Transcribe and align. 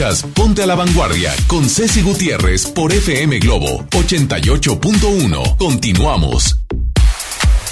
Ponte 0.00 0.62
a 0.62 0.66
la 0.66 0.74
Vanguardia 0.76 1.30
con 1.46 1.68
Ceci 1.68 2.00
Gutiérrez 2.00 2.68
por 2.68 2.90
FM 2.90 3.38
Globo 3.38 3.84
88.1. 3.90 5.58
Continuamos. 5.58 6.58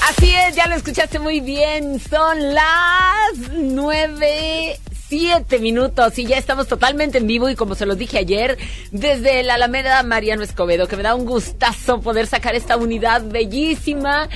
Así 0.07 0.35
es, 0.35 0.55
ya 0.55 0.67
lo 0.67 0.75
escuchaste 0.75 1.19
muy 1.21 1.41
bien. 1.41 1.99
Son 1.99 2.53
las 2.53 3.33
nueve 3.57 4.79
siete 5.09 5.59
minutos 5.59 6.19
y 6.19 6.27
ya 6.27 6.37
estamos 6.37 6.69
totalmente 6.69 7.17
en 7.17 7.27
vivo 7.27 7.49
y 7.49 7.55
como 7.55 7.75
se 7.75 7.87
los 7.87 7.97
dije 7.97 8.19
ayer, 8.19 8.59
desde 8.93 9.43
la 9.43 9.55
Alameda 9.55 10.03
Mariano 10.03 10.43
Escobedo, 10.43 10.87
que 10.87 10.97
me 10.97 11.03
da 11.03 11.15
un 11.15 11.25
gustazo 11.25 12.03
poder 12.03 12.27
sacar 12.27 12.55
esta 12.55 12.77
unidad 12.77 13.25
bellísima, 13.25 14.29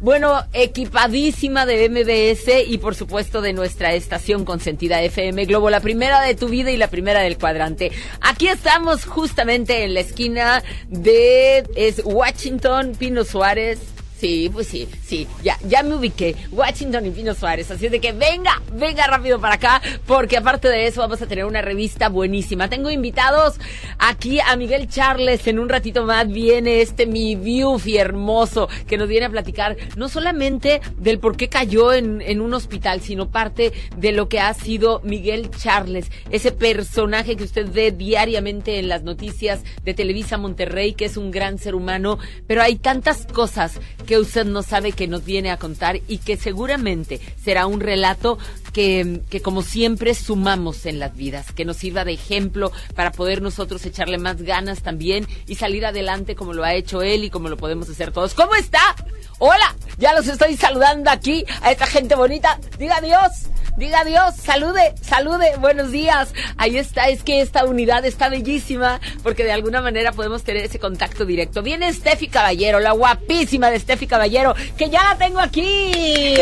bueno, 0.00 0.44
equipadísima 0.52 1.66
de 1.66 1.88
MBS 1.88 2.66
y 2.66 2.78
por 2.78 2.94
supuesto 2.94 3.42
de 3.42 3.52
nuestra 3.52 3.92
estación 3.94 4.44
consentida 4.44 5.02
FM 5.02 5.44
Globo, 5.44 5.68
la 5.68 5.80
primera 5.80 6.22
de 6.22 6.34
tu 6.34 6.48
vida 6.48 6.70
y 6.70 6.76
la 6.76 6.88
primera 6.88 7.20
del 7.20 7.36
cuadrante. 7.36 7.92
Aquí 8.20 8.48
estamos 8.48 9.04
justamente 9.04 9.84
en 9.84 9.94
la 9.94 10.00
esquina 10.00 10.62
de 10.88 11.64
es 11.76 12.00
Washington, 12.04 12.94
Pino 12.98 13.24
Suárez, 13.24 13.80
Sí, 14.20 14.50
pues 14.52 14.66
sí, 14.66 14.86
sí, 15.02 15.26
ya, 15.42 15.56
ya 15.66 15.82
me 15.82 15.94
ubiqué. 15.94 16.36
Washington 16.52 17.06
y 17.06 17.10
Pino 17.10 17.34
Suárez. 17.34 17.70
Así 17.70 17.86
es 17.86 17.92
de 17.92 18.00
que 18.00 18.12
venga, 18.12 18.60
venga 18.74 19.06
rápido 19.06 19.40
para 19.40 19.54
acá, 19.54 19.80
porque 20.06 20.36
aparte 20.36 20.68
de 20.68 20.86
eso 20.86 21.00
vamos 21.00 21.22
a 21.22 21.26
tener 21.26 21.46
una 21.46 21.62
revista 21.62 22.10
buenísima. 22.10 22.68
Tengo 22.68 22.90
invitados 22.90 23.58
aquí 23.98 24.38
a 24.40 24.56
Miguel 24.56 24.88
Charles. 24.90 25.46
En 25.46 25.58
un 25.58 25.70
ratito 25.70 26.04
más 26.04 26.28
viene 26.28 26.82
este 26.82 27.06
mi 27.06 27.34
Beauty 27.34 27.96
hermoso 27.96 28.68
que 28.86 28.98
nos 28.98 29.08
viene 29.08 29.24
a 29.24 29.30
platicar 29.30 29.78
no 29.96 30.10
solamente 30.10 30.82
del 30.98 31.18
por 31.18 31.38
qué 31.38 31.48
cayó 31.48 31.94
en, 31.94 32.20
en 32.20 32.42
un 32.42 32.52
hospital, 32.52 33.00
sino 33.00 33.30
parte 33.30 33.72
de 33.96 34.12
lo 34.12 34.28
que 34.28 34.38
ha 34.38 34.52
sido 34.52 35.00
Miguel 35.02 35.50
Charles, 35.50 36.10
ese 36.30 36.52
personaje 36.52 37.36
que 37.36 37.44
usted 37.44 37.72
ve 37.72 37.90
diariamente 37.90 38.78
en 38.78 38.90
las 38.90 39.02
noticias 39.02 39.64
de 39.82 39.94
Televisa 39.94 40.36
Monterrey, 40.36 40.92
que 40.92 41.06
es 41.06 41.16
un 41.16 41.30
gran 41.30 41.56
ser 41.56 41.74
humano, 41.74 42.18
pero 42.46 42.60
hay 42.60 42.76
tantas 42.76 43.24
cosas 43.24 43.80
que 44.10 44.18
usted 44.18 44.44
no 44.44 44.64
sabe 44.64 44.90
que 44.90 45.06
nos 45.06 45.24
viene 45.24 45.52
a 45.52 45.56
contar 45.56 46.00
y 46.08 46.18
que 46.18 46.36
seguramente 46.36 47.20
será 47.40 47.68
un 47.68 47.78
relato 47.78 48.38
que, 48.72 49.20
que, 49.30 49.40
como 49.40 49.62
siempre 49.62 50.16
sumamos 50.16 50.84
en 50.84 50.98
las 50.98 51.14
vidas, 51.14 51.52
que 51.52 51.64
nos 51.64 51.76
sirva 51.76 52.04
de 52.04 52.14
ejemplo 52.14 52.72
para 52.96 53.12
poder 53.12 53.40
nosotros 53.40 53.86
echarle 53.86 54.18
más 54.18 54.42
ganas 54.42 54.82
también 54.82 55.28
y 55.46 55.54
salir 55.54 55.86
adelante 55.86 56.34
como 56.34 56.54
lo 56.54 56.64
ha 56.64 56.74
hecho 56.74 57.02
él 57.02 57.22
y 57.22 57.30
como 57.30 57.48
lo 57.48 57.56
podemos 57.56 57.88
hacer 57.88 58.10
todos. 58.10 58.34
¿Cómo 58.34 58.56
está? 58.56 58.80
Hola, 59.38 59.76
ya 59.96 60.12
los 60.12 60.26
estoy 60.26 60.56
saludando 60.56 61.08
aquí 61.08 61.44
a 61.62 61.70
esta 61.70 61.86
gente 61.86 62.16
bonita. 62.16 62.58
Diga 62.80 62.96
adiós. 62.96 63.46
Diga 63.80 64.00
adiós, 64.00 64.36
salude, 64.36 64.94
salude, 65.00 65.56
buenos 65.58 65.90
días. 65.90 66.34
Ahí 66.58 66.76
está, 66.76 67.08
es 67.08 67.22
que 67.22 67.40
esta 67.40 67.64
unidad 67.64 68.04
está 68.04 68.28
bellísima 68.28 69.00
porque 69.22 69.42
de 69.42 69.52
alguna 69.52 69.80
manera 69.80 70.12
podemos 70.12 70.42
tener 70.44 70.66
ese 70.66 70.78
contacto 70.78 71.24
directo. 71.24 71.62
Viene 71.62 71.90
Steffi 71.90 72.28
Caballero, 72.28 72.78
la 72.78 72.92
guapísima 72.92 73.70
de 73.70 73.80
Steffi 73.80 74.06
Caballero, 74.06 74.54
que 74.76 74.90
ya 74.90 75.02
la 75.02 75.16
tengo 75.16 75.40
aquí. 75.40 76.34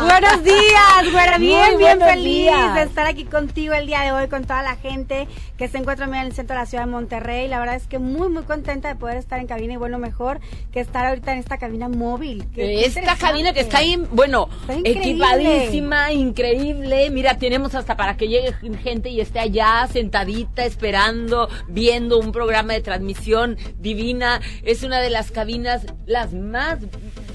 buenos 0.00 0.42
días, 0.42 1.12
güera, 1.12 1.38
bien, 1.38 1.78
bien 1.78 2.00
feliz 2.00 2.50
de 2.74 2.82
estar 2.82 3.06
aquí 3.06 3.24
contigo 3.24 3.72
el 3.72 3.86
día 3.86 4.00
de 4.00 4.10
hoy 4.10 4.26
con 4.26 4.42
toda 4.42 4.62
la 4.62 4.74
gente 4.74 5.28
que 5.56 5.68
se 5.68 5.78
encuentra 5.78 6.06
en 6.06 6.14
el 6.16 6.34
centro 6.34 6.56
de 6.56 6.62
la 6.62 6.66
ciudad 6.66 6.86
de 6.86 6.90
Monterrey. 6.90 7.46
La 7.46 7.60
verdad 7.60 7.76
es 7.76 7.86
que 7.86 8.00
muy, 8.00 8.28
muy 8.28 8.42
contenta 8.42 8.88
de 8.88 8.96
poder 8.96 9.18
estar 9.18 9.38
en 9.38 9.46
cabina 9.46 9.74
y 9.74 9.76
bueno, 9.76 10.00
mejor 10.00 10.40
que 10.72 10.80
estar 10.80 11.06
ahorita 11.06 11.34
en 11.34 11.38
esta 11.38 11.56
cabina 11.56 11.88
móvil. 11.88 12.44
esta 12.56 13.14
cabina 13.14 13.52
que 13.52 13.60
está 13.60 13.78
ahí, 13.78 13.96
bueno, 14.10 14.48
equipadísima, 14.82 16.10
increíble. 16.10 16.63
Mira, 16.72 17.36
tenemos 17.36 17.74
hasta 17.74 17.96
para 17.96 18.16
que 18.16 18.28
llegue 18.28 18.54
gente 18.82 19.10
y 19.10 19.20
esté 19.20 19.40
allá 19.40 19.86
sentadita, 19.92 20.64
esperando, 20.64 21.48
viendo 21.68 22.18
un 22.18 22.32
programa 22.32 22.72
de 22.72 22.80
transmisión 22.80 23.58
divina. 23.78 24.40
Es 24.62 24.82
una 24.82 25.00
de 25.00 25.10
las 25.10 25.30
cabinas 25.30 25.86
las 26.06 26.32
más 26.32 26.78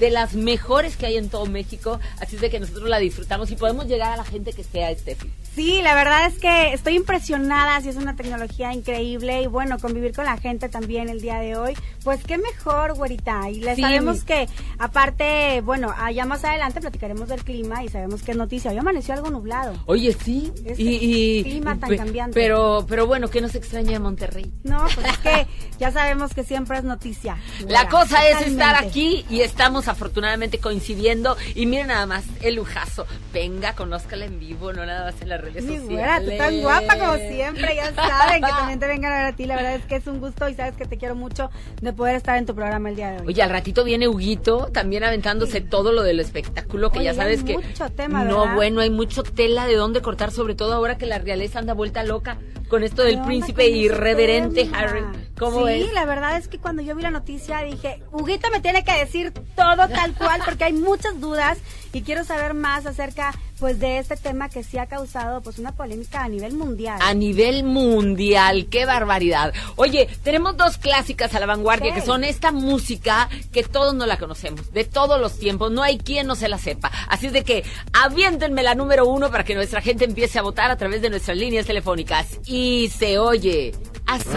de 0.00 0.10
las 0.10 0.34
mejores 0.34 0.96
que 0.96 1.06
hay 1.06 1.16
en 1.18 1.28
todo 1.28 1.46
México, 1.46 2.00
así 2.18 2.36
es 2.36 2.42
de 2.42 2.50
que 2.50 2.58
nosotros 2.58 2.88
la 2.88 2.98
disfrutamos 2.98 3.50
y 3.50 3.56
podemos 3.56 3.86
llegar 3.86 4.12
a 4.12 4.16
la 4.16 4.24
gente 4.24 4.52
que 4.52 4.64
sea 4.64 4.92
Steffi. 4.92 5.30
Sí, 5.54 5.82
la 5.82 5.94
verdad 5.94 6.26
es 6.26 6.38
que 6.38 6.72
estoy 6.72 6.94
impresionada, 6.96 7.80
si 7.80 7.88
es 7.88 7.96
una 7.96 8.16
tecnología 8.16 8.72
increíble 8.72 9.42
y 9.42 9.46
bueno, 9.46 9.78
convivir 9.78 10.14
con 10.14 10.24
la 10.24 10.38
gente 10.38 10.68
también 10.68 11.08
el 11.08 11.20
día 11.20 11.38
de 11.40 11.56
hoy, 11.56 11.74
pues 12.02 12.22
qué 12.24 12.38
mejor, 12.38 12.94
güerita. 12.94 13.50
Y 13.50 13.60
le 13.60 13.76
sabemos 13.76 14.24
que 14.24 14.48
aparte, 14.78 15.60
bueno, 15.60 15.92
allá 15.98 16.24
más 16.24 16.44
adelante 16.44 16.80
platicaremos 16.80 17.28
del 17.28 17.44
clima 17.44 17.84
y 17.84 17.88
sabemos 17.88 18.22
que 18.22 18.30
es 18.30 18.36
noticia. 18.36 18.70
Hoy 18.70 18.78
amaneció 18.78 19.12
algo 19.12 19.28
nublado. 19.30 19.74
Oye, 19.86 20.16
sí. 20.24 20.50
y, 20.78 21.42
clima 21.42 21.78
tan 21.78 21.94
cambiante. 21.94 22.32
Pero, 22.32 22.86
pero 22.88 23.06
bueno, 23.06 23.28
¿qué 23.28 23.40
nos 23.40 23.54
extraña 23.54 23.92
de 23.92 23.98
Monterrey? 23.98 24.50
No, 24.62 24.86
pues 24.94 25.06
es 25.06 25.18
que 25.18 25.46
ya 25.78 25.90
sabemos 25.90 26.32
que 26.32 26.44
siempre 26.44 26.78
es 26.78 26.84
noticia. 26.84 27.36
La 27.68 27.88
cosa 27.88 28.26
es 28.28 28.46
estar 28.46 28.76
aquí 28.82 29.26
y 29.28 29.40
estamos 29.40 29.88
afortunadamente 29.90 30.58
coincidiendo 30.58 31.36
y 31.54 31.66
miren 31.66 31.88
nada 31.88 32.06
más 32.06 32.24
el 32.42 32.54
lujazo. 32.54 33.06
Venga, 33.32 33.74
conózcala 33.74 34.24
en 34.24 34.38
vivo, 34.40 34.72
no 34.72 34.84
nada 34.84 35.10
más 35.10 35.20
en 35.22 35.28
la 35.28 35.38
redes 35.38 35.64
Mi 35.64 35.78
güera, 35.78 36.20
tú 36.20 36.30
tan 36.36 36.60
guapa 36.60 36.98
como 36.98 37.16
siempre, 37.16 37.76
ya 37.76 37.94
saben 37.94 38.42
que 38.42 38.50
también 38.50 38.80
te 38.80 38.86
vengan 38.86 39.12
a 39.12 39.16
ver 39.16 39.26
a 39.26 39.36
ti. 39.36 39.46
La 39.46 39.56
verdad 39.56 39.74
es 39.74 39.84
que 39.84 39.96
es 39.96 40.06
un 40.06 40.20
gusto 40.20 40.48
y 40.48 40.54
sabes 40.54 40.74
que 40.74 40.86
te 40.86 40.96
quiero 40.96 41.14
mucho 41.14 41.50
de 41.80 41.92
poder 41.92 42.16
estar 42.16 42.38
en 42.38 42.46
tu 42.46 42.54
programa 42.54 42.88
el 42.88 42.96
día 42.96 43.10
de 43.10 43.20
hoy. 43.20 43.28
Oye, 43.28 43.42
al 43.42 43.50
ratito 43.50 43.84
viene 43.84 44.08
Huguito 44.08 44.68
también 44.72 45.04
aventándose 45.04 45.60
todo 45.60 45.92
lo 45.92 46.02
del 46.02 46.20
espectáculo, 46.20 46.90
que 46.90 47.02
ya 47.02 47.14
sabes 47.14 47.42
que. 47.44 47.58
mucho 47.58 47.90
tema, 47.90 48.24
No, 48.24 48.54
bueno, 48.54 48.80
hay 48.80 48.90
mucho 48.90 49.22
tela 49.22 49.66
de 49.66 49.76
dónde 49.76 50.02
cortar, 50.02 50.30
sobre 50.30 50.54
todo 50.54 50.74
ahora 50.74 50.98
que 50.98 51.06
la 51.06 51.18
realeza 51.18 51.58
anda 51.58 51.74
vuelta 51.74 52.02
loca 52.04 52.38
con 52.68 52.84
esto 52.84 53.02
del 53.02 53.20
príncipe 53.22 53.68
irreverente 53.68 54.70
Harry. 54.72 55.02
¿Cómo 55.38 55.66
sí, 55.66 55.88
la 55.92 56.04
verdad 56.04 56.36
es 56.36 56.48
que 56.48 56.58
cuando 56.58 56.82
yo 56.82 56.94
vi 56.94 57.02
la 57.02 57.10
noticia 57.10 57.62
dije, 57.62 58.02
Huguito 58.12 58.48
me 58.50 58.60
tiene 58.60 58.84
que 58.84 58.92
decir 58.92 59.32
todo 59.56 59.79
tal 59.88 60.14
cual 60.14 60.40
porque 60.44 60.64
hay 60.64 60.72
muchas 60.72 61.20
dudas 61.20 61.58
y 61.92 62.02
quiero 62.02 62.24
saber 62.24 62.54
más 62.54 62.86
acerca 62.86 63.32
pues 63.58 63.78
de 63.78 63.98
este 63.98 64.16
tema 64.16 64.48
que 64.48 64.64
sí 64.64 64.78
ha 64.78 64.86
causado 64.86 65.42
pues 65.42 65.58
una 65.58 65.72
polémica 65.72 66.24
a 66.24 66.28
nivel 66.28 66.54
mundial. 66.54 66.98
A 67.02 67.12
nivel 67.12 67.62
mundial, 67.62 68.68
qué 68.70 68.86
barbaridad. 68.86 69.52
Oye, 69.76 70.08
tenemos 70.22 70.56
dos 70.56 70.78
clásicas 70.78 71.34
a 71.34 71.40
la 71.40 71.46
vanguardia 71.46 71.94
que 71.94 72.00
son 72.00 72.24
esta 72.24 72.52
música 72.52 73.28
que 73.52 73.62
todos 73.62 73.94
no 73.94 74.06
la 74.06 74.18
conocemos, 74.18 74.72
de 74.72 74.84
todos 74.84 75.20
los 75.20 75.38
tiempos, 75.38 75.70
no 75.70 75.82
hay 75.82 75.98
quien 75.98 76.26
no 76.26 76.36
se 76.36 76.48
la 76.48 76.58
sepa. 76.58 76.90
Así 77.08 77.26
es 77.26 77.32
de 77.32 77.44
que 77.44 77.64
aviéntenme 77.92 78.62
la 78.62 78.74
número 78.74 79.06
uno 79.06 79.30
para 79.30 79.44
que 79.44 79.54
nuestra 79.54 79.82
gente 79.82 80.04
empiece 80.06 80.38
a 80.38 80.42
votar 80.42 80.70
a 80.70 80.76
través 80.76 81.02
de 81.02 81.10
nuestras 81.10 81.36
líneas 81.36 81.66
telefónicas. 81.66 82.38
Y 82.46 82.90
se 82.96 83.18
oye 83.18 83.74
así. 84.06 84.28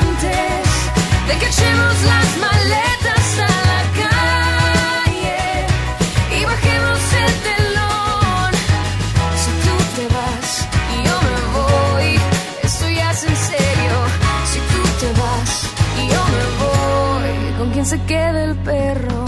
Antes 0.00 0.64
de 1.26 1.38
que 1.38 1.46
echemos 1.46 2.02
las 2.02 2.36
maletas 2.38 3.23
voy, 17.84 17.98
¿con 17.98 17.98
quién 18.00 18.00
se 18.00 18.00
queda 18.06 18.44
el 18.44 18.56
perro? 18.56 19.24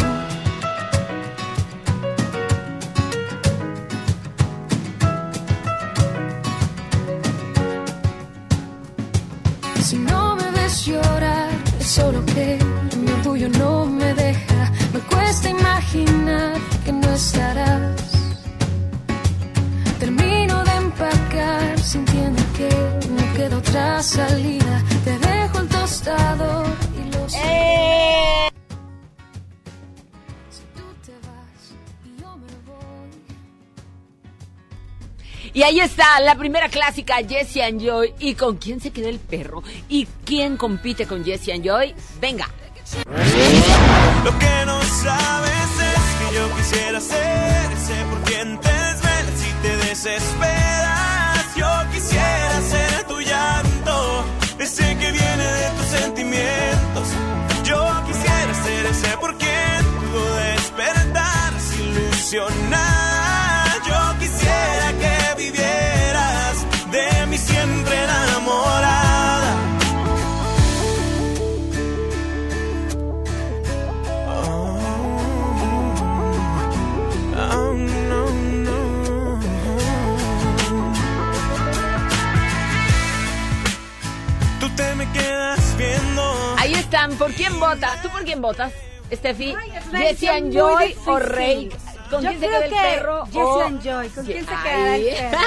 Si 9.83 9.99
no 9.99 10.37
me 10.37 10.51
ves 10.51 10.87
llorar, 10.87 11.51
es 11.79 11.87
solo 11.87 12.25
que 12.27 12.59
mi 13.01 13.11
orgullo 13.13 13.49
no 13.51 13.87
me 13.87 14.15
deja. 14.15 14.73
Me 14.93 15.01
cuesta 15.01 15.49
imaginar 15.49 16.55
que 16.85 16.93
no 16.93 17.09
estarás. 17.13 18.01
Termino 20.01 20.65
de 20.65 20.75
empacar, 20.77 21.79
sintiendo 21.79 22.43
que 22.57 22.69
no 23.11 23.35
queda 23.35 23.59
otra 23.59 24.03
salida. 24.03 24.83
Te 25.05 25.19
dejo 25.19 25.61
el 25.61 25.69
tostador 25.69 26.67
y 26.99 27.13
los. 27.13 27.33
Si 27.33 28.46
Y 35.57 35.63
ahí 35.63 35.81
está 35.81 36.21
la 36.21 36.35
primera 36.35 36.69
clásica, 36.69 37.17
Jesse 37.27 37.63
and 37.63 37.81
Joy. 37.81 38.13
¿Y 38.19 38.35
con 38.35 38.59
quién 38.59 38.79
se 38.79 38.91
queda 38.91 39.09
el 39.09 39.19
perro? 39.19 39.63
¿Y 39.89 40.07
quién 40.23 40.59
compite 40.59 41.07
con 41.07 41.25
Jesse 41.25 41.49
and 41.55 41.65
Joy? 41.65 41.95
Venga. 42.21 42.47
Lo 44.23 44.39
que 44.39 44.67
no 44.67 44.83
sabes 44.83 45.71
es 45.81 46.29
que 46.29 46.35
yo 46.35 46.57
quisiera 46.59 47.01
ser 47.01 47.73
ese 47.73 48.05
por 48.11 48.21
quien 48.25 48.61
te 48.61 48.69
desvelas 48.69 49.41
si 49.41 49.51
te 49.63 49.77
desesperas. 49.89 51.57
Yo 51.57 51.69
quisiera 51.91 52.61
ser 52.61 53.05
tu 53.05 53.19
llanto, 53.23 54.25
ese 54.59 54.85
que 54.99 55.11
viene 55.11 55.45
de 55.45 55.71
tus 55.71 55.87
sentimientos. 55.87 57.09
Yo 57.65 58.05
quisiera 58.07 58.55
ser 58.63 58.87
ese 58.91 59.17
por 59.17 59.39
quien 59.39 59.85
pudo 60.13 60.37
despertar 60.37 61.55
ilusionada. 61.81 62.86
Votan? 86.97 87.19
¿Por 87.19 87.33
quién 87.33 87.61
vota? 87.61 88.01
¿Tú 88.03 88.09
por 88.11 88.25
quién 88.25 88.41
votas, 88.41 88.73
Steffi? 89.13 89.55
Ay, 89.59 89.71
es 89.77 89.87
una 89.87 89.99
¿Jesse 89.99 90.09
decisión 90.11 90.37
and 90.37 90.53
Joy 90.53 90.97
o. 91.07 91.19
Rake? 91.19 91.71
¿Con 92.11 92.23
Yo 92.23 92.29
quién 92.29 92.41
se 92.41 92.47
queda 92.47 92.65
el 92.65 92.71
perro? 92.71 93.27
Jesse 93.27 93.37
o- 93.39 93.63
and 93.65 93.83
Joy. 93.83 94.09
¿Con 94.11 94.25
quién 94.27 94.45
se 94.47 94.53
quedará 94.55 94.97
el 94.97 95.05
perro? 95.17 95.39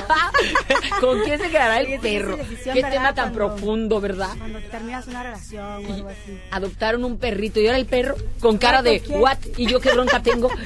¿Con 0.99 1.19
quién 1.23 1.39
se 1.39 1.49
quedará 1.49 1.79
el 1.79 1.99
perro? 2.01 2.37
Qué 2.65 2.81
tema 2.83 3.13
tan 3.13 3.33
Cuando- 3.33 3.55
profundo, 3.55 4.01
¿verdad? 4.01 4.29
Cuando 4.37 4.59
terminas 4.63 5.07
una 5.07 5.23
relación 5.23 5.85
o 5.85 5.93
algo 5.93 6.09
así. 6.09 6.39
Adoptaron 6.51 7.05
un 7.05 7.17
perrito 7.17 7.61
y 7.61 7.67
ahora 7.67 7.77
el 7.77 7.85
perro 7.85 8.15
con 8.41 8.57
cara 8.57 8.81
de 8.81 9.01
what 9.07 9.37
y 9.55 9.67
yo 9.67 9.79
qué 9.79 9.91
bronca 9.93 10.21
tengo. 10.21 10.49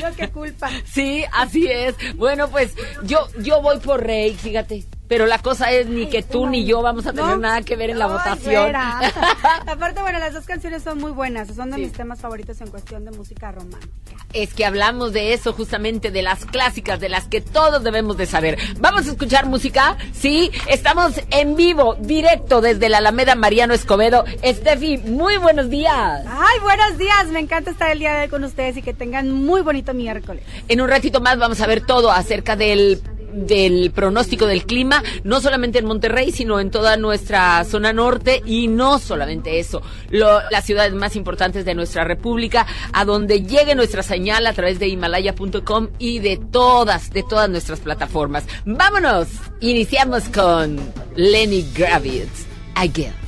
Yo 0.00 0.14
qué 0.16 0.28
culpa. 0.30 0.70
Sí, 0.84 1.24
así 1.32 1.66
es. 1.68 1.94
Bueno, 2.16 2.48
pues 2.48 2.72
yo 3.04 3.26
yo 3.38 3.60
voy 3.62 3.78
por 3.78 4.04
Rey, 4.04 4.34
fíjate. 4.34 4.84
Pero 5.12 5.26
la 5.26 5.40
cosa 5.40 5.70
es 5.70 5.88
ni 5.88 6.06
que 6.06 6.22
tú 6.22 6.46
ni 6.46 6.64
yo 6.64 6.80
vamos 6.80 7.06
a 7.06 7.12
tener 7.12 7.32
No. 7.32 7.36
nada 7.36 7.60
que 7.60 7.76
ver 7.76 7.90
en 7.90 7.98
la 7.98 8.06
Ay, 8.06 8.12
votación. 8.12 8.74
Aparte, 9.66 10.00
bueno, 10.00 10.18
las 10.18 10.32
dos 10.32 10.46
canciones 10.46 10.82
son 10.82 10.96
muy 10.96 11.10
buenas. 11.12 11.48
Son 11.54 11.70
de 11.70 11.76
mis 11.76 11.92
temas 11.92 12.18
favoritos 12.18 12.58
en 12.62 12.68
cuestión 12.68 13.04
de 13.04 13.10
música 13.10 13.52
romántica. 13.52 13.92
Es 14.32 14.54
que 14.54 14.64
hablamos 14.64 15.12
de 15.12 15.34
eso 15.34 15.52
justamente, 15.52 16.10
de 16.10 16.22
las 16.22 16.46
clásicas, 16.46 16.98
de 16.98 17.10
las 17.10 17.28
que 17.28 17.42
todos 17.42 17.84
debemos 17.84 18.16
de 18.16 18.24
saber. 18.24 18.56
¿Vamos 18.78 19.06
a 19.06 19.10
escuchar 19.10 19.44
música? 19.44 19.98
Sí, 20.14 20.50
estamos 20.66 21.20
en 21.30 21.56
vivo, 21.56 21.94
directo 22.00 22.62
desde 22.62 22.88
la 22.88 22.96
Alameda 22.96 23.34
Mariano 23.34 23.74
Escobedo. 23.74 24.24
Steffi, 24.42 24.96
muy 24.96 25.36
buenos 25.36 25.68
días. 25.68 26.24
Ay, 26.26 26.58
buenos 26.62 26.96
días. 26.96 27.26
Me 27.26 27.40
encanta 27.40 27.70
estar 27.70 27.90
el 27.90 27.98
día 27.98 28.14
de 28.14 28.22
hoy 28.22 28.28
con 28.30 28.44
ustedes 28.44 28.78
y 28.78 28.82
que 28.82 28.94
tengan 28.94 29.30
muy 29.30 29.60
bonito 29.60 29.92
miércoles. 29.92 30.42
En 30.68 30.80
un 30.80 30.88
ratito 30.88 31.20
más 31.20 31.38
vamos 31.38 31.60
a 31.60 31.66
ver 31.66 31.84
todo 31.84 32.10
acerca 32.10 32.56
del 32.56 33.02
del 33.32 33.90
pronóstico 33.90 34.46
del 34.46 34.64
clima, 34.66 35.02
no 35.24 35.40
solamente 35.40 35.78
en 35.78 35.86
Monterrey, 35.86 36.32
sino 36.32 36.60
en 36.60 36.70
toda 36.70 36.96
nuestra 36.96 37.64
zona 37.64 37.92
norte 37.92 38.42
y 38.46 38.68
no 38.68 38.98
solamente 38.98 39.58
eso, 39.58 39.82
lo- 40.10 40.40
las 40.50 40.64
ciudades 40.64 40.92
más 40.94 41.16
importantes 41.16 41.64
de 41.64 41.74
nuestra 41.74 42.04
república, 42.04 42.66
a 42.92 43.04
donde 43.04 43.42
llegue 43.42 43.74
nuestra 43.74 44.02
señal 44.02 44.46
a 44.46 44.52
través 44.52 44.78
de 44.78 44.88
himalaya.com 44.88 45.88
y 45.98 46.18
de 46.18 46.36
todas, 46.36 47.10
de 47.10 47.22
todas 47.22 47.48
nuestras 47.48 47.80
plataformas. 47.80 48.44
Vámonos, 48.64 49.28
iniciamos 49.60 50.24
con 50.28 50.78
Lenny 51.16 51.66
Gravitz, 51.74 52.46
Again. 52.74 53.21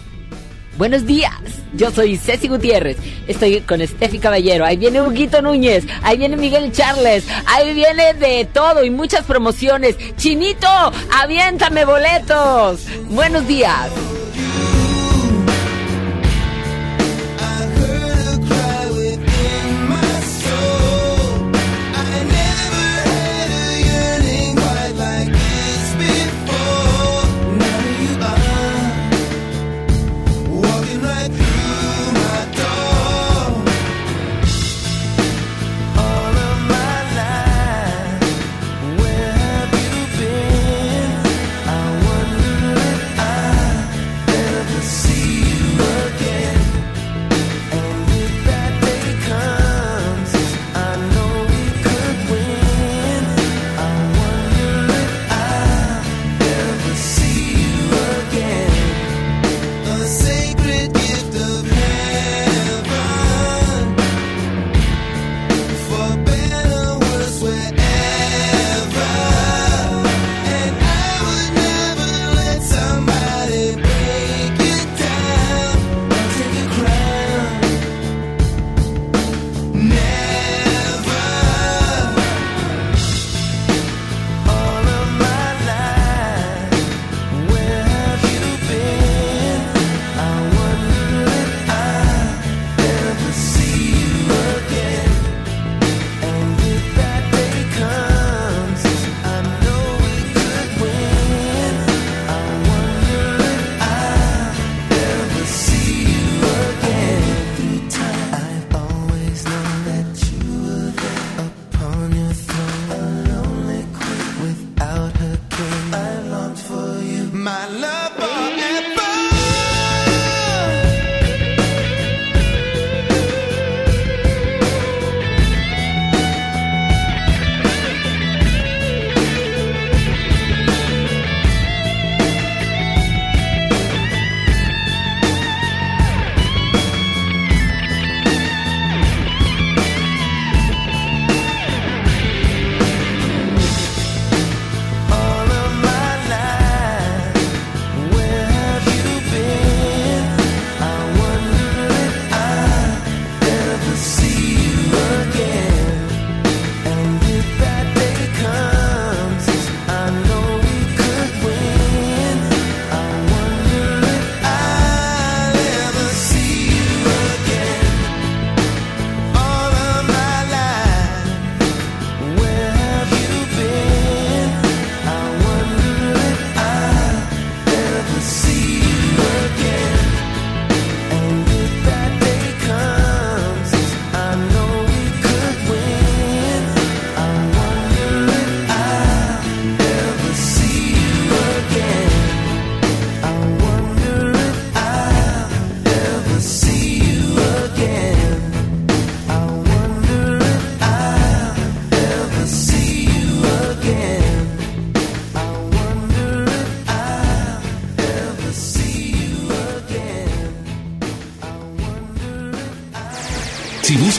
Buenos 0.77 1.07
días, 1.07 1.33
yo 1.75 1.93
soy 1.93 2.17
Ceci 2.17 2.49
Gutiérrez, 2.49 2.97
estoy 3.29 3.61
con 3.61 3.87
Steffi 3.87 4.19
Caballero, 4.19 4.65
ahí 4.65 4.77
viene 4.77 5.01
Huguito 5.01 5.41
Núñez, 5.41 5.85
ahí 6.03 6.19
viene 6.19 6.37
Miguel 6.37 6.73
Charles, 6.73 7.25
ahí 7.47 7.73
viene 7.75 8.15
de 8.15 8.45
todo 8.53 8.83
y 8.83 8.91
muchas 8.91 9.25
promociones. 9.25 9.97
Chinito, 10.17 10.67
aviéntame 11.13 11.85
boletos. 11.85 12.87
Buenos 13.09 13.47
días. 13.47 13.89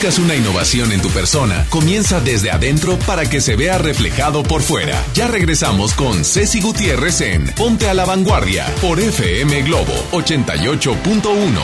Buscas 0.06 0.24
una 0.24 0.36
innovación 0.36 0.92
en 0.92 1.02
tu 1.02 1.10
persona, 1.10 1.66
comienza 1.70 2.20
desde 2.20 2.52
adentro 2.52 2.96
para 3.08 3.28
que 3.28 3.42
se 3.42 3.56
vea 3.56 3.80
reflejado 3.80 4.44
por 4.44 4.62
fuera. 4.62 5.04
Ya 5.16 5.28
regresamos 5.28 5.96
con 5.96 6.24
Ceci 6.24 6.62
Gutiérrez 6.62 7.22
en 7.22 7.48
Ponte 7.56 7.90
a 7.90 7.96
la 7.96 8.06
Vanguardia 8.06 8.68
por 8.82 9.00
FM 9.00 9.64
Globo 9.64 9.94
88.1. 10.12 11.60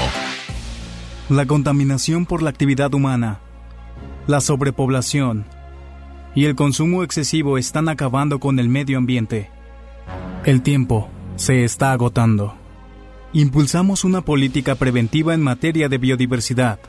la 1.29 1.45
contaminación 1.45 2.25
por 2.25 2.41
la 2.41 2.49
actividad 2.49 2.91
humana, 2.95 3.41
la 4.25 4.41
sobrepoblación 4.41 5.45
y 6.33 6.45
el 6.45 6.55
consumo 6.55 7.03
excesivo 7.03 7.59
están 7.59 7.89
acabando 7.89 8.39
con 8.39 8.57
el 8.57 8.69
medio 8.69 8.97
ambiente. 8.97 9.51
El 10.45 10.63
tiempo 10.63 11.09
se 11.35 11.63
está 11.63 11.91
agotando. 11.91 12.55
Impulsamos 13.33 14.03
una 14.03 14.21
política 14.21 14.73
preventiva 14.73 15.35
en 15.35 15.41
materia 15.41 15.89
de 15.89 15.99
biodiversidad. 15.99 16.79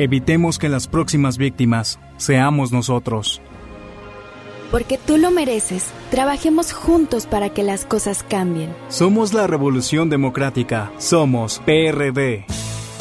Evitemos 0.00 0.60
que 0.60 0.68
las 0.68 0.86
próximas 0.86 1.38
víctimas 1.38 1.98
seamos 2.18 2.70
nosotros. 2.70 3.42
Porque 4.70 4.96
tú 4.96 5.16
lo 5.16 5.32
mereces, 5.32 5.86
trabajemos 6.12 6.72
juntos 6.72 7.26
para 7.26 7.50
que 7.50 7.64
las 7.64 7.84
cosas 7.84 8.22
cambien. 8.22 8.72
Somos 8.90 9.32
la 9.32 9.48
Revolución 9.48 10.08
Democrática. 10.08 10.92
Somos 10.98 11.60
PRD. 11.64 12.44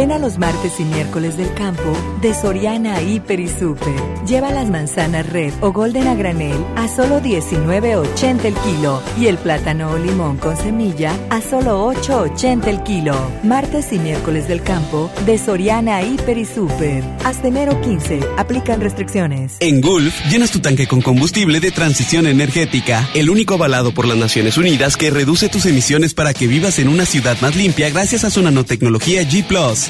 Ven 0.00 0.12
a 0.12 0.18
los 0.18 0.38
martes 0.38 0.80
y 0.80 0.84
miércoles 0.84 1.36
del 1.36 1.52
campo 1.52 1.92
de 2.22 2.32
Soriana 2.32 3.02
Hiper 3.02 3.38
y 3.38 3.48
Super. 3.48 3.94
Lleva 4.26 4.50
las 4.50 4.70
manzanas 4.70 5.28
red 5.28 5.52
o 5.60 5.72
golden 5.72 6.06
a 6.06 6.14
granel 6.14 6.56
a 6.74 6.88
solo 6.88 7.20
19.80 7.20 8.46
el 8.46 8.54
kilo 8.54 9.02
y 9.20 9.26
el 9.26 9.36
plátano 9.36 9.90
o 9.90 9.98
limón 9.98 10.38
con 10.38 10.56
semilla 10.56 11.14
a 11.28 11.42
solo 11.42 11.92
8.80 11.92 12.66
el 12.68 12.82
kilo. 12.82 13.14
Martes 13.42 13.92
y 13.92 13.98
miércoles 13.98 14.48
del 14.48 14.62
campo 14.62 15.10
de 15.26 15.36
Soriana 15.36 16.02
Hiper 16.02 16.38
y 16.38 16.46
Super. 16.46 17.04
Hasta 17.22 17.48
enero 17.48 17.78
15. 17.82 18.20
Aplican 18.38 18.80
restricciones. 18.80 19.56
En 19.60 19.82
Gulf, 19.82 20.14
llenas 20.30 20.50
tu 20.50 20.60
tanque 20.60 20.88
con 20.88 21.02
combustible 21.02 21.60
de 21.60 21.72
transición 21.72 22.26
energética, 22.26 23.06
el 23.14 23.28
único 23.28 23.52
avalado 23.52 23.92
por 23.92 24.08
las 24.08 24.16
Naciones 24.16 24.56
Unidas 24.56 24.96
que 24.96 25.10
reduce 25.10 25.50
tus 25.50 25.66
emisiones 25.66 26.14
para 26.14 26.32
que 26.32 26.46
vivas 26.46 26.78
en 26.78 26.88
una 26.88 27.04
ciudad 27.04 27.38
más 27.42 27.54
limpia 27.54 27.90
gracias 27.90 28.24
a 28.24 28.30
su 28.30 28.40
nanotecnología 28.40 29.24
G⁇ 29.24 29.46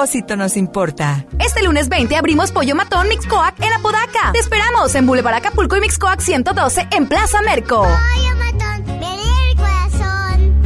nos 0.35 0.57
importa. 0.57 1.27
Este 1.37 1.61
lunes 1.61 1.87
20 1.87 2.15
abrimos 2.15 2.51
Pollo 2.51 2.75
Matón 2.75 3.07
Mixcoac 3.07 3.61
en 3.61 3.71
Apodaca. 3.71 4.31
Te 4.33 4.39
esperamos 4.39 4.95
en 4.95 5.05
Boulevard 5.05 5.35
Acapulco 5.35 5.77
y 5.77 5.81
Mixcoac 5.81 6.19
112 6.19 6.87
en 6.91 7.07
Plaza 7.07 7.39
Merco. 7.43 7.83
Pollo 7.83 8.35
Matón, 8.39 8.83
el 9.03 9.55
corazón. 9.55 10.63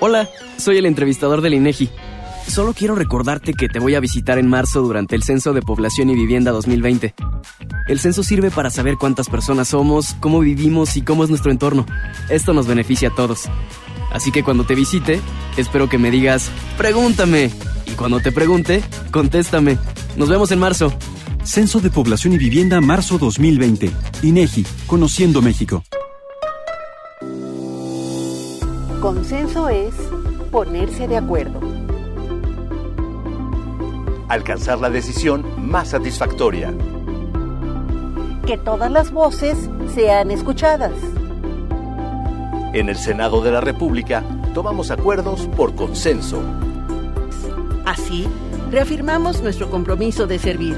Hola, 0.00 0.28
soy 0.58 0.76
el 0.76 0.84
entrevistador 0.84 1.40
del 1.40 1.54
INEGI. 1.54 1.88
Solo 2.46 2.74
quiero 2.74 2.94
recordarte 2.94 3.54
que 3.54 3.70
te 3.70 3.78
voy 3.78 3.94
a 3.94 4.00
visitar 4.00 4.36
en 4.36 4.46
marzo 4.46 4.82
durante 4.82 5.16
el 5.16 5.22
Censo 5.22 5.54
de 5.54 5.62
Población 5.62 6.10
y 6.10 6.14
Vivienda 6.14 6.50
2020. 6.50 7.14
El 7.88 8.00
censo 8.00 8.22
sirve 8.22 8.50
para 8.50 8.68
saber 8.68 8.96
cuántas 8.96 9.30
personas 9.30 9.68
somos, 9.68 10.14
cómo 10.20 10.40
vivimos 10.40 10.94
y 10.98 11.02
cómo 11.02 11.24
es 11.24 11.30
nuestro 11.30 11.50
entorno. 11.50 11.86
Esto 12.28 12.52
nos 12.52 12.66
beneficia 12.66 13.08
a 13.08 13.14
todos. 13.14 13.48
Así 14.14 14.30
que 14.30 14.44
cuando 14.44 14.64
te 14.64 14.76
visite, 14.76 15.20
espero 15.56 15.88
que 15.88 15.98
me 15.98 16.12
digas, 16.12 16.48
pregúntame. 16.78 17.50
Y 17.84 17.90
cuando 17.96 18.20
te 18.20 18.30
pregunte, 18.30 18.80
contéstame. 19.10 19.76
Nos 20.16 20.28
vemos 20.28 20.52
en 20.52 20.60
marzo. 20.60 20.92
Censo 21.42 21.80
de 21.80 21.90
Población 21.90 22.32
y 22.32 22.38
Vivienda 22.38 22.80
marzo 22.80 23.18
2020. 23.18 23.90
INEGI, 24.22 24.64
Conociendo 24.86 25.42
México. 25.42 25.82
Consenso 29.00 29.68
es 29.68 29.94
ponerse 30.52 31.08
de 31.08 31.16
acuerdo. 31.16 31.60
Alcanzar 34.28 34.78
la 34.78 34.90
decisión 34.90 35.44
más 35.58 35.88
satisfactoria. 35.88 36.72
Que 38.46 38.58
todas 38.58 38.92
las 38.92 39.10
voces 39.10 39.68
sean 39.92 40.30
escuchadas. 40.30 40.92
En 42.74 42.88
el 42.88 42.96
Senado 42.96 43.40
de 43.40 43.52
la 43.52 43.60
República 43.60 44.24
tomamos 44.52 44.90
acuerdos 44.90 45.48
por 45.56 45.76
consenso. 45.76 46.42
Así, 47.86 48.26
reafirmamos 48.72 49.42
nuestro 49.42 49.70
compromiso 49.70 50.26
de 50.26 50.40
servir. 50.40 50.76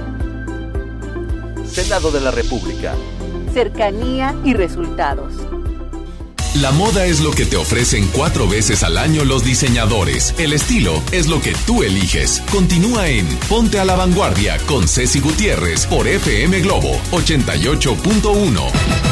Senado 1.65 2.11
de 2.11 2.21
la 2.21 2.31
República. 2.31 2.95
Cercanía 3.55 4.35
y 4.45 4.53
resultados. 4.53 5.33
La 6.61 6.71
moda 6.71 7.07
es 7.07 7.21
lo 7.21 7.31
que 7.31 7.47
te 7.47 7.57
ofrecen 7.57 8.07
cuatro 8.13 8.47
veces 8.47 8.83
al 8.83 8.99
año 8.99 9.25
los 9.25 9.43
diseñadores. 9.43 10.35
El 10.39 10.53
estilo 10.53 11.03
es 11.13 11.29
lo 11.29 11.41
que 11.41 11.55
tú 11.67 11.83
eliges. 11.83 12.43
Continúa 12.53 13.09
en 13.09 13.27
Ponte 13.49 13.81
a 13.81 13.87
la 13.87 13.97
Vanguardia 13.97 14.59
con 14.67 14.87
Ceci 14.87 15.21
Gutiérrez 15.21 15.87
por 15.87 16.07
FM 16.07 16.61
Globo 16.61 16.93
88.1. 17.13 19.06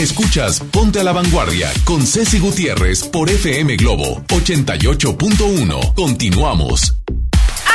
Escuchas 0.00 0.60
Ponte 0.60 0.98
a 0.98 1.04
la 1.04 1.12
Vanguardia 1.12 1.70
con 1.84 2.06
Ceci 2.06 2.38
Gutiérrez 2.38 3.04
por 3.04 3.28
FM 3.28 3.76
Globo 3.76 4.22
88.1. 4.28 5.94
Continuamos. 5.94 6.96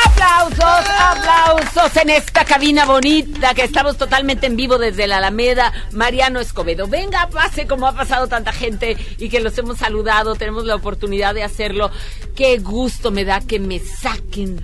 Aplausos, 0.08 0.90
aplausos 1.00 1.96
en 1.98 2.10
esta 2.10 2.44
cabina 2.44 2.86
bonita 2.86 3.54
que 3.54 3.64
estamos 3.64 3.98
totalmente 3.98 4.48
en 4.48 4.56
vivo 4.56 4.80
desde 4.80 5.06
la 5.06 5.18
Alameda. 5.18 5.72
Mariano 5.92 6.40
Escobedo, 6.40 6.88
venga, 6.88 7.30
pase 7.30 7.68
como 7.68 7.86
ha 7.86 7.94
pasado 7.94 8.28
tanta 8.28 8.52
gente 8.52 8.98
y 9.20 9.30
que 9.30 9.40
los 9.40 9.56
hemos 9.60 9.78
saludado. 9.78 10.34
Tenemos 10.34 10.66
la 10.66 10.74
oportunidad 10.74 11.36
de 11.36 11.44
hacerlo. 11.44 11.92
Qué 12.36 12.58
gusto 12.58 13.12
me 13.12 13.24
da 13.24 13.42
que 13.42 13.60
me 13.60 13.78
saquen, 13.78 14.62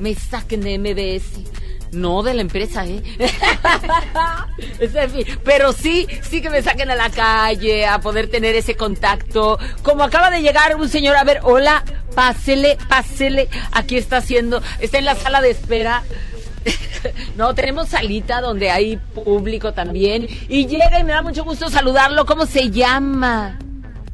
me 0.00 0.16
saquen 0.16 0.62
de 0.62 0.76
MBS. 0.76 1.69
No 1.92 2.22
de 2.22 2.34
la 2.34 2.42
empresa, 2.42 2.86
¿eh? 2.86 3.02
Pero 5.44 5.72
sí, 5.72 6.06
sí 6.22 6.40
que 6.40 6.50
me 6.50 6.62
saquen 6.62 6.90
a 6.90 6.94
la 6.94 7.10
calle, 7.10 7.86
a 7.86 8.00
poder 8.00 8.30
tener 8.30 8.54
ese 8.54 8.76
contacto. 8.76 9.58
Como 9.82 10.04
acaba 10.04 10.30
de 10.30 10.40
llegar 10.40 10.76
un 10.76 10.88
señor, 10.88 11.16
a 11.16 11.24
ver, 11.24 11.40
hola, 11.42 11.84
pásele, 12.14 12.78
pásele. 12.88 13.48
Aquí 13.72 13.96
está 13.96 14.18
haciendo, 14.18 14.62
está 14.78 14.98
en 14.98 15.04
la 15.04 15.16
sala 15.16 15.40
de 15.40 15.50
espera. 15.50 16.02
No, 17.34 17.54
tenemos 17.54 17.88
salita 17.88 18.42
donde 18.42 18.70
hay 18.70 18.98
público 18.98 19.72
también. 19.72 20.28
Y 20.50 20.66
llega 20.66 21.00
y 21.00 21.04
me 21.04 21.12
da 21.12 21.22
mucho 21.22 21.44
gusto 21.44 21.70
saludarlo. 21.70 22.26
¿Cómo 22.26 22.44
se 22.44 22.70
llama? 22.70 23.58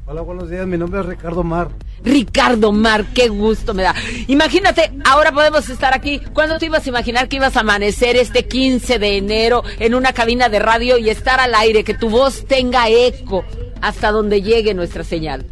Hola, 0.07 0.21
buenos 0.21 0.49
días. 0.49 0.65
Mi 0.69 0.79
nombre 0.79 1.01
es 1.01 1.07
Ricardo 1.07 1.43
Mar. 1.43 1.71
Ricardo 2.07 2.71
Mar, 2.71 3.05
qué 3.13 3.29
gusto 3.29 3.75
me 3.75 3.83
da. 3.83 3.95
Imagínate, 4.29 4.93
ahora 5.05 5.33
podemos 5.33 5.69
estar 5.69 5.93
aquí. 5.93 6.21
¿Cuándo 6.33 6.57
te 6.59 6.67
ibas 6.67 6.87
a 6.87 6.89
imaginar 6.89 7.29
que 7.29 7.37
ibas 7.37 7.57
a 7.57 7.61
amanecer 7.61 8.17
este 8.17 8.47
15 8.47 9.01
de 9.01 9.17
enero 9.17 9.65
en 9.81 9.93
una 9.95 10.13
cabina 10.13 10.49
de 10.49 10.61
radio 10.61 10.99
y 10.99 11.11
estar 11.11 11.41
al 11.41 11.55
aire, 11.57 11.83
que 11.83 11.95
tu 11.95 12.09
voz 12.09 12.47
tenga 12.47 12.89
eco 12.89 13.45
hasta 13.83 14.13
donde 14.13 14.41
llegue 14.41 14.73
nuestra 14.73 15.03
señal? 15.03 15.47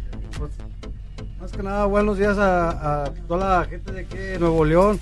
Más 1.41 1.51
que 1.51 1.61
nada, 1.61 1.85
buenos 1.85 2.17
días 2.17 2.37
a, 2.37 3.03
a 3.03 3.13
toda 3.27 3.59
la 3.59 3.65
gente 3.65 3.91
de 3.91 3.99
aquí 3.99 4.17
de 4.17 4.39
Nuevo 4.39 4.63
León. 4.63 4.99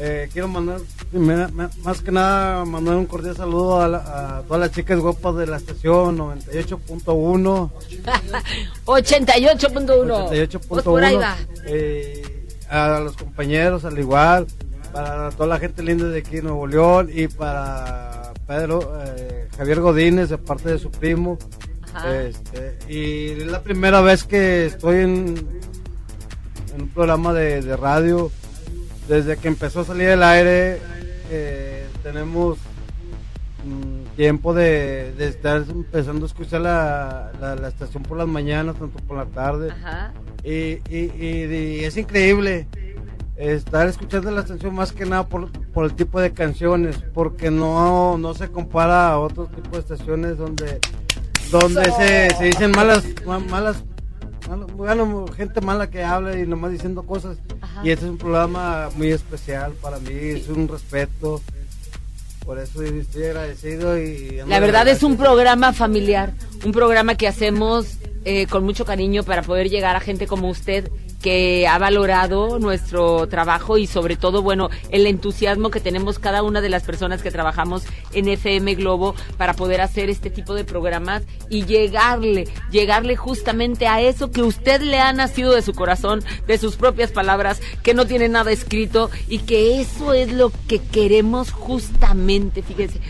Eh, 0.00 0.28
quiero 0.32 0.48
mandar, 0.48 0.80
me- 1.12 1.46
me- 1.48 1.68
más 1.84 2.00
que 2.00 2.10
nada, 2.10 2.64
mandar 2.64 2.96
un 2.96 3.06
cordial 3.06 3.36
saludo 3.36 3.80
a, 3.80 3.86
la- 3.88 4.38
a 4.38 4.42
todas 4.42 4.60
las 4.60 4.72
chicas 4.72 4.98
guapas 4.98 5.36
de 5.36 5.46
la 5.46 5.56
estación 5.58 6.18
98.1. 6.18 7.70
88.1. 8.86 10.28
88.1. 10.28 10.60
Pues 10.68 10.84
por 10.84 11.04
ahí 11.04 11.14
va. 11.16 11.36
Eh, 11.66 12.22
a 12.68 13.00
los 13.00 13.16
compañeros 13.16 13.84
al 13.84 13.98
igual, 13.98 14.46
para 14.92 15.30
toda 15.30 15.46
la 15.48 15.58
gente 15.58 15.82
linda 15.82 16.08
de 16.08 16.18
aquí 16.18 16.36
de 16.36 16.42
Nuevo 16.42 16.66
León 16.66 17.10
y 17.12 17.28
para 17.28 18.32
Pedro 18.46 18.92
eh, 19.04 19.48
Javier 19.56 19.80
Godínez 19.80 20.28
de 20.30 20.38
parte 20.38 20.70
de 20.70 20.78
su 20.78 20.90
primo. 20.90 21.38
Este, 22.12 22.76
y 22.88 23.40
es 23.42 23.46
la 23.46 23.62
primera 23.62 24.00
vez 24.00 24.24
que 24.24 24.66
estoy 24.66 24.96
en, 25.02 25.60
en 26.74 26.82
un 26.82 26.88
programa 26.88 27.32
de, 27.32 27.62
de 27.62 27.76
radio. 27.76 28.32
Desde 29.08 29.36
que 29.36 29.48
empezó 29.48 29.80
a 29.80 29.84
salir 29.84 30.08
el 30.08 30.22
aire, 30.22 30.80
eh, 31.30 31.86
tenemos 32.02 32.58
mm, 33.64 34.16
tiempo 34.16 34.54
de, 34.54 35.12
de 35.18 35.28
estar 35.28 35.62
empezando 35.68 36.24
a 36.24 36.28
escuchar 36.28 36.62
la, 36.62 37.32
la- 37.40 37.54
la 37.56 37.68
estación 37.68 38.02
por 38.02 38.16
las 38.18 38.28
mañanas, 38.28 38.76
tanto 38.76 38.98
por 39.06 39.16
la 39.18 39.26
tarde. 39.26 39.70
Ajá. 39.70 40.12
Y, 40.42 40.78
y- 40.88 41.12
y- 41.18 41.54
y 41.80 41.84
es 41.84 41.96
increíble 41.96 42.66
estar 43.36 43.88
escuchando 43.88 44.30
la 44.30 44.40
estación 44.42 44.74
más 44.74 44.92
que 44.92 45.04
nada 45.06 45.26
por, 45.26 45.50
por 45.50 45.84
el 45.86 45.94
tipo 45.94 46.20
de 46.20 46.32
canciones, 46.32 46.96
porque 47.12 47.50
no, 47.50 48.16
no 48.16 48.32
se 48.34 48.48
compara 48.48 49.08
a 49.08 49.18
otros 49.18 49.50
tipos 49.50 49.72
de 49.72 49.78
estaciones 49.80 50.38
donde, 50.38 50.78
donde 51.50 51.84
se, 51.92 52.30
se 52.36 52.44
dicen 52.44 52.70
malas, 52.70 53.04
ma- 53.26 53.38
malas, 53.40 53.50
malas- 53.50 53.84
bueno, 54.76 55.26
gente 55.36 55.60
mala 55.60 55.88
que 55.88 56.02
habla 56.02 56.38
y 56.38 56.46
nomás 56.46 56.72
diciendo 56.72 57.02
cosas. 57.02 57.38
Y 57.82 57.90
este 57.90 58.04
es 58.06 58.10
un 58.10 58.18
programa 58.18 58.90
muy 58.96 59.10
especial 59.10 59.72
para 59.80 59.98
mí, 59.98 60.12
es 60.12 60.48
un 60.48 60.68
respeto. 60.68 61.40
Por 62.44 62.58
eso 62.58 62.82
estoy 62.82 63.24
agradecido 63.24 63.98
y... 63.98 64.42
La 64.46 64.60
verdad 64.60 64.86
es 64.88 65.02
un 65.02 65.16
programa 65.16 65.72
familiar, 65.72 66.34
un 66.64 66.72
programa 66.72 67.14
que 67.14 67.26
hacemos 67.26 67.96
eh, 68.26 68.46
con 68.46 68.64
mucho 68.64 68.84
cariño 68.84 69.22
para 69.22 69.42
poder 69.42 69.70
llegar 69.70 69.96
a 69.96 70.00
gente 70.00 70.26
como 70.26 70.48
usted 70.48 70.90
que 71.24 71.66
ha 71.66 71.78
valorado 71.78 72.58
nuestro 72.58 73.26
trabajo 73.28 73.78
y 73.78 73.86
sobre 73.86 74.14
todo, 74.14 74.42
bueno, 74.42 74.68
el 74.90 75.06
entusiasmo 75.06 75.70
que 75.70 75.80
tenemos 75.80 76.18
cada 76.18 76.42
una 76.42 76.60
de 76.60 76.68
las 76.68 76.82
personas 76.82 77.22
que 77.22 77.30
trabajamos 77.30 77.84
en 78.12 78.28
FM 78.28 78.74
Globo 78.74 79.14
para 79.38 79.54
poder 79.54 79.80
hacer 79.80 80.10
este 80.10 80.28
tipo 80.28 80.52
de 80.52 80.64
programas 80.64 81.22
y 81.48 81.64
llegarle, 81.64 82.46
llegarle 82.70 83.16
justamente 83.16 83.86
a 83.86 84.02
eso 84.02 84.30
que 84.30 84.42
usted 84.42 84.82
le 84.82 85.00
ha 85.00 85.14
nacido 85.14 85.54
de 85.54 85.62
su 85.62 85.72
corazón, 85.72 86.22
de 86.46 86.58
sus 86.58 86.76
propias 86.76 87.10
palabras, 87.10 87.62
que 87.82 87.94
no 87.94 88.04
tiene 88.04 88.28
nada 88.28 88.52
escrito 88.52 89.08
y 89.26 89.38
que 89.38 89.80
eso 89.80 90.12
es 90.12 90.30
lo 90.30 90.52
que 90.68 90.78
queremos 90.78 91.52
justamente, 91.52 92.60
fíjense 92.60 93.00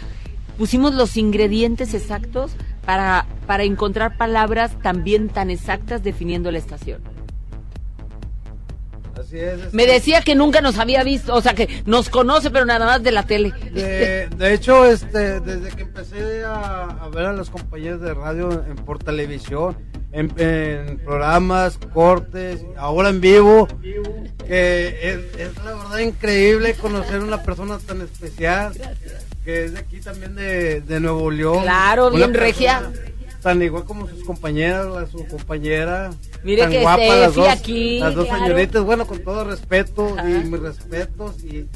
pusimos 0.56 0.94
los 0.94 1.16
ingredientes 1.16 1.94
exactos 1.94 2.52
para, 2.86 3.26
para 3.48 3.64
encontrar 3.64 4.16
palabras 4.16 4.78
también 4.84 5.28
tan 5.28 5.50
exactas 5.50 6.04
definiendo 6.04 6.52
la 6.52 6.58
estación. 6.58 7.02
Así 9.34 9.40
es. 9.40 9.74
Me 9.74 9.86
decía 9.86 10.22
que 10.22 10.34
nunca 10.34 10.60
nos 10.60 10.78
había 10.78 11.02
visto, 11.02 11.34
o 11.34 11.40
sea, 11.40 11.54
que 11.54 11.82
nos 11.86 12.08
conoce, 12.08 12.50
pero 12.50 12.64
nada 12.64 12.86
más 12.86 13.02
de 13.02 13.12
la 13.12 13.24
tele. 13.24 13.52
De, 13.72 14.28
de 14.28 14.54
hecho, 14.54 14.84
este, 14.84 15.40
desde 15.40 15.70
que 15.70 15.82
empecé 15.82 16.44
a, 16.44 16.84
a 16.84 17.08
ver 17.08 17.26
a 17.26 17.32
los 17.32 17.50
compañeros 17.50 18.00
de 18.00 18.14
radio 18.14 18.50
en, 18.52 18.76
por 18.76 18.98
televisión, 18.98 19.76
en, 20.12 20.32
en 20.36 20.98
programas, 20.98 21.78
cortes, 21.92 22.64
ahora 22.76 23.08
en 23.08 23.20
vivo, 23.20 23.66
que 24.46 24.98
es, 25.02 25.40
es 25.40 25.64
la 25.64 25.74
verdad 25.74 25.98
increíble 25.98 26.74
conocer 26.74 27.18
una 27.20 27.42
persona 27.42 27.78
tan 27.78 28.02
especial, 28.02 28.72
que 29.44 29.64
es 29.64 29.72
de 29.72 29.80
aquí 29.80 30.00
también 30.00 30.36
de, 30.36 30.80
de 30.80 31.00
Nuevo 31.00 31.30
León. 31.30 31.62
Claro, 31.62 32.10
bien 32.10 32.32
persona 32.32 32.46
regia. 32.46 32.92
Tan 33.44 33.62
igual 33.62 33.84
como 33.84 34.08
sus 34.08 34.24
compañeras, 34.24 35.10
su 35.10 35.24
compañera. 35.26 36.10
Mire 36.42 36.62
tan 36.62 36.70
que 36.72 36.80
guapa, 36.80 37.14
las 37.14 37.34
dos, 37.34 37.46
aquí, 37.46 37.98
Las 38.00 38.14
dos 38.14 38.24
claro. 38.26 38.42
señoritas, 38.42 38.82
bueno, 38.82 39.06
con 39.06 39.18
todo 39.22 39.44
respeto 39.44 40.14
Ajá. 40.18 40.28
y 40.30 40.32
mis 40.44 40.60
respetos 40.60 41.44
y 41.44 41.66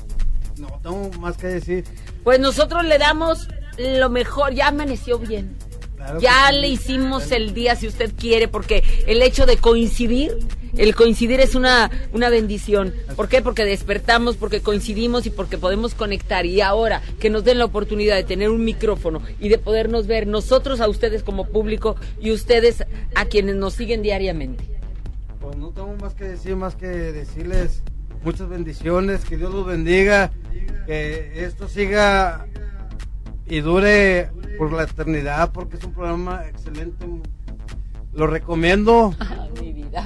no 0.59 0.81
tengo 0.83 1.11
más 1.21 1.37
que 1.37 1.47
decir. 1.49 1.85
Pues 2.25 2.41
nosotros 2.41 2.87
le 2.87 2.97
damos 2.97 3.49
lo 3.77 4.09
mejor, 4.09 4.55
ya 4.55 4.69
amaneció 4.69 5.19
bien. 5.19 5.57
Claro 5.97 6.21
Ya 6.21 6.49
sí. 6.51 6.57
le 6.59 6.69
hicimos 6.69 7.31
el 7.33 7.53
día 7.53 7.77
si 7.77 7.87
usted 7.87 8.13
quiere, 8.19 8.49
porque 8.49 8.83
el 9.07 9.21
hecho 9.21 9.45
de 9.45 9.59
coincidir, 9.59 10.39
el 10.77 10.95
coincidir 10.95 11.41
es 11.41 11.55
una, 11.55 11.91
una 12.13 12.29
bendición. 12.29 12.93
¿Por 13.17 13.29
qué? 13.29 13.43
Porque 13.43 13.65
despertamos, 13.65 14.37
porque 14.37 14.61
coincidimos 14.61 15.27
y 15.27 15.31
porque 15.31 15.59
podemos 15.59 15.95
conectar. 15.95 16.47
Y 16.47 16.61
ahora 16.61 17.03
que 17.19 17.31
nos 17.31 17.45
den 17.45 17.59
la 17.59 17.65
oportunidad 17.65 18.17
de 18.17 18.25
tener 18.25 18.51
un 18.51 18.65
micrófono 18.65 19.23
y 19.41 19.49
de 19.49 19.59
podernos 19.59 20.07
ver 20.07 20.27
nosotros 20.27 20.81
a 20.81 20.89
ustedes 20.89 21.23
como 21.23 21.47
público 21.49 21.97
y 22.21 22.33
ustedes 22.33 22.85
a 23.15 23.25
quienes 23.27 23.57
nos 23.57 23.75
siguen 23.75 24.03
diariamente. 24.03 24.65
Pues 25.41 25.57
no 25.57 25.71
tengo 25.71 25.95
más 25.97 26.15
que 26.15 26.25
decir, 26.25 26.57
más 26.57 26.75
que 26.75 26.87
decirles 26.87 27.83
muchas 28.23 28.49
bendiciones, 28.49 29.25
que 29.25 29.37
Dios 29.37 29.53
los 29.53 29.67
bendiga, 29.67 30.33
que 30.87 31.45
esto 31.45 31.69
siga 31.69 32.47
y 33.47 33.61
dure 33.61 34.31
por 34.59 34.73
la 34.73 34.83
eternidad, 34.83 35.53
porque 35.53 35.77
es 35.77 35.85
un 35.85 35.95
programa 35.95 36.47
excelente. 36.47 37.07
Lo 38.19 38.27
recomiendo 38.27 39.15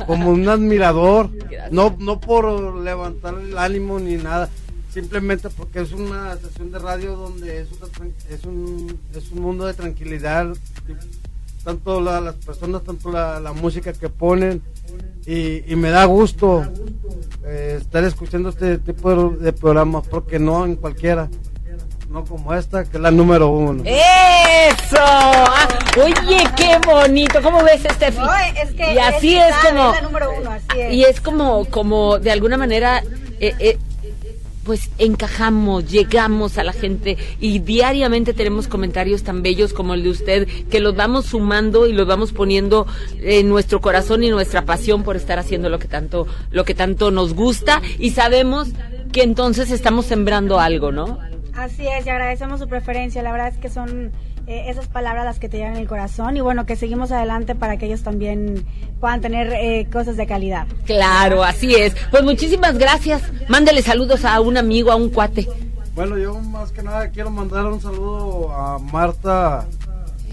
como 0.07 0.31
un 0.31 0.47
admirador, 0.47 1.31
no, 1.71 1.97
no 1.99 2.21
por 2.21 2.75
levantar 2.77 3.35
el 3.41 3.57
ánimo 3.57 3.99
ni 3.99 4.17
nada, 4.17 4.51
simplemente 4.93 5.49
porque 5.49 5.81
es 5.81 5.93
una 5.93 6.35
estación 6.35 6.71
de 6.71 6.79
radio 6.79 7.17
donde 7.17 7.63
es, 7.63 7.69
una 7.73 7.87
es, 8.31 8.45
un, 8.45 8.99
es 9.15 9.31
un 9.33 9.41
mundo 9.41 9.65
de 9.65 9.73
tranquilidad, 9.73 10.55
tanto 11.65 12.03
la- 12.03 12.21
las 12.21 12.35
personas, 12.35 12.83
tanto 12.83 13.11
la, 13.11 13.41
la 13.41 13.55
música 13.55 13.95
que 13.95 14.11
ponen, 14.11 14.61
y, 15.27 15.73
y 15.73 15.75
me 15.77 15.89
da 15.89 16.05
gusto 16.05 16.65
eh, 17.47 17.79
estar 17.81 18.05
escuchando 18.05 18.51
este 18.51 18.77
tipo 18.77 19.31
de, 19.31 19.45
de 19.45 19.53
programas, 19.55 20.07
porque 20.07 20.39
no 20.39 20.67
en 20.67 20.77
cualquiera, 20.77 21.31
no 22.13 22.25
como 22.27 22.53
esta, 22.53 22.85
que 22.85 22.99
es 22.99 23.03
la 23.03 23.11
número 23.11 23.49
uno. 23.49 23.83
¡Eso! 23.87 24.99
Ah, 24.99 25.67
oye, 25.97 26.45
qué 26.57 26.79
bonito. 26.87 27.41
¿Cómo 27.43 27.65
ves, 27.65 27.81
Steffi? 27.91 28.21
Ay, 28.21 28.53
es 28.63 28.73
que 28.73 28.95
y 28.95 28.99
así 28.99 29.35
es 29.35 29.55
como... 29.67 29.89
es 29.89 29.95
la 29.95 30.03
número 30.03 30.31
uno, 30.39 30.51
así 30.51 30.81
es. 30.81 30.93
Y 30.93 31.05
es 31.05 31.21
como, 31.23 31.65
como 31.65 32.19
de 32.19 32.31
alguna 32.31 32.59
manera, 32.59 33.03
eh, 33.41 33.55
eh, 33.59 33.79
pues 34.63 34.91
encajamos, 34.99 35.91
llegamos 35.91 36.59
a 36.59 36.65
la 36.65 36.75
gente 36.75 37.17
y 37.41 37.61
diariamente 37.61 38.35
tenemos 38.35 38.69
comentarios 38.69 39.23
tan 39.23 39.43
bellos 39.43 39.73
como 39.73 39.95
el 39.95 40.03
de 40.03 40.11
usted, 40.11 40.49
que 40.71 40.81
los 40.81 40.95
vamos 40.95 41.27
sumando 41.27 41.87
y 41.87 41.95
los 41.95 42.07
vamos 42.07 42.33
poniendo 42.33 42.87
en 43.23 43.49
nuestro 43.49 43.81
corazón 43.81 44.23
y 44.23 44.29
nuestra 44.29 44.67
pasión 44.67 45.03
por 45.03 45.17
estar 45.17 45.39
haciendo 45.39 45.71
lo 45.71 45.79
que 45.79 45.89
tanto, 45.89 46.27
lo 46.51 46.67
que 46.67 46.75
tanto 46.75 47.11
nos 47.11 47.33
gusta 47.33 47.81
y 47.99 48.11
sabemos 48.11 48.69
que 49.13 49.23
entonces 49.23 49.71
estamos 49.71 50.05
sembrando 50.05 50.61
algo, 50.61 50.93
¿no? 50.93 51.32
Así 51.57 51.87
es, 51.87 52.07
y 52.07 52.09
agradecemos 52.09 52.61
su 52.61 52.69
preferencia. 52.69 53.23
La 53.23 53.33
verdad 53.33 53.49
es 53.49 53.59
que 53.59 53.69
son 53.69 54.13
eh, 54.47 54.65
esas 54.69 54.89
palabras 54.89 55.25
las 55.25 55.39
que 55.39 55.49
te 55.49 55.59
llegan 55.59 55.77
el 55.77 55.87
corazón 55.87 56.37
y 56.37 56.41
bueno, 56.41 56.67
que 56.67 56.75
seguimos 56.77 57.13
adelante 57.13 57.55
para 57.55 57.77
que 57.77 57.87
ellos 57.87 58.03
también 58.03 58.67
puedan 59.01 59.21
tener 59.21 59.53
eh, 59.53 59.87
cosas 59.93 60.17
de 60.17 60.27
calidad. 60.27 60.67
Claro, 60.85 61.45
así 61.45 61.75
es. 61.75 61.95
Pues 62.11 62.25
muchísimas 62.25 62.79
gracias. 62.79 63.23
Mándele 63.49 63.83
saludos 63.83 64.25
a 64.25 64.41
un 64.41 64.57
amigo, 64.57 64.91
a 64.91 64.97
un 64.97 65.11
cuate. 65.11 65.47
Bueno, 65.95 66.17
yo 66.17 66.35
más 66.41 66.73
que 66.73 66.83
nada 66.83 67.11
quiero 67.11 67.31
mandar 67.31 67.67
un 67.67 67.81
saludo 67.81 68.51
a 68.51 68.79
Marta. 68.79 69.67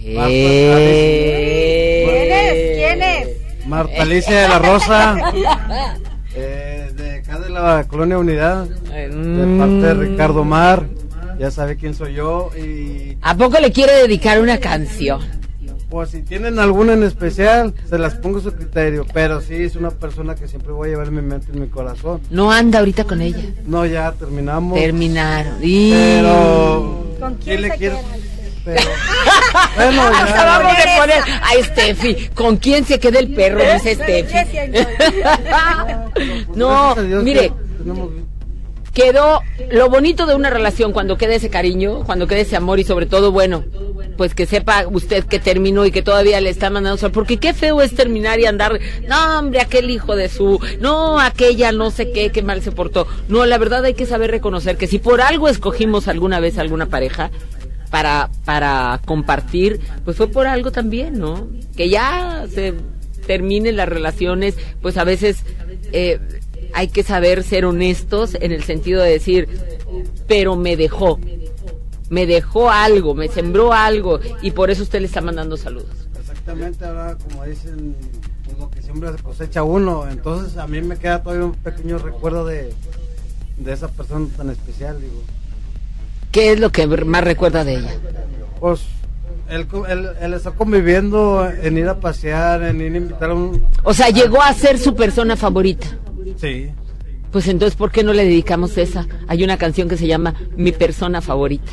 Eh. 0.02 2.06
¿Quién 2.10 2.32
es? 2.32 2.78
¿Quién 2.78 3.04
es? 3.04 3.28
Marta 3.68 4.02
Alicia 4.02 4.42
de 4.42 4.48
la 4.48 4.60
Rosa. 4.60 5.34
eh, 6.36 6.92
de 6.96 7.16
acá 7.18 7.40
de 7.40 7.50
la 7.50 7.84
Colonia 7.88 8.18
Unidad. 8.18 8.66
De 8.66 9.58
parte 9.60 9.76
de 9.76 9.94
Ricardo 9.94 10.46
Mar. 10.46 10.86
Ya 11.40 11.50
sabe 11.52 11.78
quién 11.78 11.94
soy 11.96 12.14
yo. 12.16 12.52
Y 12.58 13.18
¿A 13.22 13.36
poco 13.36 13.60
le 13.60 13.72
quiere 13.72 13.94
dedicar 13.94 14.42
una 14.42 14.58
canción? 14.60 15.22
pues 15.90 16.12
si 16.12 16.22
tienen 16.22 16.60
alguna 16.60 16.94
en 16.94 17.02
especial, 17.02 17.74
se 17.90 17.98
las 17.98 18.14
pongo 18.14 18.38
a 18.38 18.42
su 18.42 18.52
criterio. 18.54 19.08
Pero 19.12 19.42
sí, 19.42 19.56
es 19.56 19.76
una 19.76 19.90
persona 19.90 20.36
que 20.36 20.48
siempre 20.48 20.72
voy 20.72 20.90
a 20.90 20.92
llevar 20.92 21.08
en 21.08 21.16
mi 21.16 21.22
mente 21.24 21.48
y 21.52 21.56
en 21.56 21.62
mi 21.64 21.68
corazón. 21.68 22.22
No 22.30 22.52
anda 22.52 22.78
ahorita 22.78 23.06
con 23.06 23.22
ella. 23.22 23.40
No, 23.66 23.84
ya 23.88 24.12
terminamos. 24.12 24.78
Terminaron. 24.78 25.56
Y- 25.64 25.92
Pero. 25.92 27.16
¿Con 27.20 27.34
quién 27.36 27.62
le 27.64 27.72
se 27.72 27.78
quiero- 27.78 27.98
queda? 27.98 28.08
Pero, 28.66 28.82
bueno, 29.78 30.02
Hasta 30.04 30.36
ya. 30.36 30.46
vamos 30.46 30.74
a 30.74 31.00
poner 31.00 31.18
a 31.24 31.64
Steffi. 31.64 32.28
¿Con 32.36 32.58
quién 32.58 32.86
se 32.86 33.00
queda 33.00 33.18
el 33.18 33.34
perro? 33.34 33.60
Dice 33.74 33.96
Steffi. 33.96 34.84
no, 36.56 36.96
mire, 37.24 37.50
que 37.50 37.54
tenemos- 37.84 38.10
quedó 38.94 39.42
lo 39.72 39.90
bonito 39.90 40.26
de 40.26 40.36
una 40.36 40.50
relación 40.50 40.92
cuando 40.92 41.18
queda 41.18 41.36
ese 41.36 41.50
cariño, 41.50 42.04
cuando 42.04 42.28
queda 42.28 42.40
ese 42.40 42.56
amor 42.56 42.80
y 42.80 42.84
sobre 42.84 43.06
todo, 43.06 43.32
bueno, 43.32 43.64
pues 44.18 44.34
que 44.34 44.46
sepa 44.46 44.86
usted 44.88 45.24
que 45.26 45.40
terminó 45.40 45.86
y 45.86 45.92
que 45.92 46.02
todavía 46.02 46.42
le 46.42 46.50
está 46.50 46.70
mandando 46.70 46.98
sol, 46.98 47.12
porque 47.12 47.38
qué 47.38 47.54
feo 47.54 47.82
es 47.82 47.96
terminar 47.96 48.40
y 48.40 48.46
andar, 48.46 48.80
no 49.08 49.40
hombre, 49.40 49.62
aquel 49.62 49.90
hijo 49.90 50.16
de 50.16 50.30
su, 50.30 50.60
no, 50.80 51.20
aquella 51.20 51.72
no 51.72 51.92
sé 51.92 52.12
qué, 52.12 52.32
qué 52.32 52.44
mal 52.44 52.62
se 52.62 52.72
portó. 52.72 53.08
No, 53.28 53.46
la 53.46 53.58
verdad 53.58 53.86
hay 53.86 53.94
que 53.94 54.06
saber 54.06 54.32
reconocer 54.32 54.78
que 54.78 54.88
si 54.88 55.00
por 55.00 55.22
algo 55.22 55.48
escogimos 55.48 56.08
alguna 56.08 56.40
vez 56.40 56.58
alguna 56.58 56.88
pareja, 56.88 57.32
para, 57.90 58.30
para 58.46 59.02
compartir, 59.06 59.80
pues 60.06 60.18
fue 60.18 60.28
por 60.28 60.48
algo 60.48 60.72
también, 60.72 61.18
¿no? 61.18 61.48
Que 61.76 61.90
ya 61.90 62.46
se 62.54 62.76
terminen 63.26 63.78
las 63.78 63.90
relaciones, 63.90 64.56
pues 64.82 64.98
a 64.98 65.04
veces 65.04 65.44
eh, 65.92 66.20
hay 66.74 66.88
que 66.88 67.04
saber 67.04 67.44
ser 67.44 67.66
honestos 67.66 68.36
en 68.40 68.52
el 68.52 68.64
sentido 68.64 69.02
de 69.02 69.12
decir, 69.12 69.48
pero 70.28 70.56
me 70.56 70.76
dejó, 70.78 71.20
me 72.10 72.26
dejó 72.26 72.70
algo, 72.70 73.14
me 73.16 73.28
sembró 73.28 73.74
algo 73.74 74.20
y 74.42 74.52
por 74.52 74.70
eso 74.72 74.84
usted 74.84 75.00
le 75.02 75.08
está 75.08 75.22
mandando 75.22 75.58
saludos. 75.58 75.90
Exactamente, 76.20 76.86
ahora 76.86 77.18
como 77.18 77.44
dicen, 77.46 77.96
pues, 78.46 78.58
lo 78.58 78.70
que 78.70 78.82
siempre 78.82 79.12
se 79.12 79.24
cosecha 79.24 79.64
uno. 79.64 80.08
Entonces 80.10 80.58
a 80.58 80.68
mí 80.68 80.82
me 80.82 80.98
queda 80.98 81.22
todavía 81.24 81.46
un 81.46 81.54
pequeño 81.54 81.98
recuerdo 81.98 82.46
de, 82.46 82.74
de 83.58 83.74
esa 83.74 83.88
persona 83.88 84.28
tan 84.36 84.50
especial, 84.50 85.00
digo. 85.02 85.22
¿Qué 86.32 86.52
es 86.54 86.60
lo 86.60 86.72
que 86.72 86.86
más 86.88 87.24
recuerda 87.24 87.64
de 87.64 87.76
ella? 87.76 87.94
Pues 88.60 88.82
co- 89.70 89.88
el, 89.88 90.10
el 90.22 90.34
estar 90.36 90.54
conviviendo, 90.54 91.50
en 91.50 91.78
ir 91.78 91.88
a 91.88 92.00
pasear, 92.00 92.62
en 92.62 92.82
ir 92.82 92.94
a 92.94 92.98
invitar 92.98 93.32
a 93.32 93.34
un... 93.34 93.66
O 93.84 93.94
sea, 93.96 94.10
llegó 94.10 94.42
a 94.42 94.54
ser 94.54 94.78
su 94.78 94.94
persona 94.96 95.36
favorita. 95.36 95.88
Sí. 96.38 96.72
Pues 97.32 97.48
entonces, 97.48 97.76
¿por 97.76 97.92
qué 97.92 98.04
no 98.04 98.14
le 98.14 98.24
dedicamos 98.24 98.78
esa? 98.78 99.08
Hay 99.28 99.44
una 99.44 99.58
canción 99.58 99.88
que 99.88 99.98
se 99.98 100.08
llama 100.08 100.34
Mi 100.56 100.72
persona 100.72 101.22
favorita. 101.22 101.72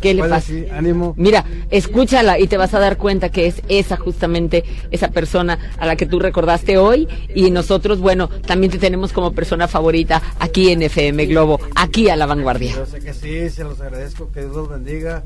¿Qué 0.00 0.12
le 0.12 0.20
pasa? 0.20 0.40
sí, 0.42 0.66
ánimo. 0.70 1.14
Mira, 1.16 1.46
escúchala 1.70 2.38
y 2.38 2.46
te 2.46 2.58
vas 2.58 2.74
a 2.74 2.78
dar 2.78 2.98
cuenta 2.98 3.30
que 3.30 3.46
es 3.46 3.62
esa 3.68 3.96
justamente, 3.96 4.62
esa 4.90 5.08
persona 5.08 5.58
a 5.78 5.86
la 5.86 5.96
que 5.96 6.04
tú 6.04 6.18
recordaste 6.18 6.76
hoy 6.76 7.08
y 7.34 7.50
nosotros, 7.50 8.00
bueno, 8.00 8.28
también 8.28 8.70
te 8.70 8.78
tenemos 8.78 9.14
como 9.14 9.32
persona 9.32 9.66
favorita 9.66 10.20
aquí 10.38 10.68
en 10.70 10.82
FM 10.82 11.24
Globo, 11.26 11.58
aquí 11.74 12.10
a 12.10 12.16
la 12.16 12.26
vanguardia. 12.26 12.74
Yo 12.74 12.84
sé 12.84 13.00
que 13.00 13.14
sí, 13.14 13.48
se 13.48 13.64
los 13.64 13.80
agradezco, 13.80 14.30
que 14.30 14.40
Dios 14.40 14.54
los 14.54 14.68
bendiga. 14.68 15.24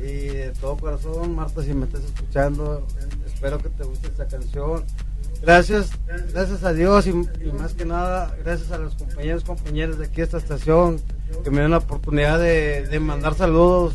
Y 0.00 0.28
de 0.28 0.52
todo 0.60 0.76
corazón, 0.76 1.34
Marta, 1.34 1.62
si 1.62 1.74
me 1.74 1.84
estás 1.84 2.04
escuchando, 2.04 2.86
espero 3.26 3.58
que 3.58 3.68
te 3.68 3.84
guste 3.84 4.06
esta 4.06 4.26
canción. 4.28 4.84
Gracias, 5.42 5.90
gracias 6.34 6.64
a 6.64 6.72
Dios 6.74 7.06
y, 7.06 7.10
y 7.10 7.52
más 7.58 7.72
que 7.72 7.84
nada, 7.86 8.34
gracias 8.44 8.70
a 8.72 8.78
los 8.78 8.94
compañeros, 8.94 9.42
compañeras 9.44 9.98
de 9.98 10.04
aquí 10.06 10.20
esta 10.20 10.36
estación 10.36 11.00
que 11.42 11.50
me 11.50 11.62
dan 11.62 11.70
la 11.70 11.78
oportunidad 11.78 12.38
de, 12.38 12.86
de 12.86 13.00
mandar 13.00 13.34
saludos. 13.34 13.94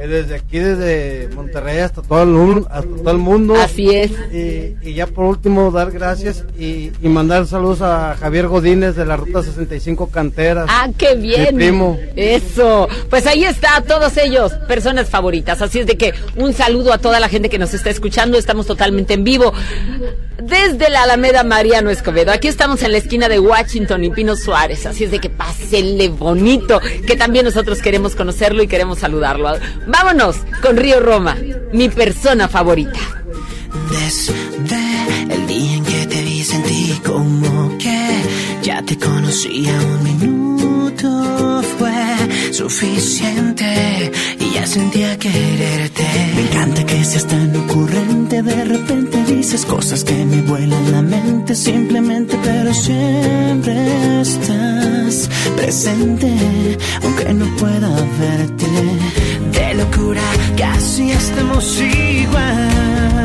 Eh, 0.00 0.06
desde 0.06 0.36
aquí, 0.36 0.60
desde 0.60 1.28
Monterrey 1.34 1.78
hasta 1.80 2.02
todo 2.02 2.22
el, 2.22 2.28
mundo- 2.28 2.68
hasta 2.70 2.88
todo 2.88 3.10
el 3.10 3.18
mundo. 3.18 3.54
Así 3.56 3.90
es. 3.92 4.12
Y, 4.32 4.76
y 4.80 4.94
ya 4.94 5.08
por 5.08 5.24
último, 5.24 5.72
dar 5.72 5.90
gracias 5.90 6.44
y, 6.56 6.92
y 7.02 7.08
mandar 7.08 7.48
saludos 7.48 7.82
a 7.82 8.14
Javier 8.16 8.46
Godínez 8.46 8.94
de 8.94 9.04
la 9.04 9.16
Ruta 9.16 9.42
65 9.42 10.06
Canteras. 10.08 10.66
Ah, 10.68 10.88
qué 10.96 11.16
bien. 11.16 11.56
Mi 11.56 11.64
primo. 11.64 11.98
Eso. 12.14 12.86
Pues 13.10 13.26
ahí 13.26 13.42
está, 13.42 13.82
todos 13.82 14.16
ellos, 14.18 14.52
personas 14.68 15.08
favoritas. 15.10 15.60
Así 15.62 15.80
es 15.80 15.86
de 15.88 15.96
que 15.98 16.14
un 16.36 16.52
saludo 16.52 16.92
a 16.92 16.98
toda 16.98 17.18
la 17.18 17.28
gente 17.28 17.48
que 17.48 17.58
nos 17.58 17.74
está 17.74 17.90
escuchando. 17.90 18.38
Estamos 18.38 18.66
totalmente 18.68 19.14
en 19.14 19.24
vivo. 19.24 19.52
Desde 20.42 20.88
la 20.88 21.02
Alameda 21.02 21.42
Mariano 21.42 21.90
Escobedo. 21.90 22.30
Aquí 22.30 22.46
estamos 22.46 22.82
en 22.84 22.92
la 22.92 22.98
esquina 22.98 23.28
de 23.28 23.40
Washington 23.40 24.04
y 24.04 24.10
Pino 24.10 24.36
Suárez. 24.36 24.86
Así 24.86 25.02
es 25.02 25.10
de 25.10 25.18
que 25.18 25.30
pásenle 25.30 26.08
bonito, 26.10 26.80
que 27.06 27.16
también 27.16 27.44
nosotros 27.44 27.82
queremos 27.82 28.14
conocerlo 28.14 28.62
y 28.62 28.68
queremos 28.68 29.00
saludarlo. 29.00 29.58
Vámonos 29.88 30.36
con 30.62 30.76
Río 30.76 31.00
Roma, 31.00 31.36
mi 31.72 31.88
persona 31.88 32.46
favorita. 32.46 33.00
Desde 33.90 35.34
el 35.34 35.46
día 35.48 35.74
en 35.74 35.84
que 35.84 36.06
te 36.06 36.22
vi 36.22 36.44
sentí 36.44 37.00
como 37.04 37.76
que 37.78 38.22
ya 38.68 38.82
te 38.82 38.98
conocía 38.98 39.72
un 39.80 40.02
minuto 40.04 41.62
fue 41.78 42.52
suficiente 42.52 44.12
y 44.38 44.50
ya 44.52 44.66
sentía 44.66 45.18
quererte. 45.18 46.04
Me 46.34 46.42
encanta 46.42 46.84
que 46.84 47.02
seas 47.02 47.26
tan 47.26 47.56
ocurrente, 47.56 48.42
de 48.42 48.64
repente 48.64 49.24
dices 49.24 49.64
cosas 49.64 50.04
que 50.04 50.22
me 50.26 50.42
vuelan 50.42 50.92
la 50.92 51.00
mente 51.00 51.54
simplemente, 51.54 52.36
pero 52.44 52.74
siempre 52.74 54.20
estás 54.20 55.30
presente, 55.56 56.30
aunque 57.02 57.32
no 57.32 57.46
pueda 57.56 57.90
verte. 58.20 58.66
De 59.56 59.74
locura 59.82 60.26
casi 60.58 61.10
estamos 61.10 61.64
igual. 61.80 63.17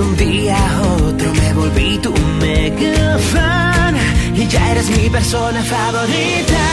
Un 0.00 0.16
día 0.16 0.56
a 0.56 0.82
otro 0.82 1.34
me 1.34 1.52
volví 1.52 1.98
tu 1.98 2.12
mega 2.40 3.18
fan 3.32 3.94
y 4.34 4.46
ya 4.46 4.72
eres 4.72 4.88
mi 4.96 5.10
persona 5.10 5.62
favorita. 5.62 6.64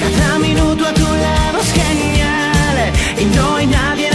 Cada 0.00 0.38
minuto 0.38 0.86
a 0.86 0.94
tu 0.94 1.08
lado 1.24 1.58
es 1.60 1.72
genial 1.80 2.76
y 3.20 3.24
no 3.36 3.56
hay 3.56 3.66
nadie 3.66 4.07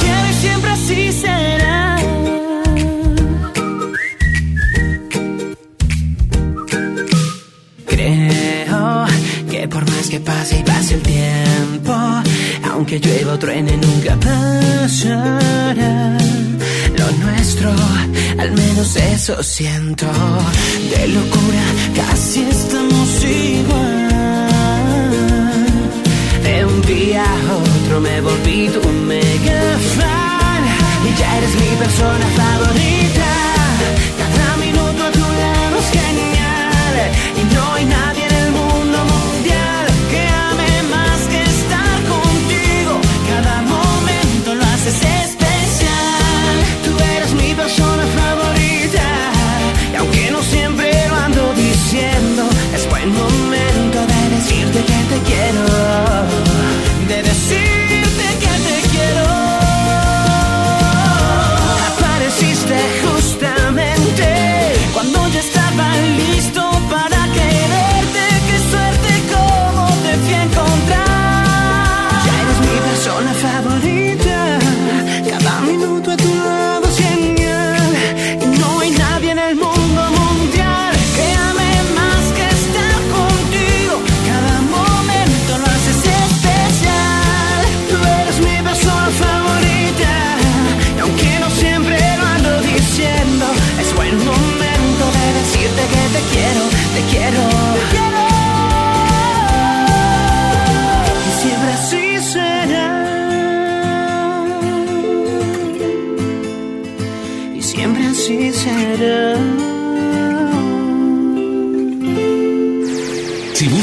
quiero 0.00 0.30
y 0.30 0.34
siempre 0.34 0.70
así 0.70 1.12
será. 1.12 1.96
Creo 7.86 9.06
que 9.50 9.68
por 9.68 9.88
más 9.90 10.08
que 10.08 10.20
pase 10.20 10.58
y 10.58 10.62
pase 10.62 10.94
el 10.94 11.02
tiempo, 11.02 11.94
aunque 12.70 12.98
llueva 12.98 13.34
o 13.34 13.38
truene 13.38 13.76
nunca 13.76 14.16
pasará. 14.16 16.18
Lo 16.98 17.10
nuestro, 17.24 17.70
al 18.38 18.52
menos 18.52 18.96
eso 18.96 19.42
siento. 19.42 20.06
De 20.90 21.08
locura 21.08 21.64
casi 21.94 22.42
estamos 22.42 23.24
igual. 23.24 24.08
De 26.44 26.64
un 26.64 26.82
día 26.82 27.24
me 28.00 28.20
volví 28.20 28.68
tu 28.68 28.80
mega 29.06 29.78
fan 29.96 30.62
y 31.04 31.18
ya 31.18 31.38
eres 31.38 31.54
mi 31.56 31.76
persona 31.76 32.26
favorita. 32.36 33.01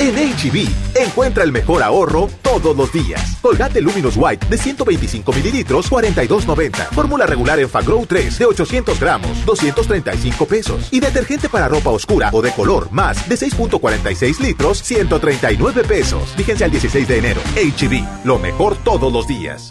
En 0.00 0.14
HB, 0.14 0.66
encuentra 0.94 1.44
el 1.44 1.52
mejor 1.52 1.82
ahorro 1.82 2.30
todos 2.40 2.74
los 2.74 2.90
días. 2.90 3.36
Colgate 3.42 3.82
Luminous 3.82 4.16
White 4.16 4.46
de 4.48 4.56
125 4.56 5.30
mililitros, 5.30 5.92
42.90. 5.92 6.88
Fórmula 6.88 7.26
regular 7.26 7.60
en 7.60 7.68
Fagrow 7.68 8.06
3 8.06 8.38
de 8.38 8.46
800 8.46 8.98
gramos, 8.98 9.44
235 9.44 10.46
pesos. 10.46 10.88
Y 10.90 11.00
detergente 11.00 11.50
para 11.50 11.68
ropa 11.68 11.90
oscura 11.90 12.30
o 12.32 12.40
de 12.40 12.50
color 12.52 12.90
más 12.90 13.28
de 13.28 13.36
6.46 13.36 14.40
litros, 14.40 14.78
139 14.78 15.84
pesos. 15.84 16.30
Fíjense 16.34 16.64
al 16.64 16.70
16 16.70 17.06
de 17.06 17.18
enero. 17.18 17.42
HB, 17.56 18.24
lo 18.24 18.38
mejor 18.38 18.78
todos 18.82 19.12
los 19.12 19.28
días. 19.28 19.70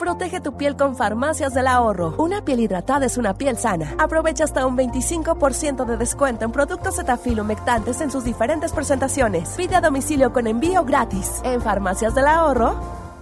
Protege 0.00 0.40
tu 0.40 0.54
piel 0.54 0.76
con 0.76 0.96
Farmacias 0.96 1.52
del 1.52 1.66
Ahorro. 1.66 2.14
Una 2.16 2.42
piel 2.42 2.60
hidratada 2.60 3.04
es 3.04 3.18
una 3.18 3.34
piel 3.34 3.58
sana. 3.58 3.96
Aprovecha 3.98 4.44
hasta 4.44 4.64
un 4.64 4.74
25% 4.74 5.84
de 5.84 5.96
descuento 5.98 6.46
en 6.46 6.52
productos 6.52 6.96
Cetaphil 6.96 7.38
humectantes 7.38 8.00
en 8.00 8.10
sus 8.10 8.24
diferentes 8.24 8.72
presentaciones. 8.72 9.50
Pide 9.58 9.76
a 9.76 9.82
domicilio 9.82 10.32
con 10.32 10.46
envío 10.46 10.84
gratis. 10.84 11.42
En 11.44 11.60
Farmacias 11.60 12.14
del 12.14 12.28
Ahorro. 12.28 12.76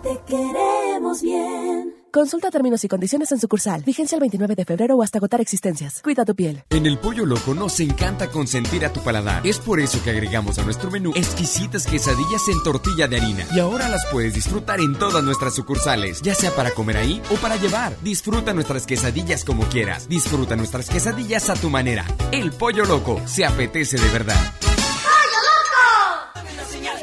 Te 0.05 0.21
queremos 0.25 1.21
bien. 1.21 1.98
Consulta 2.11 2.51
términos 2.51 2.83
y 2.85 2.89
condiciones 2.89 3.31
en 3.33 3.39
sucursal. 3.39 3.83
Vigencia 3.85 4.17
el 4.17 4.21
29 4.21 4.55
de 4.55 4.65
febrero 4.65 4.97
o 4.97 5.03
hasta 5.03 5.19
agotar 5.19 5.41
existencias. 5.41 6.01
Cuida 6.03 6.25
tu 6.25 6.35
piel. 6.35 6.63
En 6.71 6.87
el 6.87 6.99
Pollo 6.99 7.27
Loco 7.27 7.55
nos 7.55 7.79
encanta 7.81 8.31
consentir 8.31 8.85
a 8.87 8.93
tu 8.93 9.01
paladar. 9.03 9.47
Es 9.47 9.59
por 9.59 9.79
eso 9.79 10.03
que 10.03 10.11
agregamos 10.11 10.59
a 10.59 10.65
nuestro 10.65 10.91
menú 10.91 11.13
exquisitas 11.15 11.87
quesadillas 11.87 12.49
en 12.49 12.63
tortilla 12.63 13.09
de 13.09 13.19
harina. 13.19 13.47
Y 13.55 13.61
ahora 13.61 13.89
las 13.89 14.07
puedes 14.07 14.35
disfrutar 14.35 14.81
en 14.81 14.99
todas 14.99 15.23
nuestras 15.23 15.55
sucursales, 15.55 16.23
ya 16.23 16.35
sea 16.35 16.51
para 16.53 16.71
comer 16.71 16.97
ahí 16.97 17.23
o 17.31 17.35
para 17.37 17.57
llevar. 17.57 17.95
Disfruta 18.03 18.55
nuestras 18.55 18.87
quesadillas 18.87 19.45
como 19.45 19.65
quieras. 19.65 20.09
Disfruta 20.09 20.57
nuestras 20.57 20.89
quesadillas 20.89 21.51
a 21.51 21.55
tu 21.55 21.69
manera. 21.69 22.07
El 22.33 22.53
Pollo 22.53 22.85
Loco 22.85 23.21
se 23.27 23.45
apetece 23.45 23.99
de 23.99 24.09
verdad. 24.09 24.55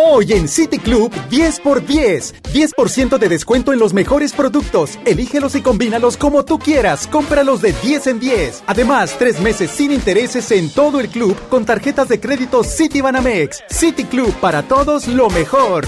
Hoy 0.00 0.32
en 0.32 0.46
City 0.46 0.78
Club 0.78 1.12
10 1.28 1.58
por 1.58 1.84
10. 1.84 2.34
10% 2.54 3.18
de 3.18 3.28
descuento 3.28 3.72
en 3.72 3.80
los 3.80 3.92
mejores 3.92 4.32
productos. 4.32 4.96
Elígelos 5.04 5.56
y 5.56 5.60
combínalos 5.60 6.16
como 6.16 6.44
tú 6.44 6.60
quieras. 6.60 7.08
Cómpralos 7.08 7.62
de 7.62 7.72
10 7.82 8.06
en 8.06 8.20
10. 8.20 8.62
Además, 8.68 9.16
tres 9.18 9.40
meses 9.40 9.72
sin 9.72 9.90
intereses 9.90 10.52
en 10.52 10.70
todo 10.70 11.00
el 11.00 11.08
club 11.08 11.36
con 11.48 11.64
tarjetas 11.64 12.06
de 12.08 12.20
crédito 12.20 12.62
City 12.62 13.00
Banamex. 13.00 13.64
City 13.70 14.04
Club 14.04 14.32
para 14.34 14.62
todos 14.62 15.08
lo 15.08 15.30
mejor. 15.30 15.84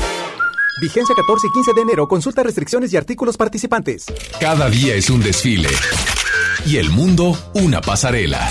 Vigencia 0.83 1.15
14 1.15 1.47
y 1.47 1.53
15 1.53 1.73
de 1.75 1.81
enero. 1.81 2.09
Consulta 2.09 2.43
restricciones 2.43 2.93
y 2.93 2.97
artículos 2.97 3.37
participantes. 3.37 4.07
Cada 4.41 4.69
día 4.69 4.97
es 4.97 5.09
un 5.09 5.23
desfile. 5.23 5.69
Y 6.67 6.79
el 6.79 6.91
mundo 6.91 7.39
una 7.55 7.81
pasarela. 7.81 8.51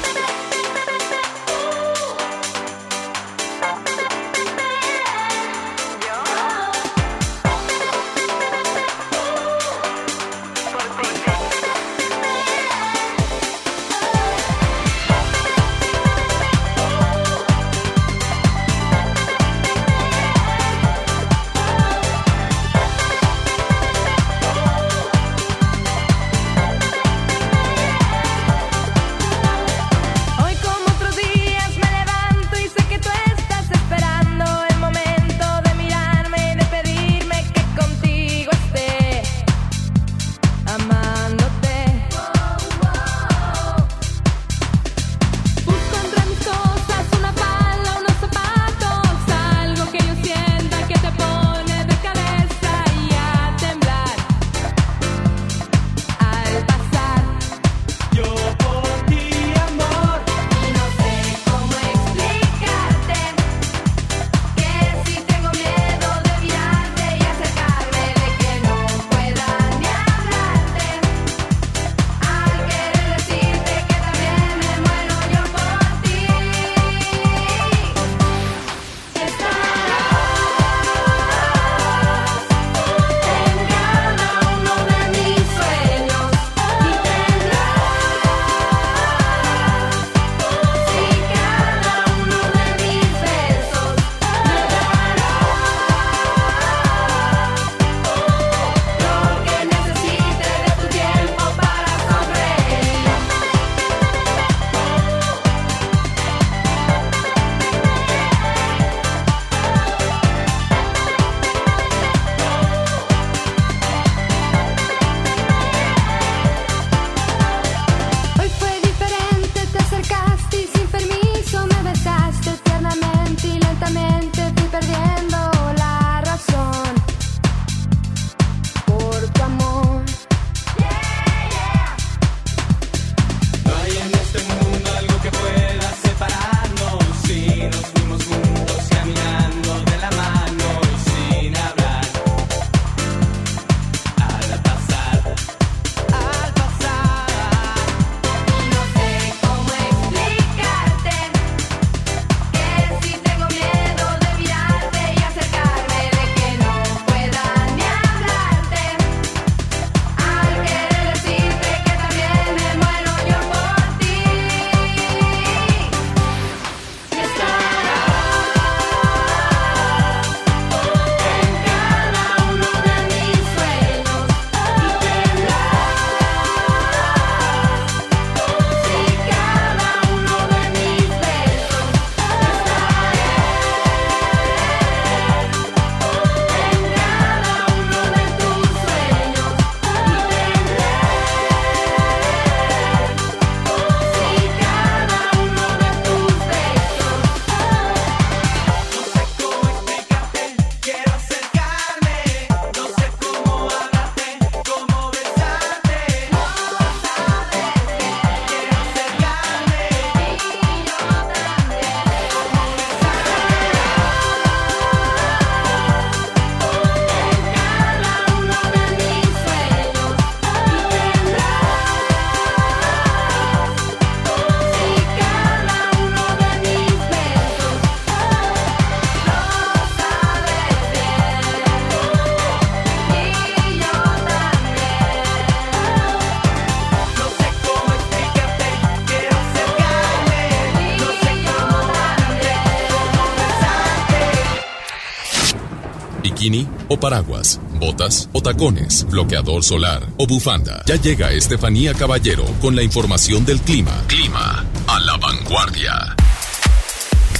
o 246.91 246.97
paraguas, 246.97 247.57
botas 247.79 248.27
o 248.33 248.41
tacones, 248.41 249.07
bloqueador 249.09 249.63
solar 249.63 250.03
o 250.17 250.27
bufanda. 250.27 250.83
Ya 250.85 250.97
llega 250.97 251.31
Estefanía 251.31 251.93
Caballero 251.93 252.43
con 252.59 252.75
la 252.75 252.83
información 252.83 253.45
del 253.45 253.61
clima. 253.61 253.93
Clima 254.07 254.65
a 254.87 254.99
la 254.99 255.15
vanguardia. 255.15 256.20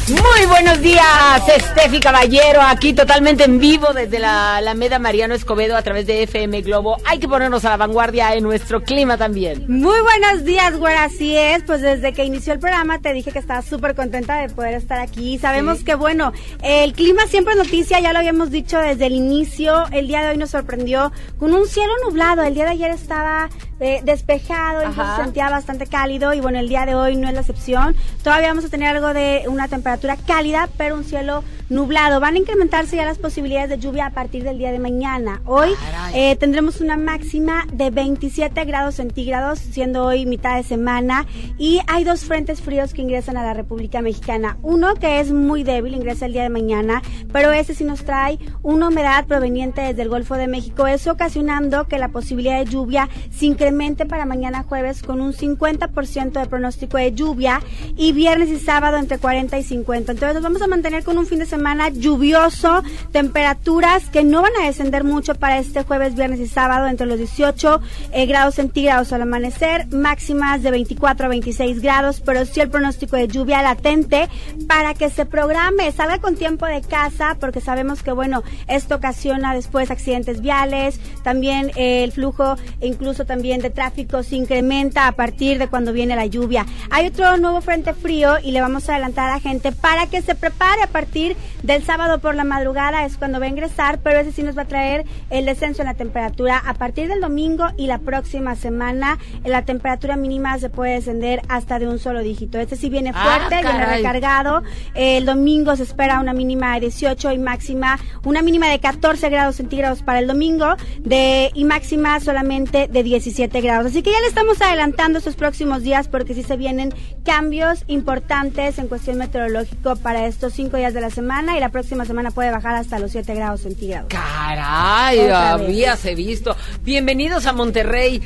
Muy 0.10 0.46
buenos 0.48 0.82
días, 0.82 1.48
Estefi 1.48 2.00
Caballero, 2.00 2.60
aquí 2.62 2.92
totalmente 2.92 3.46
en 3.46 3.60
vivo 3.60 3.94
desde 3.94 4.20
la 4.20 4.58
Alameda 4.58 5.00
Mariano 5.00 5.36
Escobedo 5.36 5.78
a 5.78 5.84
través 5.84 6.06
de 6.06 6.24
FM 6.24 6.62
Globo. 6.64 6.98
Hay 7.06 7.20
que 7.20 7.30
ponernos 7.30 7.64
a 7.64 7.70
la 7.70 7.78
vanguardia 7.78 8.34
en 8.34 8.44
nuestro 8.44 8.82
clima 8.84 9.16
también. 9.18 9.64
Muy 9.70 10.00
buenos 10.02 10.44
días, 10.44 10.76
güera, 10.78 11.04
así 11.06 11.38
es. 11.38 11.64
Pues 11.64 11.82
desde 11.82 12.12
que 12.14 12.26
inició 12.26 12.52
el 12.54 12.60
programa 12.60 13.00
te 13.00 13.14
dije 13.14 13.32
que 13.32 13.40
estaba 13.40 13.62
súper 13.62 13.96
contenta 13.96 14.36
de 14.42 14.50
poder 14.50 14.74
estar 14.74 15.00
aquí. 15.00 15.38
Sabemos 15.38 15.78
Sí. 15.80 15.86
que, 15.86 15.96
bueno, 15.96 16.34
el 16.62 16.92
clima 16.94 17.22
siempre 17.28 17.54
es 17.54 17.60
noticia, 17.60 18.00
ya 18.02 18.12
lo 18.12 18.20
habíamos 18.20 18.50
dicho 18.52 18.80
desde 18.80 19.06
el 19.06 19.14
inicio. 19.14 19.86
El 19.92 20.08
día 20.08 20.24
de 20.24 20.30
hoy 20.30 20.38
nos 20.38 20.50
sorprendió 20.50 21.12
con 21.40 21.54
un 21.54 21.66
cielo 21.68 21.94
nublado. 22.06 22.42
El 22.44 22.56
día 22.56 22.66
de 22.66 22.72
ayer 22.72 22.92
estaba 22.92 23.50
eh, 23.80 24.02
despejado, 24.04 24.86
Ajá. 24.86 25.16
se 25.16 25.24
sentía 25.24 25.50
bastante 25.50 25.88
cálido 25.88 26.34
y 26.34 26.40
bueno, 26.42 26.60
el 26.60 26.68
día 26.70 26.86
de 26.86 26.96
hoy 26.96 27.16
no 27.16 27.28
es 27.30 27.34
la 27.34 27.40
excepción. 27.42 27.96
Todavía 28.24 28.50
vamos 28.50 28.66
a 28.66 28.70
tener 28.70 28.90
algo 28.96 29.14
de 29.14 29.44
una 29.48 29.68
temperatura 29.68 29.91
cálida, 30.18 30.70
pero 30.78 30.96
un 30.96 31.04
cielo 31.04 31.44
nublado. 31.72 32.20
Van 32.20 32.36
a 32.36 32.38
incrementarse 32.38 32.98
ya 32.98 33.06
las 33.06 33.18
posibilidades 33.18 33.70
de 33.70 33.80
lluvia 33.80 34.08
a 34.08 34.10
partir 34.12 34.44
del 34.44 34.58
día 34.58 34.72
de 34.72 34.80
mañana. 34.80 35.42
Hoy 35.46 35.70
eh, 36.14 36.36
tendremos 36.36 36.82
una 36.82 36.98
máxima 36.98 37.66
de 37.74 37.90
27 37.90 38.66
grados 38.66 38.96
centígrados, 38.96 39.60
siendo 39.60 40.06
hoy 40.06 40.26
mitad 40.26 40.58
de 40.58 40.64
semana. 40.64 41.26
Y 41.58 41.80
hay 41.88 42.04
dos 42.04 42.26
frentes 42.26 42.62
fríos 42.62 42.94
que 42.94 43.02
ingresan 43.02 43.38
a 43.38 43.44
la 43.44 43.54
República 43.54 44.02
Mexicana. 44.02 44.58
Uno 44.62 44.96
que 44.96 45.22
es 45.22 45.32
muy 45.32 45.64
débil, 45.64 45.96
ingresa 45.96 46.26
el 46.26 46.34
día 46.34 46.44
de 46.44 46.50
mañana, 46.50 47.02
pero 47.32 47.54
ese 47.54 47.74
sí 47.74 47.86
nos 47.86 48.04
trae 48.04 48.38
una 48.64 48.90
humedad 48.90 49.26
proveniente 49.26 49.82
desde 49.82 50.02
el 50.02 50.10
Golfo 50.10 50.36
de 50.36 50.48
México, 50.48 50.88
eso 50.88 51.14
ocasionando 51.14 51.88
que 51.88 51.98
la 51.98 52.10
posibilidad 52.10 52.60
de 52.60 52.66
lluvia 52.66 53.10
se 53.32 53.46
incremente 53.46 54.06
para 54.06 54.26
mañana 54.26 54.64
jueves 54.64 55.02
con 55.02 55.22
un 55.22 55.34
50% 55.34 56.32
de 56.34 56.46
pronóstico 56.48 56.98
de 56.98 57.14
lluvia 57.14 57.62
y 57.96 58.12
viernes 58.12 58.50
y 58.50 58.60
sábado 58.60 58.98
entre 58.98 59.18
40 59.18 59.58
y 59.58 59.64
50. 59.64 60.12
Entonces 60.12 60.34
nos 60.34 60.44
vamos 60.44 60.62
a 60.62 60.68
mantener 60.68 61.04
con 61.06 61.18
un 61.18 61.26
fin 61.26 61.40
de 61.40 61.46
semana 61.46 61.61
lluvioso, 61.94 62.84
temperaturas 63.12 64.10
que 64.10 64.24
no 64.24 64.42
van 64.42 64.52
a 64.62 64.66
descender 64.66 65.04
mucho 65.04 65.36
para 65.36 65.58
este 65.60 65.84
jueves, 65.84 66.16
viernes 66.16 66.40
y 66.40 66.48
sábado 66.48 66.88
entre 66.88 67.08
los 67.08 67.18
18 67.18 67.82
eh, 68.12 68.26
grados 68.26 68.56
centígrados 68.56 69.14
al 69.14 69.22
amanecer, 69.22 69.88
máximas 69.88 70.64
de 70.64 70.72
24 70.72 71.26
a 71.26 71.30
26 71.30 71.82
grados, 71.82 72.22
pero 72.22 72.46
sí 72.46 72.60
el 72.60 72.70
pronóstico 72.70 73.16
de 73.16 73.28
lluvia 73.28 73.62
latente 73.62 74.28
para 74.68 74.94
que 74.94 75.10
se 75.10 75.26
programe, 75.26 75.92
salga 75.92 76.20
con 76.20 76.36
tiempo 76.36 76.66
de 76.66 76.82
casa, 76.82 77.38
porque 77.40 77.62
sabemos 77.62 78.04
que, 78.04 78.12
bueno, 78.12 78.44
esto 78.68 78.96
ocasiona 78.96 79.54
después 79.54 79.92
accidentes 79.92 80.42
viales, 80.42 81.00
también 81.24 81.72
eh, 81.76 82.04
el 82.04 82.12
flujo 82.12 82.56
incluso 82.82 83.26
también 83.26 83.62
de 83.62 83.70
tráfico 83.70 84.24
se 84.24 84.36
incrementa 84.36 85.08
a 85.08 85.12
partir 85.14 85.58
de 85.60 85.68
cuando 85.68 85.94
viene 85.94 86.16
la 86.16 86.26
lluvia. 86.26 86.66
Hay 86.90 87.08
otro 87.08 87.38
nuevo 87.38 87.62
frente 87.62 87.94
frío 87.94 88.36
y 88.44 88.52
le 88.52 88.62
vamos 88.62 88.90
a 88.90 88.94
adelantar 88.94 89.30
a 89.30 89.40
gente 89.40 89.72
para 89.72 90.08
que 90.08 90.22
se 90.22 90.36
prepare 90.36 90.82
a 90.84 90.88
partir 90.88 91.36
del 91.64 91.84
sábado 91.84 92.20
por 92.20 92.36
la 92.36 92.44
madrugada, 92.44 93.06
es 93.06 93.18
cuando 93.18 93.40
va 93.40 93.46
a 93.46 93.50
ingresar, 93.50 94.00
pero 94.00 94.20
ese 94.20 94.32
sí 94.32 94.44
nos 94.44 94.58
va 94.58 94.64
a 94.64 94.68
traer 94.68 95.06
el 95.30 95.46
descenso 95.46 95.82
en 95.82 95.88
la 95.88 95.94
temperatura 95.94 96.58
a 96.66 96.74
partir 96.74 97.08
del 97.08 97.22
domingo 97.22 97.66
y 97.78 97.88
la 97.88 98.00
próxima 98.00 98.56
semana. 98.56 99.18
La 99.46 99.64
temperatura 99.64 100.16
mínima 100.16 100.58
se 100.60 100.70
puede 100.70 100.94
descender 100.96 101.42
hasta 101.50 101.80
de 101.80 101.88
un 101.88 102.00
solo 102.00 102.22
dígito. 102.22 102.58
Este 102.60 102.76
sí 102.76 102.90
viene 102.90 103.12
Ah, 103.14 103.24
fuerte, 103.24 103.56
viene 103.64 103.80
caray. 103.80 103.98
recargado. 103.98 104.64
El 104.96 105.26
domingo 105.26 105.76
se 105.76 105.84
espera 105.84 106.20
una 106.20 106.34
mínima 106.34 106.74
de 106.76 106.82
18 106.82 107.32
y 107.32 107.38
máxima, 107.40 108.00
una 108.24 108.42
mínima 108.42 108.68
de 108.70 108.80
14 108.80 109.30
grados 109.30 109.56
centígrados 109.58 110.04
para 110.04 110.20
el 110.20 110.28
domingo 110.28 110.76
de 111.00 111.52
y 111.54 111.64
máxima 111.66 112.20
solamente 112.20 112.88
de 112.88 113.04
17 113.04 113.62
grados. 113.62 113.88
Así 113.88 114.02
que 114.04 114.12
ya 114.12 114.20
le 114.22 114.28
estamos 114.28 114.62
adelantando 114.62 115.18
estos 115.20 115.36
próximos 115.36 115.84
días 115.84 116.08
porque 116.08 116.34
sí 116.34 116.44
se 116.44 116.58
vienen 116.58 116.94
cambios 117.24 117.84
importantes 117.88 118.78
en 118.80 118.88
cuestión 118.88 119.18
meteorológico 119.18 119.96
para 119.98 120.26
estos 120.28 120.54
cinco 120.54 120.78
días 120.78 120.94
de 120.94 121.02
la 121.02 121.10
semana 121.10 121.31
y 121.32 121.60
la 121.62 121.70
próxima 121.70 122.04
semana 122.04 122.30
puede 122.32 122.52
bajar 122.52 122.76
hasta 122.76 123.00
los 123.00 123.12
7 123.14 123.34
grados 123.36 123.62
centígrados. 123.62 124.10
Caray, 124.10 125.20
Otra 125.20 125.56
vez. 125.56 125.66
habíase 125.66 126.14
visto. 126.14 126.58
Bienvenidos 126.84 127.46
a 127.46 127.54
Monterrey. 127.54 128.22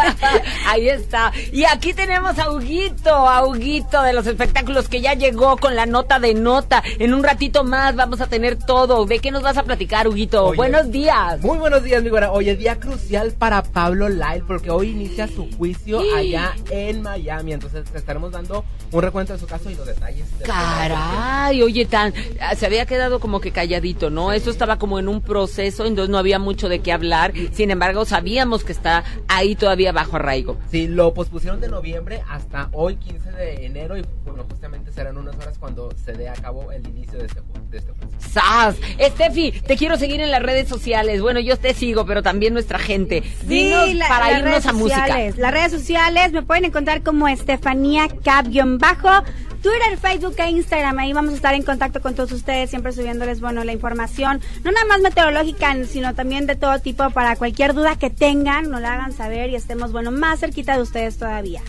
Ahí 0.66 0.88
está. 0.88 1.32
Y 1.52 1.62
aquí 1.64 1.94
tenemos 1.94 2.38
a 2.40 2.50
Huguito, 2.50 3.10
a 3.14 3.46
Huguito 3.46 4.02
de 4.02 4.12
los 4.12 4.26
espectáculos 4.26 4.88
que 4.88 5.00
ya 5.00 5.14
llegó 5.14 5.58
con 5.58 5.76
la 5.76 5.86
nota 5.86 6.18
de 6.18 6.34
nota. 6.34 6.82
En 6.98 7.14
un 7.14 7.22
ratito 7.22 7.62
más 7.62 7.94
vamos 7.94 8.20
a 8.20 8.26
tener 8.26 8.56
todo. 8.58 9.06
¿De 9.06 9.20
qué 9.20 9.30
nos 9.30 9.42
vas 9.42 9.56
a 9.56 9.62
platicar, 9.62 10.08
Huguito? 10.08 10.46
Oye. 10.46 10.56
Buenos 10.56 10.90
días. 10.90 11.40
Muy 11.42 11.56
buenos 11.56 11.84
días, 11.84 12.02
mi 12.02 12.10
güera. 12.10 12.32
Oye, 12.32 12.56
día 12.56 12.80
crucial 12.80 13.30
para 13.32 13.62
Pablo 13.62 14.08
Lyle 14.08 14.42
porque 14.44 14.70
hoy 14.70 14.90
inicia 14.90 15.28
su 15.28 15.48
juicio 15.56 16.00
Sí. 16.02 16.08
allá 16.16 16.52
en 16.70 17.02
Miami. 17.02 17.52
Entonces 17.52 17.84
te 17.84 17.96
estaremos 17.98 18.32
dando 18.32 18.64
un 18.90 19.02
recuento 19.02 19.34
de 19.34 19.38
su 19.38 19.46
caso 19.46 19.70
y 19.70 19.76
los 19.76 19.86
detalles. 19.86 20.26
de- 20.38 20.44
Caray, 20.46 21.62
oye, 21.62 21.84
tan, 21.86 22.12
se 22.56 22.66
había 22.66 22.86
quedado 22.86 23.20
como 23.20 23.40
que 23.40 23.50
calladito, 23.52 24.10
¿no? 24.10 24.32
Eso 24.32 24.50
estaba 24.50 24.78
como 24.78 24.98
en 24.98 25.08
un 25.08 25.20
proceso, 25.20 25.84
entonces 25.86 26.10
no 26.10 26.18
había 26.18 26.38
mucho 26.38 26.68
de 26.68 26.80
qué 26.80 26.92
hablar. 26.92 27.32
Sin 27.52 27.70
embargo, 27.70 28.04
sabíamos 28.04 28.64
que 28.64 28.72
está 28.72 29.04
ahí 29.28 29.54
todavía 29.56 29.92
bajo 29.92 30.16
arraigo. 30.16 30.56
Sí, 30.70 30.88
lo 30.88 31.12
pospusieron 31.14 31.60
de 31.60 31.68
noviembre 31.68 32.22
hasta 32.28 32.68
hoy, 32.72 32.96
15 32.96 33.30
de 33.32 33.66
enero, 33.66 33.96
y 33.96 34.04
bueno, 34.24 34.44
justamente 34.48 34.90
serán 34.92 35.16
unas 35.16 35.36
horas 35.36 35.58
cuando 35.58 35.90
se 36.04 36.12
dé 36.12 36.28
a 36.28 36.34
cabo 36.34 36.72
el 36.72 36.86
inicio 36.88 37.18
de 37.18 37.26
este, 37.26 37.40
de 37.70 37.78
este 37.78 37.92
juicio. 37.92 38.18
¡Sas! 38.18 38.76
Estefi, 38.98 39.52
te 39.52 39.76
quiero 39.76 39.96
seguir 39.96 40.20
en 40.20 40.30
las 40.30 40.42
redes 40.42 40.68
sociales. 40.68 41.20
Bueno, 41.22 41.40
yo 41.40 41.56
te 41.56 41.74
sigo, 41.74 42.06
pero 42.06 42.22
también 42.22 42.52
nuestra 42.52 42.78
gente. 42.78 43.22
Dinos 43.44 43.86
Sí, 43.86 43.94
la- 43.94 44.08
para 44.08 44.30
irnos 44.32 44.44
redes 44.52 44.66
a 44.66 44.72
música. 44.72 45.18
Las 45.36 45.52
redes 45.52 45.72
sociales 45.72 46.32
me 46.32 46.42
pueden 46.42 46.64
encontrar 46.66 47.02
como 47.02 47.28
Estefanía 47.28 48.08
Cap-bajo. 48.24 49.24
Twitter, 49.62 49.98
Facebook 50.00 50.34
e 50.38 50.50
Instagram. 50.50 50.98
Ahí 50.98 51.12
vamos 51.12 51.32
a 51.32 51.36
estar 51.36 51.54
en 51.54 51.62
contacto 51.62 52.00
con 52.00 52.14
todos 52.14 52.32
ustedes, 52.32 52.70
siempre 52.70 52.92
subiéndoles, 52.92 53.40
bueno, 53.40 53.62
la 53.64 53.72
información, 53.72 54.40
no 54.64 54.72
nada 54.72 54.86
más 54.86 55.00
meteorológica, 55.00 55.76
sino 55.84 56.14
también 56.14 56.46
de 56.46 56.56
todo 56.56 56.78
tipo 56.78 57.10
para 57.10 57.36
cualquier 57.36 57.74
duda 57.74 57.96
que 57.96 58.08
tengan, 58.08 58.70
nos 58.70 58.80
la 58.80 58.94
hagan 58.94 59.12
saber 59.12 59.50
y 59.50 59.56
estemos, 59.56 59.92
bueno, 59.92 60.10
más 60.10 60.40
cerquita 60.40 60.76
de 60.76 60.82
ustedes 60.82 61.18
todavía. 61.18 61.62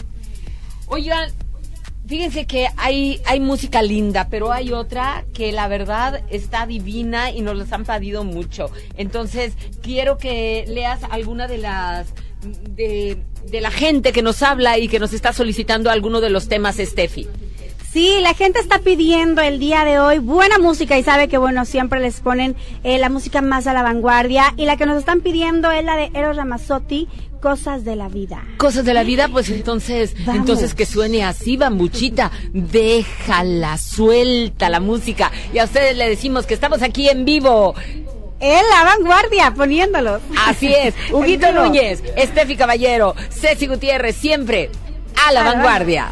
Oigan, 0.87 1.31
fíjense 2.07 2.45
que 2.45 2.67
hay, 2.77 3.21
hay 3.25 3.39
música 3.41 3.81
linda, 3.81 4.27
pero 4.29 4.53
hay 4.53 4.71
otra 4.71 5.25
que 5.33 5.51
la 5.51 5.67
verdad 5.67 6.23
está 6.29 6.65
divina 6.65 7.31
y 7.31 7.41
nos 7.41 7.57
las 7.57 7.73
han 7.73 7.83
pedido 7.83 8.23
mucho. 8.23 8.71
Entonces, 8.95 9.53
quiero 9.81 10.17
que 10.17 10.63
leas 10.67 11.01
alguna 11.09 11.47
de 11.47 11.57
las 11.57 12.07
de, 12.69 13.17
de 13.49 13.61
la 13.61 13.69
gente 13.69 14.11
que 14.13 14.21
nos 14.21 14.41
habla 14.41 14.79
y 14.79 14.87
que 14.87 14.99
nos 14.99 15.13
está 15.13 15.31
solicitando 15.33 15.91
alguno 15.91 16.21
de 16.21 16.29
los 16.29 16.47
temas, 16.47 16.77
Steffi. 16.77 17.27
Sí, 17.91 18.19
la 18.21 18.33
gente 18.33 18.59
está 18.59 18.79
pidiendo 18.79 19.41
el 19.41 19.59
día 19.59 19.83
de 19.83 19.99
hoy 19.99 20.19
buena 20.19 20.57
música 20.59 20.97
y 20.97 21.03
sabe 21.03 21.27
que 21.27 21.37
bueno, 21.37 21.65
siempre 21.65 21.99
les 21.99 22.21
ponen 22.21 22.55
eh, 22.85 22.97
la 22.99 23.09
música 23.09 23.41
más 23.41 23.67
a 23.67 23.73
la 23.73 23.83
vanguardia 23.83 24.53
y 24.55 24.65
la 24.65 24.77
que 24.77 24.85
nos 24.85 24.97
están 24.97 25.19
pidiendo 25.19 25.69
es 25.71 25.83
la 25.83 25.97
de 25.97 26.09
Eros 26.13 26.37
Ramazzotti, 26.37 27.09
Cosas 27.41 27.83
de 27.83 27.97
la 27.97 28.07
Vida. 28.07 28.43
Cosas 28.55 28.85
de 28.85 28.93
la 28.93 29.03
vida, 29.03 29.27
pues 29.27 29.49
entonces, 29.49 30.13
Vamos. 30.25 30.35
entonces 30.39 30.73
que 30.73 30.85
suene 30.85 31.25
así, 31.25 31.57
bambuchita, 31.57 32.31
déjala, 32.53 33.77
suelta 33.77 34.69
la 34.69 34.79
música. 34.79 35.29
Y 35.53 35.57
a 35.57 35.65
ustedes 35.65 35.97
le 35.97 36.07
decimos 36.07 36.45
que 36.45 36.53
estamos 36.53 36.81
aquí 36.83 37.09
en 37.09 37.25
vivo. 37.25 37.75
En 38.39 38.63
la 38.69 38.85
vanguardia, 38.85 39.53
poniéndolos. 39.53 40.21
Así 40.47 40.73
es, 40.73 40.93
Huguito. 41.11 41.51
Núñez, 41.51 42.01
Estefi 42.15 42.55
Caballero, 42.55 43.15
Ceci 43.29 43.67
Gutiérrez, 43.67 44.15
siempre 44.15 44.69
a 45.27 45.33
la 45.33 45.41
A 45.41 45.53
vanguardia. 45.55 46.11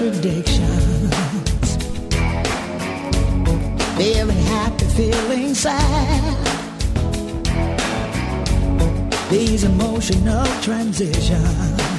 contradictions. 0.00 1.14
Feeling 3.98 4.42
happy, 4.46 4.86
feeling 4.96 5.54
sad. 5.54 6.46
These 9.30 9.64
emotional 9.64 10.46
transitions. 10.62 11.89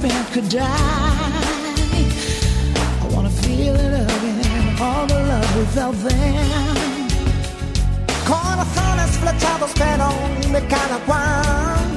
spent 0.00 0.32
could 0.32 0.48
die. 0.48 0.66
I 3.02 3.06
wanna 3.14 3.34
feel 3.44 3.74
it 3.74 3.92
again, 4.04 4.76
all 4.80 5.06
the 5.06 5.20
love 5.30 5.50
without 5.60 5.96
them. 6.06 6.76
Corazones 8.30 9.10
flechados 9.22 9.70
pero 9.82 10.08
de 10.54 10.60
cada 10.74 10.96
cual. 11.06 11.88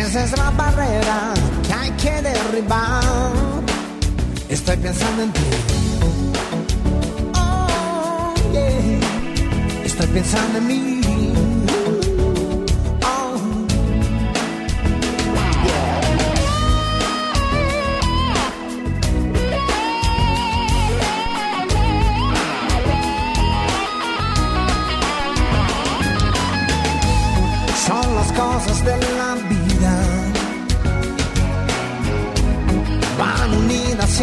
Esa 0.00 0.24
es 0.24 0.32
la 0.36 0.50
barrera 0.50 1.18
que 1.66 1.72
hay 1.80 1.90
que 2.02 2.14
derribar. 2.22 3.62
Estoy 4.48 4.76
pensando 4.76 5.22
en 5.22 5.32
ti. 5.32 5.48
Oh, 7.34 8.34
yeah. 8.52 9.84
Estoy 9.84 10.06
pensando 10.08 10.58
en 10.58 10.66
mí. 10.66 10.95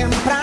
siempre 0.03 0.42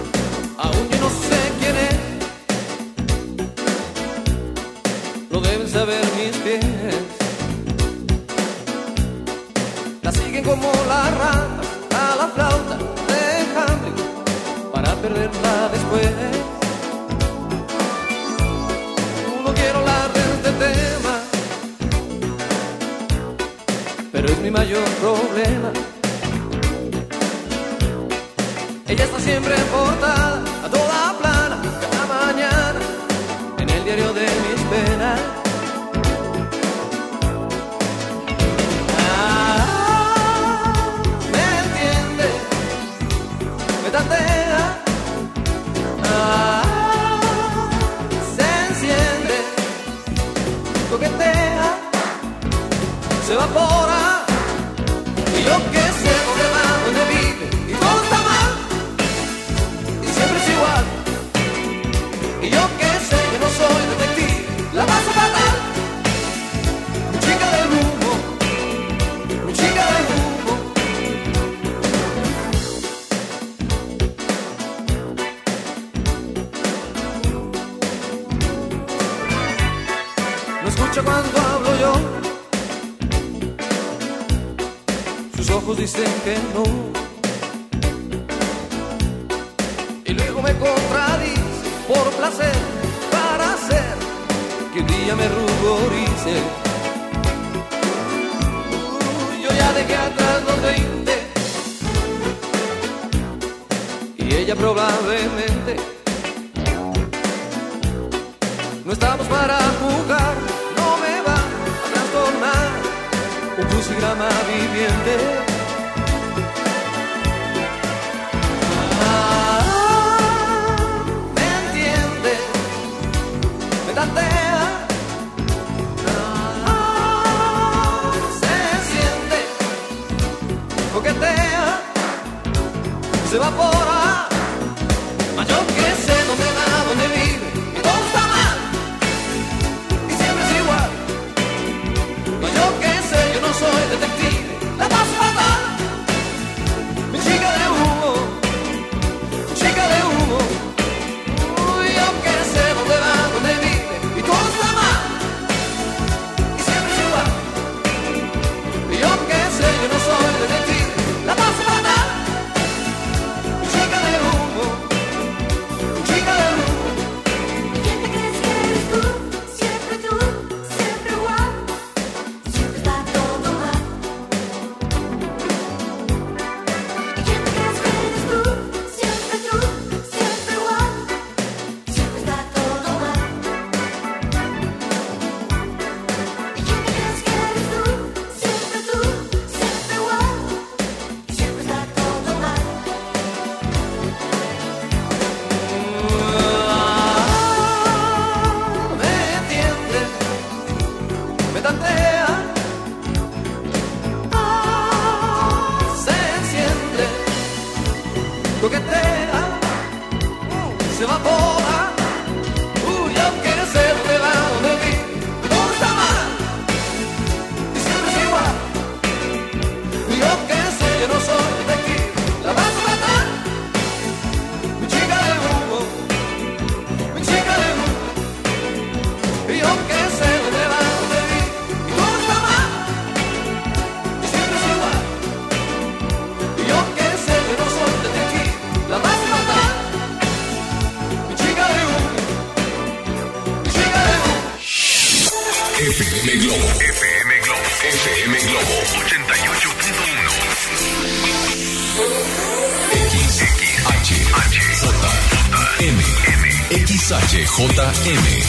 que. 86.33 86.80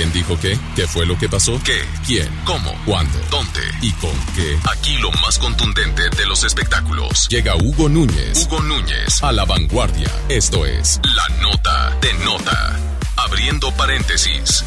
¿Quién 0.00 0.14
dijo 0.14 0.38
qué? 0.40 0.58
¿Qué 0.74 0.86
fue 0.86 1.04
lo 1.04 1.18
que 1.18 1.28
pasó? 1.28 1.60
¿Qué? 1.62 1.78
¿Quién? 2.06 2.26
¿Cómo? 2.46 2.74
¿Cuándo? 2.86 3.18
¿Dónde? 3.30 3.60
¿Y 3.82 3.92
con 3.92 4.14
qué? 4.34 4.58
Aquí 4.72 4.96
lo 4.96 5.10
más 5.12 5.38
contundente 5.38 6.08
de 6.16 6.24
los 6.24 6.42
espectáculos. 6.42 7.28
Llega 7.28 7.54
Hugo 7.54 7.86
Núñez. 7.90 8.46
Hugo 8.46 8.62
Núñez 8.62 9.22
a 9.22 9.30
la 9.30 9.44
vanguardia. 9.44 10.10
Esto 10.30 10.64
es 10.64 10.98
La 11.04 11.42
Nota 11.42 11.94
de 12.00 12.14
Nota. 12.24 12.78
Abriendo 13.18 13.70
paréntesis. 13.72 14.64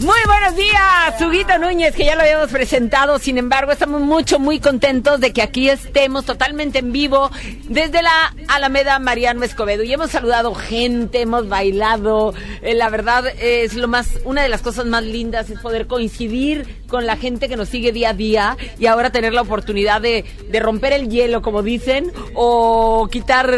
Muy 0.00 0.18
buenos 0.26 0.56
días, 0.56 1.20
Huguito 1.20 1.56
Núñez, 1.56 1.94
que 1.94 2.04
ya 2.04 2.16
lo 2.16 2.22
habíamos 2.22 2.50
presentado. 2.50 3.18
Sin 3.18 3.38
embargo, 3.38 3.70
estamos 3.70 4.00
mucho, 4.00 4.40
muy 4.40 4.58
contentos 4.58 5.20
de 5.20 5.32
que 5.32 5.40
aquí 5.40 5.70
estemos 5.70 6.24
totalmente 6.24 6.80
en 6.80 6.92
vivo 6.92 7.30
desde 7.68 8.02
la 8.02 8.34
Alameda 8.48 8.98
Mariano 8.98 9.44
Escobedo. 9.44 9.82
Y 9.82 9.92
hemos 9.92 10.10
saludado 10.10 10.54
gente, 10.54 11.22
hemos 11.22 11.48
bailado. 11.48 12.34
Eh, 12.62 12.74
la 12.74 12.90
verdad 12.90 13.26
es 13.38 13.74
lo 13.74 13.88
más, 13.88 14.18
una 14.24 14.42
de 14.42 14.48
las 14.48 14.62
cosas 14.62 14.86
más 14.86 15.04
lindas 15.04 15.50
es 15.50 15.58
poder 15.60 15.86
coincidir 15.86 16.83
con 16.94 17.06
la 17.06 17.16
gente 17.16 17.48
que 17.48 17.56
nos 17.56 17.68
sigue 17.70 17.90
día 17.90 18.10
a 18.10 18.14
día 18.14 18.56
y 18.78 18.86
ahora 18.86 19.10
tener 19.10 19.32
la 19.32 19.40
oportunidad 19.42 20.00
de, 20.00 20.24
de 20.48 20.60
romper 20.60 20.92
el 20.92 21.08
hielo, 21.08 21.42
como 21.42 21.60
dicen, 21.64 22.12
o 22.36 23.08
quitar 23.10 23.50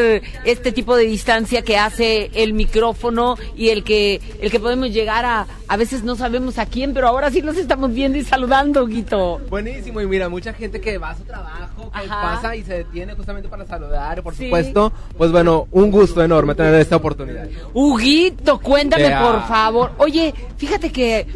este 0.47 0.73
tipo 0.73 0.97
de 0.97 1.05
distancia 1.05 1.61
que 1.61 1.77
hace 1.77 2.31
el 2.33 2.55
micrófono 2.55 3.37
y 3.55 3.69
el 3.69 3.85
que, 3.85 4.23
el 4.41 4.51
que 4.51 4.59
podemos 4.59 4.89
llegar 4.91 5.27
a, 5.27 5.47
a 5.69 5.77
veces 5.77 6.03
no 6.03 6.17
sabemos 6.17 6.59
a 6.59 6.65
quién, 6.65 6.95
pero 6.95 7.09
ahora 7.09 7.31
sí 7.31 7.43
los 7.43 7.59
estamos 7.59 7.93
viendo 7.93 8.17
y 8.17 8.25
saludando, 8.25 8.87
Guito. 8.87 9.39
Buenísimo, 9.51 10.01
y 10.01 10.07
mira, 10.07 10.31
mucha 10.31 10.55
gente 10.55 10.81
que 10.81 10.97
va 10.97 11.11
a 11.11 11.17
su 11.19 11.25
trabajo, 11.25 11.91
que 11.93 11.99
Ajá. 12.09 12.37
pasa 12.37 12.57
y 12.57 12.63
se 12.65 12.73
detiene 12.79 13.13
justamente 13.13 13.51
para 13.51 13.67
saludar, 13.67 14.23
por 14.23 14.35
Sí. 14.35 14.45
supuesto. 14.45 14.95
Pues 15.19 15.31
bueno, 15.31 15.69
un 15.73 15.91
gusto 15.91 16.25
enorme 16.25 16.55
tener 16.55 16.75
esta 16.77 16.97
oportunidad. 16.97 17.47
Huguito, 17.75 18.59
cuéntame 18.61 19.11
por 19.21 19.47
favor. 19.47 19.91
Oye, 19.99 20.33
fíjate 20.57 20.91
que 20.91 21.27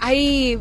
hay 0.00 0.58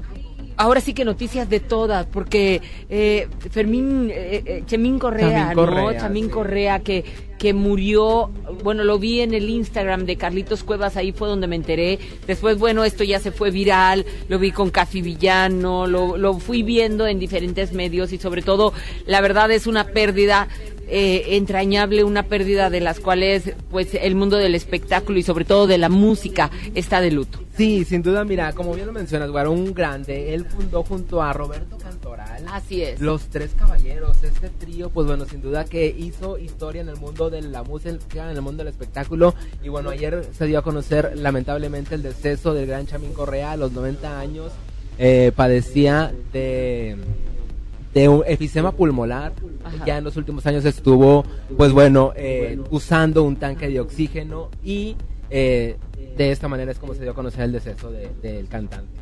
ahora 0.62 0.80
sí 0.80 0.93
que 0.93 1.03
noticias 1.05 1.49
de 1.49 1.59
todas, 1.59 2.05
porque 2.05 2.62
eh, 2.89 3.28
Fermín, 3.49 4.09
eh, 4.12 4.43
eh, 4.45 4.64
Chemín 4.68 4.99
Correa, 4.99 5.49
Chamín 5.49 5.55
¿no? 5.55 5.55
Correa, 5.55 5.99
Chamín 5.99 6.26
sí. 6.26 6.30
Correa 6.30 6.80
que, 6.80 7.03
que 7.39 7.53
murió, 7.53 8.30
bueno, 8.64 8.84
lo 8.84 8.99
vi 8.99 9.22
en 9.22 9.34
el 9.34 9.49
Instagram 9.49 10.05
de 10.05 10.18
Carlitos 10.18 10.64
Cuevas, 10.64 10.97
ahí 10.97 11.12
fue 11.12 11.28
donde 11.28 11.47
me 11.47 11.55
enteré. 11.55 11.97
Después, 12.28 12.59
bueno, 12.59 12.84
esto 12.84 13.03
ya 13.03 13.20
se 13.20 13.32
fue 13.32 13.49
viral, 13.49 14.05
lo 14.30 14.38
vi 14.38 14.51
con 14.51 14.70
Casi 14.70 15.01
Villano, 15.01 15.88
lo, 15.88 16.16
lo 16.16 16.36
fui 16.36 16.62
viendo 16.62 17.07
en 17.07 17.18
diferentes 17.18 17.74
medios 17.74 18.14
y 18.14 18.20
sobre 18.20 18.43
todo, 18.43 18.74
la 19.07 19.20
verdad 19.22 19.49
es 19.49 19.66
una 19.66 19.88
pérdida 19.88 20.47
eh, 20.88 21.38
entrañable, 21.38 22.03
una 22.03 22.23
pérdida 22.23 22.69
de 22.69 22.82
las 22.82 22.99
cuales 22.99 23.53
pues 23.69 23.93
el 23.93 24.15
mundo 24.15 24.38
del 24.38 24.55
espectáculo 24.55 25.19
y 25.19 25.23
sobre 25.23 25.45
todo 25.45 25.67
de 25.67 25.77
la 25.77 25.89
música 25.89 26.51
está 26.75 27.01
de 27.01 27.11
luto. 27.11 27.39
Sí, 27.55 27.86
sin 27.86 28.01
duda, 28.01 28.23
mira, 28.23 28.53
como 28.53 28.73
bien 28.73 28.88
lo 28.88 28.93
mencionas, 28.93 29.29
Guaro, 29.29 29.51
un 29.51 29.73
grande. 29.73 30.34
Él 30.34 30.45
fundó 30.45 30.84
junto 30.84 31.21
a 31.21 31.34
Roberto 31.34 31.77
Cantoral. 31.77 32.45
Así 32.51 32.82
es. 32.82 32.99
Los 32.99 33.23
Tres 33.27 33.51
Caballeros, 33.57 34.23
este 34.23 34.49
trío, 34.49 34.89
pues 34.89 35.05
bueno, 35.05 35.25
sin 35.25 35.41
duda 35.41 35.65
que 35.65 35.88
hizo 35.88 36.38
historia 36.38 36.82
en 36.82 36.89
el 36.89 36.97
mundo 36.97 37.29
de 37.29 37.41
la 37.41 37.63
música, 37.63 38.32
en 38.32 38.38
el 38.38 38.41
mundo 38.41 38.63
del 38.63 38.73
espectáculo. 38.73 39.36
Y 39.63 39.69
bueno, 39.69 39.89
ayer 39.89 40.25
se 40.38 40.45
dio 40.45 40.59
a 40.59 40.61
conocer 40.61 41.13
lamentablemente 41.15 41.95
el 41.95 42.03
deceso 42.03 42.53
del 42.53 42.67
gran 42.67 42.88
Chamín 42.88 43.13
Correa 43.13 43.51
a 43.51 43.57
los 43.57 43.71
90 43.73 44.19
años. 44.19 44.51
Eh, 44.97 45.32
padecía 45.36 46.13
de 46.32 46.97
de 47.94 48.08
un 48.10 48.24
efisema 48.26 48.72
pulmonar. 48.72 49.34
Ya 49.86 49.98
en 49.98 50.04
los 50.04 50.16
últimos 50.18 50.46
años 50.46 50.64
estuvo, 50.66 51.24
pues 51.58 51.72
bueno, 51.72 52.14
eh, 52.16 52.60
usando 52.72 53.24
un 53.24 53.36
tanque 53.36 53.68
de 53.70 53.80
oxígeno 53.80 54.50
y 54.64 54.96
eh, 55.30 55.78
de 56.18 56.32
esta 56.32 56.48
manera 56.48 56.72
es 56.72 56.80
como 56.80 56.94
se 56.94 57.02
dio 57.04 57.12
a 57.12 57.16
conocer 57.16 57.44
el 57.46 57.52
deceso 57.54 57.92
de- 57.92 58.10
del 58.22 58.48
cantante. 58.48 59.00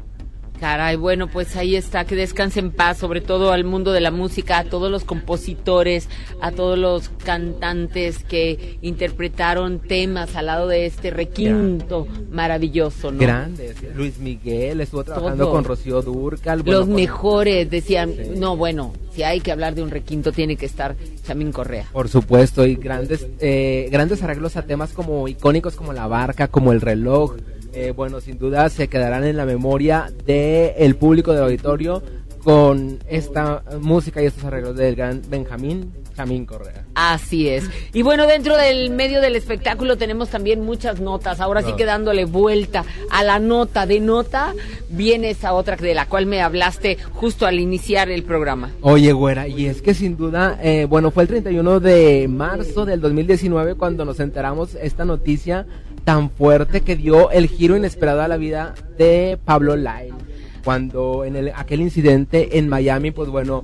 Caray, 0.59 0.97
bueno, 0.97 1.27
pues 1.27 1.55
ahí 1.55 1.77
está, 1.77 2.03
que 2.03 2.15
descanse 2.15 2.59
en 2.59 2.71
paz, 2.71 2.97
sobre 2.97 3.21
todo 3.21 3.53
al 3.53 3.63
mundo 3.63 3.93
de 3.93 4.01
la 4.01 4.11
música, 4.11 4.57
a 4.59 4.63
todos 4.65 4.91
los 4.91 5.05
compositores, 5.05 6.09
a 6.41 6.51
todos 6.51 6.77
los 6.77 7.07
cantantes 7.23 8.23
que 8.25 8.77
interpretaron 8.81 9.79
temas 9.79 10.35
al 10.35 10.47
lado 10.47 10.67
de 10.67 10.85
este 10.85 11.11
requinto 11.11 12.07
maravilloso, 12.29 13.09
¿no? 13.11 13.19
Grandes. 13.19 13.77
Luis 13.95 14.17
Miguel 14.19 14.81
estuvo 14.81 15.03
trabajando 15.05 15.45
Todo. 15.45 15.53
con 15.53 15.63
Rocío 15.63 16.01
Durcal. 16.01 16.61
bueno, 16.63 16.79
Los 16.79 16.87
con- 16.87 16.95
mejores 16.95 17.69
decían, 17.69 18.13
no, 18.35 18.57
bueno, 18.57 18.93
si 19.13 19.23
hay 19.23 19.39
que 19.39 19.53
hablar 19.53 19.75
de 19.75 19.83
un 19.83 19.89
requinto 19.89 20.31
tiene 20.33 20.57
que 20.57 20.65
estar 20.65 20.95
Chamín 21.25 21.53
Correa. 21.53 21.85
Por 21.93 22.09
supuesto, 22.09 22.65
y 22.65 22.75
grandes, 22.75 23.25
eh, 23.39 23.87
grandes 23.91 24.21
arreglos 24.23 24.57
a 24.57 24.63
temas 24.63 24.91
como 24.91 25.27
icónicos 25.29 25.75
como 25.75 25.93
la 25.93 26.07
barca, 26.07 26.49
como 26.49 26.73
el 26.73 26.81
reloj. 26.81 27.35
Eh, 27.73 27.93
bueno, 27.95 28.19
sin 28.21 28.37
duda 28.37 28.69
se 28.69 28.87
quedarán 28.87 29.23
en 29.25 29.37
la 29.37 29.45
memoria 29.45 30.11
del 30.25 30.73
el 30.77 30.95
público 30.95 31.33
del 31.33 31.43
auditorio 31.43 32.01
con 32.43 32.99
esta 33.07 33.63
música 33.81 34.21
y 34.21 34.25
estos 34.25 34.43
arreglos 34.45 34.75
del 34.77 34.95
gran 34.95 35.21
Benjamín 35.29 35.91
Chamín 36.15 36.45
Correa. 36.45 36.85
Así 36.95 37.47
es. 37.47 37.69
Y 37.93 38.01
bueno, 38.01 38.27
dentro 38.27 38.57
del 38.57 38.89
medio 38.89 39.21
del 39.21 39.35
espectáculo 39.35 39.97
tenemos 39.97 40.29
también 40.29 40.61
muchas 40.61 40.99
notas. 40.99 41.39
Ahora 41.39 41.61
sí 41.61 41.71
Ah. 41.73 41.75
que 41.77 41.85
dándole 41.85 42.25
vuelta 42.25 42.83
a 43.11 43.23
la 43.23 43.39
nota 43.39 43.85
de 43.85 43.99
nota, 43.99 44.53
viene 44.89 45.29
esa 45.29 45.53
otra 45.53 45.75
de 45.77 45.93
la 45.93 46.07
cual 46.07 46.25
me 46.25 46.41
hablaste 46.41 46.97
justo 47.13 47.45
al 47.45 47.59
iniciar 47.59 48.09
el 48.09 48.23
programa. 48.23 48.71
Oye, 48.81 49.13
güera, 49.13 49.47
y 49.47 49.67
es 49.67 49.81
que 49.81 49.93
sin 49.93 50.17
duda, 50.17 50.57
eh, 50.61 50.85
bueno, 50.89 51.11
fue 51.11 51.23
el 51.23 51.29
31 51.29 51.79
de 51.79 52.27
marzo 52.29 52.85
del 52.85 52.99
2019 52.99 53.75
cuando 53.75 54.03
nos 54.05 54.19
enteramos 54.19 54.75
esta 54.75 55.05
noticia 55.05 55.65
tan 56.09 56.31
fuerte 56.31 56.81
que 56.81 56.95
dio 56.95 57.29
el 57.29 57.47
giro 57.47 57.77
inesperado 57.77 58.23
a 58.23 58.27
la 58.27 58.37
vida 58.37 58.73
de 58.97 59.37
Pablo 59.45 59.75
Lyle. 59.75 60.15
Cuando 60.63 61.23
en 61.23 61.35
el, 61.35 61.51
aquel 61.55 61.81
incidente 61.81 62.57
en 62.57 62.67
Miami, 62.67 63.11
pues 63.11 63.29
bueno, 63.29 63.63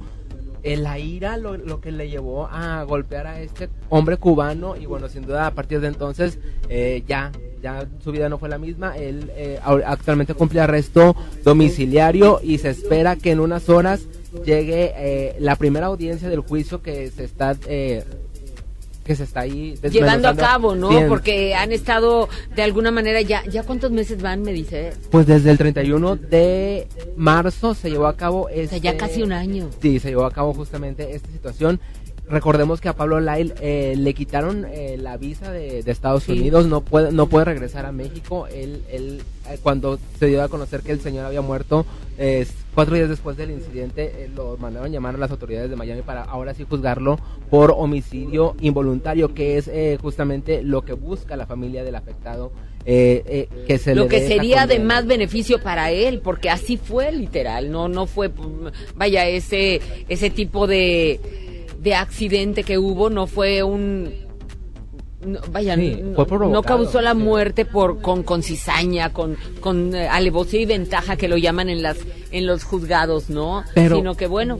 eh, 0.62 0.78
la 0.78 1.00
ira 1.00 1.38
lo, 1.38 1.58
lo 1.58 1.82
que 1.82 1.92
le 1.92 2.08
llevó 2.08 2.46
a 2.46 2.84
golpear 2.84 3.26
a 3.26 3.42
este 3.42 3.68
hombre 3.90 4.18
cubano 4.18 4.76
y 4.76 4.86
bueno, 4.86 5.10
sin 5.10 5.24
duda 5.24 5.48
a 5.48 5.56
partir 5.56 5.80
de 5.80 5.88
entonces 5.88 6.38
eh, 6.70 7.02
ya, 7.08 7.32
ya 7.64 7.88
su 8.04 8.12
vida 8.12 8.30
no 8.30 8.38
fue 8.38 8.48
la 8.48 8.60
misma. 8.60 8.96
Él 8.96 9.32
eh, 9.36 9.60
actualmente 9.64 10.36
cumple 10.36 10.62
arresto 10.62 11.16
domiciliario 11.44 12.42
y 12.44 12.60
se 12.60 12.70
espera 12.70 13.16
que 13.16 13.32
en 13.32 13.40
unas 13.40 13.70
horas 13.70 14.06
llegue 14.46 14.94
eh, 14.96 15.36
la 15.40 15.56
primera 15.56 15.88
audiencia 15.88 16.30
del 16.30 16.42
juicio 16.42 16.84
que 16.84 17.10
se 17.10 17.24
está 17.24 17.56
eh, 17.68 18.04
que 19.06 19.16
se 19.16 19.24
está 19.24 19.42
ahí 19.42 19.76
Llevando 19.92 20.28
a 20.28 20.36
cabo, 20.36 20.76
¿no? 20.76 20.90
Porque 21.08 21.54
han 21.54 21.72
estado 21.72 22.28
de 22.56 22.64
alguna 22.64 22.90
manera 22.92 23.22
ya, 23.22 23.46
ya 23.46 23.64
cuántos 23.64 23.92
meses 23.92 24.22
van, 24.22 24.42
me 24.42 24.52
dice. 24.52 24.94
Pues 25.12 25.28
desde 25.28 25.52
el 25.52 25.58
31 25.60 26.16
de 26.16 26.88
marzo 27.16 27.76
se 27.76 27.92
llevó 27.92 28.08
a 28.08 28.18
cabo 28.18 28.50
este... 28.50 28.82
ya 28.82 28.98
casi 28.98 29.22
un 29.22 29.32
año. 29.32 29.70
Sí, 29.82 30.00
se 30.00 30.10
llevó 30.10 30.26
a 30.26 30.32
cabo 30.32 30.54
justamente 30.54 31.16
esta 31.16 31.32
situación. 31.32 31.80
Recordemos 32.28 32.82
que 32.82 32.90
a 32.90 32.94
Pablo 32.94 33.20
Lyle 33.20 33.54
eh, 33.62 33.94
le 33.96 34.16
quitaron 34.16 34.66
eh, 34.72 34.98
la 35.00 35.16
visa 35.18 35.52
de, 35.52 35.84
de 35.84 35.92
Estados 35.92 36.24
Sí. 36.24 36.32
Unidos, 36.32 36.66
no 36.66 36.82
puede, 36.82 37.12
no 37.12 37.28
puede 37.28 37.46
regresar 37.46 37.86
a 37.86 37.92
México. 37.92 38.48
Él, 38.48 38.84
él 38.90 39.22
eh, 39.48 39.60
cuando 39.62 40.00
se 40.18 40.26
dio 40.26 40.42
a 40.42 40.50
conocer 40.50 40.82
que 40.82 40.92
el 40.92 41.02
señor 41.02 41.26
había 41.26 41.42
muerto, 41.42 41.86
eh, 42.18 42.48
cuatro 42.76 42.96
días 42.96 43.10
después 43.10 43.38
del 43.38 43.52
incidente, 43.52 44.12
eh, 44.26 44.30
lo 44.36 44.58
mandaron 44.58 44.92
llamar 44.92 45.16
a 45.16 45.18
las 45.18 45.32
autoridades 45.32 45.70
de 45.70 45.76
Miami 45.76 46.02
para 46.02 46.24
ahora 46.24 46.54
sí 46.54 46.66
juzgarlo 46.70 47.18
por 47.50 47.74
homicidio 47.76 48.56
involuntario, 48.60 49.34
que 49.34 49.58
es 49.58 49.68
eh, 49.68 49.98
justamente 50.02 50.62
lo 50.62 50.84
que 50.84 50.94
busca 50.94 51.36
la 51.38 51.48
familia 51.48 51.84
del 51.84 51.96
afectado. 51.96 52.52
eh, 52.86 53.24
eh, 53.26 53.66
que 53.66 53.80
se 53.80 53.96
Lo 53.96 54.04
le 54.04 54.10
que 54.10 54.28
sería 54.28 54.68
de 54.68 54.80
más 54.80 55.08
beneficio 55.08 55.60
para 55.60 55.90
él, 55.90 56.20
porque 56.20 56.52
así 56.52 56.78
fue 56.78 57.12
literal, 57.12 57.72
no, 57.72 57.88
no 57.88 58.06
fue, 58.06 58.30
vaya, 58.96 59.26
ese, 59.28 59.82
ese 60.08 60.30
tipo 60.30 60.68
de, 60.68 61.20
de 61.80 61.96
accidente 61.96 62.64
que 62.64 62.78
hubo, 62.78 63.10
no 63.10 63.26
fue 63.26 63.64
un, 63.64 64.14
no, 65.26 65.40
vaya, 65.52 65.76
Sí, 65.76 66.02
no, 66.02 66.26
no 66.50 66.64
causó 66.64 67.02
la 67.02 67.14
muerte 67.14 67.66
por 67.66 68.02
con, 68.02 68.24
con 68.24 68.44
cizaña, 68.44 69.12
con, 69.12 69.36
con 69.60 69.94
eh, 69.96 70.08
alevosía 70.08 70.62
y 70.62 70.66
ventaja 70.66 71.16
que 71.16 71.28
lo 71.28 71.38
llaman 71.38 71.70
en 71.70 71.82
las 71.82 71.98
en 72.32 72.46
los 72.46 72.64
juzgados, 72.64 73.30
¿no? 73.30 73.64
Pero- 73.74 73.98
Sino 73.98 74.16
que 74.16 74.28
bueno, 74.28 74.60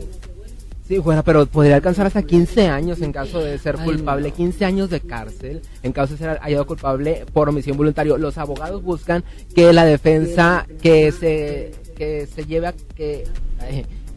Sí, 0.88 0.98
bueno, 0.98 1.24
pero 1.24 1.46
podría 1.46 1.74
alcanzar 1.74 2.06
hasta 2.06 2.22
15 2.22 2.68
años 2.68 3.02
en 3.02 3.10
caso 3.10 3.40
de 3.40 3.58
ser 3.58 3.74
Ay, 3.76 3.84
culpable, 3.86 4.30
15 4.30 4.64
años 4.64 4.88
de 4.88 5.00
cárcel 5.00 5.60
en 5.82 5.90
caso 5.92 6.12
de 6.12 6.18
ser 6.18 6.38
hallado 6.38 6.64
culpable 6.64 7.24
por 7.32 7.48
omisión 7.48 7.76
voluntario. 7.76 8.16
Los 8.18 8.38
abogados 8.38 8.84
buscan 8.84 9.24
que 9.52 9.72
la 9.72 9.84
defensa 9.84 10.64
que 10.80 11.10
se 11.10 11.72
que 11.96 12.26
se 12.26 12.44
lleve 12.44 12.68
a 12.68 12.74
que 12.94 13.24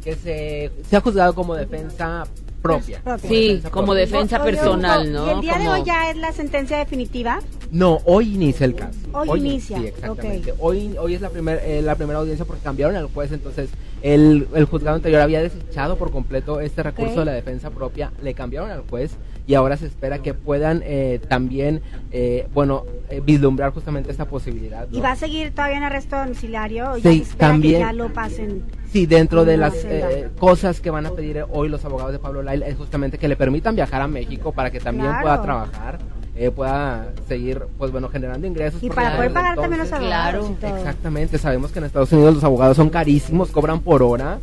que 0.03 0.15
se 0.15 0.71
sea 0.87 1.01
juzgado 1.01 1.33
como 1.33 1.55
defensa 1.55 2.25
propia. 2.61 3.01
sí, 3.21 3.61
como 3.71 3.93
defensa 3.93 4.43
personal, 4.43 5.11
¿no? 5.11 5.27
¿Y 5.27 5.29
el 5.29 5.41
día 5.41 5.57
de 5.57 5.69
hoy 5.69 5.83
ya 5.85 6.09
es 6.09 6.17
la 6.17 6.31
sentencia 6.31 6.77
definitiva? 6.77 7.39
No, 7.71 7.99
hoy 8.05 8.35
inicia 8.35 8.65
el 8.65 8.75
caso. 8.75 8.97
Hoy 9.13 9.39
inicia, 9.39 9.77
Sí, 9.77 9.87
exactamente. 9.87 10.53
Hoy, 10.59 10.95
hoy 10.99 11.13
es 11.15 11.21
la, 11.21 11.29
primer, 11.29 11.61
eh, 11.63 11.81
la 11.81 11.95
primera 11.95 12.19
audiencia 12.19 12.45
porque 12.45 12.63
cambiaron 12.63 12.95
al 12.95 13.07
juez, 13.07 13.31
entonces 13.31 13.69
el, 14.01 14.47
el 14.53 14.65
juzgado 14.65 14.95
anterior 14.95 15.21
había 15.21 15.41
desechado 15.41 15.97
por 15.97 16.11
completo 16.11 16.59
este 16.59 16.83
recurso 16.83 17.19
de 17.19 17.25
la 17.25 17.33
defensa 17.33 17.69
propia, 17.69 18.11
le 18.21 18.33
cambiaron 18.33 18.71
al 18.71 18.81
juez 18.81 19.11
y 19.49 19.55
ahora 19.55 19.77
se 19.77 19.87
espera 19.87 20.19
que 20.19 20.35
puedan 20.35 20.83
eh, 20.85 21.19
también, 21.27 21.81
eh, 22.11 22.47
bueno, 22.53 22.83
eh, 23.09 23.19
vislumbrar 23.25 23.71
justamente 23.73 24.11
esta 24.11 24.25
posibilidad. 24.25 24.87
¿no? 24.87 24.95
¿Y 24.95 25.01
va 25.01 25.13
a 25.13 25.15
seguir 25.15 25.49
todavía 25.55 25.77
en 25.77 25.83
arresto 25.83 26.17
domiciliario? 26.19 26.91
¿O 26.91 26.95
Sí, 26.97 27.01
ya 27.01 27.09
se 27.09 27.17
espera 27.17 27.47
también. 27.47 27.73
que 27.73 27.79
ya 27.79 27.93
lo 27.93 28.13
pasen? 28.13 28.63
Sí, 28.91 29.07
dentro 29.07 29.45
de 29.45 29.57
las 29.57 29.73
eh, 29.85 30.29
cosas 30.37 30.79
que 30.81 30.91
van 30.91 31.07
a 31.07 31.11
pedir 31.13 31.43
hoy 31.49 31.67
los 31.67 31.83
abogados 31.83 32.11
de 32.11 32.19
Pablo 32.19 32.43
Lyle 32.43 32.63
es 32.67 32.75
justamente 32.77 33.17
que 33.17 33.27
le 33.27 33.35
permitan 33.35 33.75
viajar 33.75 34.03
a 34.03 34.07
México 34.07 34.51
para 34.51 34.69
que 34.69 34.79
también 34.79 35.07
Claro. 35.07 35.21
pueda 35.23 35.41
trabajar, 35.41 35.97
eh, 36.41 36.51
pueda 36.51 37.11
seguir, 37.27 37.63
pues 37.77 37.91
bueno, 37.91 38.07
generando 38.07 38.47
ingresos. 38.47 38.81
Y 38.81 38.89
para 38.89 39.17
poder 39.17 39.33
pagar 39.33 39.57
también 39.57 39.81
los 39.81 39.91
abogados 39.91 40.57
todo. 40.61 40.77
Exactamente, 40.77 41.37
sabemos 41.37 41.71
que 41.73 41.79
en 41.79 41.85
Estados 41.85 42.13
Unidos 42.13 42.35
los 42.35 42.43
abogados 42.45 42.77
son 42.77 42.89
carísimos, 42.89 43.51
cobran 43.51 43.81
por 43.81 44.01
hora. 44.01 44.39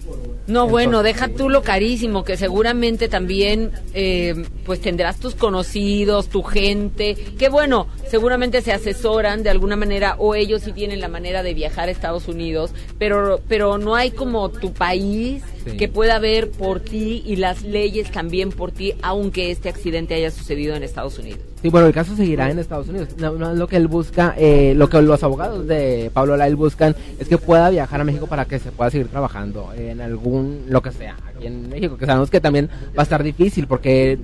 No, 0.47 0.68
bueno, 0.68 1.03
deja 1.03 1.28
tú 1.28 1.49
lo 1.49 1.62
carísimo, 1.62 2.22
que 2.22 2.36
seguramente 2.36 3.09
también 3.09 3.70
eh, 3.94 4.44
pues 4.66 4.82
tendrás 4.82 5.18
tus 5.18 5.34
conocidos, 5.34 6.28
tu 6.28 6.42
gente, 6.42 7.14
que 7.38 7.49
bueno, 7.49 7.86
seguramente 8.11 8.61
se 8.61 8.72
asesoran 8.72 9.42
de 9.42 9.49
alguna 9.49 9.76
manera 9.76 10.16
o 10.18 10.34
ellos 10.34 10.62
sí 10.62 10.72
tienen 10.72 11.01
la 11.01 11.09
manera 11.09 11.42
de 11.42 11.55
viajar 11.55 11.88
a 11.88 11.92
Estados 11.92 12.28
Unidos, 12.28 12.72
pero, 12.99 13.40
pero 13.49 13.78
no 13.78 13.94
hay 13.94 14.11
como 14.11 14.51
tu 14.51 14.74
país 14.74 15.42
Sí. 15.66 15.76
que 15.76 15.88
pueda 15.88 16.20
ver 16.20 16.53
por 16.53 16.78
ti 16.78 17.24
y 17.26 17.34
las 17.34 17.62
leyes 17.64 18.12
también 18.12 18.51
por 18.51 18.70
ti, 18.70 18.94
aunque 19.03 19.51
este 19.51 19.68
accidente 19.68 20.14
haya 20.14 20.30
sucedido 20.30 20.76
en 20.76 20.84
Estados 20.84 21.18
Unidos. 21.18 21.40
Sí, 21.67 21.71
bueno, 21.71 21.89
el 21.89 21.93
caso 21.93 22.14
seguirá 22.14 22.49
en 22.49 22.61
Estados 22.61 22.89
Unidos. 22.89 23.09
No, 23.19 23.33
no, 23.33 23.53
lo 23.53 23.67
que 23.67 23.75
él 23.75 23.89
busca, 23.89 24.37
eh, 24.39 24.73
lo 24.77 24.89
que 24.89 25.03
los 25.03 25.25
abogados 25.25 25.67
de 25.67 26.12
Pablo 26.14 26.37
Lyle 26.37 26.55
buscan 26.55 26.95
es 27.19 27.27
que 27.27 27.39
pueda 27.39 27.71
viajar 27.71 28.01
a 28.01 28.05
México 28.05 28.29
para 28.29 28.45
que 28.45 28.61
se 28.61 28.71
pueda 28.71 28.89
seguir 28.89 29.09
trabajando 29.09 29.73
en 29.77 30.01
algún, 30.01 30.67
lo 30.69 30.81
que 30.81 30.93
sea, 30.93 31.17
aquí 31.27 31.49
en 31.49 31.69
México, 31.69 31.97
que 31.97 32.07
sabemos 32.07 32.31
que 32.31 32.41
también 32.41 32.71
va 32.97 33.01
a 33.01 33.03
estar 33.03 33.21
difícil 33.21 33.67
porque 33.67 34.21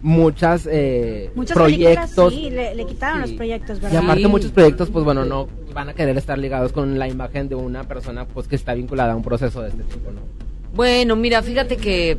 muchas 0.00 0.68
eh, 0.68 1.30
Muchas 1.36 1.56
proyectos 1.56 2.32
películas 2.32 2.32
sí, 2.32 2.50
le, 2.50 2.74
le 2.74 2.84
quitaron 2.84 3.20
los 3.20 3.30
proyectos, 3.30 3.78
y 3.80 3.94
aparte 3.94 4.26
muchos 4.26 4.50
proyectos, 4.50 4.90
pues 4.90 5.04
bueno, 5.04 5.24
no 5.24 5.46
van 5.72 5.88
a 5.88 5.94
querer 5.94 6.18
estar 6.18 6.36
ligados 6.36 6.72
con 6.72 6.98
la 6.98 7.06
imagen 7.06 7.48
de 7.48 7.54
una 7.54 7.84
persona 7.84 8.24
pues 8.24 8.48
que 8.48 8.56
está 8.56 8.74
vinculada 8.74 9.12
a 9.12 9.16
un 9.16 9.22
proceso 9.22 9.62
de 9.62 9.68
este 9.68 9.84
tipo, 9.84 10.10
¿no? 10.10 10.18
Bueno, 10.74 11.14
mira, 11.14 11.42
fíjate 11.42 11.76
que 11.76 12.18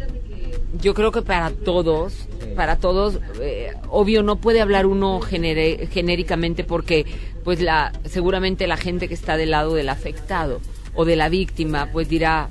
yo 0.81 0.93
creo 0.93 1.11
que 1.11 1.21
para 1.21 1.51
todos, 1.51 2.13
para 2.55 2.77
todos, 2.77 3.19
eh, 3.41 3.73
obvio 3.89 4.23
no 4.23 4.37
puede 4.37 4.61
hablar 4.61 4.85
uno 4.85 5.19
genere- 5.21 5.87
genéricamente 5.91 6.63
porque, 6.63 7.05
pues 7.43 7.61
la, 7.61 7.91
seguramente 8.05 8.67
la 8.67 8.77
gente 8.77 9.07
que 9.07 9.13
está 9.13 9.37
del 9.37 9.51
lado 9.51 9.73
del 9.75 9.89
afectado 9.89 10.59
o 10.95 11.05
de 11.05 11.15
la 11.15 11.29
víctima, 11.29 11.89
pues 11.91 12.09
dirá 12.09 12.49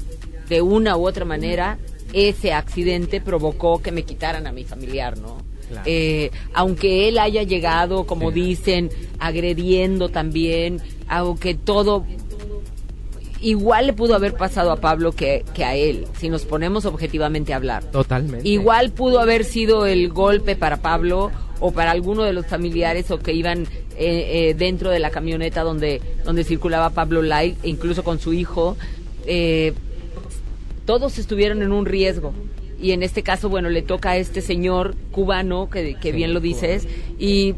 de 0.49 0.63
una 0.63 0.97
u 0.97 1.07
otra 1.07 1.25
manera 1.25 1.79
ese 2.13 2.53
accidente 2.53 3.21
provocó 3.21 3.81
que 3.81 3.91
me 3.93 4.03
quitaran 4.03 4.47
a 4.47 4.53
mi 4.53 4.65
familiar, 4.65 5.17
¿no? 5.19 5.39
Claro. 5.69 5.85
Eh, 5.87 6.31
aunque 6.53 7.09
él 7.09 7.19
haya 7.19 7.43
llegado, 7.45 8.05
como 8.05 8.31
dicen, 8.31 8.91
agrediendo 9.19 10.11
también, 10.11 10.81
aunque 11.09 11.55
todo 11.55 12.05
igual 13.43 13.89
le 13.89 13.93
pudo 13.93 14.15
haber 14.15 14.35
pasado 14.35 14.71
a 14.73 14.77
Pablo 14.77 15.13
que, 15.13 15.45
que 15.55 15.65
a 15.65 15.75
él, 15.75 16.07
si 16.19 16.29
nos 16.29 16.45
ponemos 16.45 16.85
objetivamente 16.85 17.53
a 17.53 17.57
hablar. 17.57 17.85
Totalmente. 17.85 18.49
Igual 18.49 18.93
pudo 18.93 19.21
haber 19.21 19.45
sido 19.45 19.87
el 19.87 20.09
golpe 20.09 20.57
para 20.57 20.79
Pablo 20.79 21.31
o 21.61 21.73
para 21.73 21.91
alguno 21.91 22.23
de 22.23 22.33
los 22.33 22.47
familiares 22.47 23.11
o 23.11 23.19
que 23.19 23.33
iban 23.33 23.63
eh, 23.97 24.49
eh, 24.51 24.55
dentro 24.55 24.91
de 24.91 24.99
la 24.99 25.11
camioneta 25.11 25.63
donde, 25.63 26.01
donde 26.25 26.45
circulaba 26.45 26.91
Pablo 26.91 27.23
Lai, 27.23 27.57
e 27.63 27.69
incluso 27.69 28.03
con 28.03 28.19
su 28.19 28.33
hijo. 28.33 28.77
Eh, 29.27 29.73
todos 30.87 31.19
estuvieron 31.19 31.63
en 31.63 31.73
un 31.73 31.87
riesgo. 31.87 32.33
Y 32.81 32.91
en 32.91 33.05
este 33.05 33.23
caso, 33.23 33.49
bueno, 33.49 33.71
le 33.71 33.83
toca 33.83 34.11
a 34.11 34.17
este 34.17 34.41
señor 34.41 34.97
cubano, 35.13 35.71
que, 35.71 35.95
que 35.95 36.11
bien 36.11 36.35
lo 36.35 36.41
dices, 36.41 36.89
y, 37.17 37.55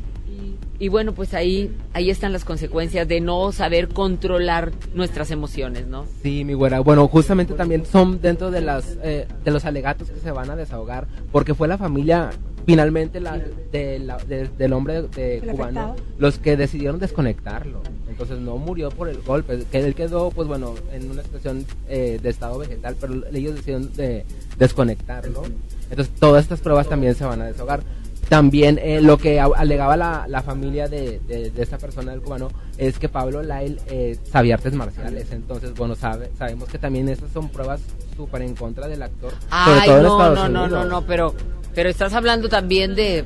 y 0.79 0.89
bueno, 0.89 1.13
pues 1.13 1.35
ahí, 1.35 1.75
ahí 1.93 2.11
están 2.11 2.33
las 2.33 2.45
consecuencias 2.45 3.07
de 3.07 3.21
no 3.21 3.53
saber 3.53 3.89
controlar 3.89 4.73
nuestras 4.95 5.31
emociones, 5.31 5.87
¿no? 5.87 6.05
Sí, 6.23 6.45
mi 6.45 6.55
güera. 6.55 6.81
Bueno, 6.81 7.07
justamente 7.09 7.55
también 7.55 7.87
son 7.87 8.21
dentro 8.21 8.51
de 8.51 8.61
las 8.61 8.99
eh, 9.03 9.27
de 9.45 9.51
los 9.51 9.65
alegatos 9.65 10.11
que 10.11 10.21
se 10.21 10.31
van 10.33 10.51
a 10.51 10.57
desahogar, 10.57 11.07
porque 11.33 11.55
fue 11.55 11.69
la 11.69 11.79
familia 11.79 12.31
finalmente 12.67 13.21
la, 13.21 13.39
de 13.73 13.99
la- 13.99 14.17
de- 14.17 14.49
del 14.49 14.73
hombre 14.73 15.03
de 15.03 15.41
cubano 15.51 15.81
afectado. 15.81 15.97
los 16.19 16.39
que 16.39 16.57
decidieron 16.57 16.99
desconectarlo. 16.99 17.83
Entonces 18.09 18.39
no 18.39 18.57
murió 18.59 18.91
por 18.91 19.09
el 19.09 19.21
golpe, 19.23 19.65
que 19.71 19.79
él 19.81 19.95
quedó, 19.95 20.31
pues 20.31 20.47
bueno, 20.49 20.75
en 20.93 21.11
una 21.11 21.23
situación 21.25 21.67
eh, 21.89 22.19
de 22.23 22.31
estado 22.31 22.59
vegetal, 22.59 22.97
pero 23.01 23.15
ellos 23.33 23.55
decidieron 23.57 23.93
de 23.95 24.25
desconectarlo. 24.57 25.43
Entonces 25.91 26.15
todas 26.19 26.43
estas 26.45 26.61
pruebas 26.61 26.89
también 26.89 27.15
se 27.15 27.25
van 27.25 27.43
a 27.43 27.47
desahogar. 27.47 27.83
También 28.29 28.79
eh, 28.83 29.01
lo 29.01 29.19
que 29.19 29.41
alegaba 29.41 29.97
la, 29.97 30.27
la 30.29 30.43
familia 30.43 30.89
de, 30.89 31.21
de, 31.21 31.51
de 31.51 31.63
esta 31.63 31.79
persona 31.79 32.13
del 32.13 32.21
cubano 32.23 32.49
es 32.79 32.99
que 32.99 33.09
Pablo 33.09 33.43
Lyle 33.43 33.79
eh, 33.87 34.19
sabía 34.31 34.55
artes 34.55 34.73
marciales. 34.75 35.31
Entonces, 35.31 35.75
bueno, 35.75 35.95
sabe, 35.95 36.31
sabemos 36.39 36.69
que 36.69 36.79
también 36.79 37.09
estas 37.09 37.31
son 37.33 37.49
pruebas 37.49 37.81
súper 38.17 38.43
en 38.43 38.55
contra 38.55 38.89
del 38.89 39.03
actor. 39.03 39.33
sobre 39.33 39.81
Ay, 39.81 39.89
todo 39.89 40.03
no, 40.03 40.35
no, 40.35 40.49
no, 40.49 40.69
no, 40.69 40.85
no, 40.85 41.03
pero, 41.07 41.35
pero 41.75 41.89
estás 41.89 42.13
hablando 42.15 42.49
también 42.49 42.95
de, 42.95 43.25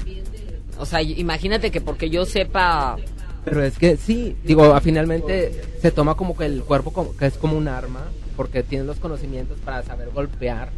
o 0.78 0.86
sea, 0.86 1.02
imagínate 1.02 1.70
que 1.70 1.80
porque 1.80 2.10
yo 2.10 2.24
sepa, 2.24 2.96
Pero 3.44 3.62
es 3.62 3.78
que 3.78 3.96
sí, 3.96 4.36
digo, 4.44 4.78
finalmente 4.80 5.62
se 5.80 5.90
toma 5.90 6.14
como 6.16 6.36
que 6.36 6.46
el 6.46 6.62
cuerpo 6.62 6.92
como, 6.92 7.16
que 7.16 7.26
es 7.26 7.34
como 7.34 7.56
un 7.56 7.68
arma, 7.68 8.04
porque 8.36 8.62
tiene 8.62 8.84
los 8.84 8.98
conocimientos 8.98 9.58
para 9.64 9.82
saber 9.82 10.10
golpear 10.10 10.70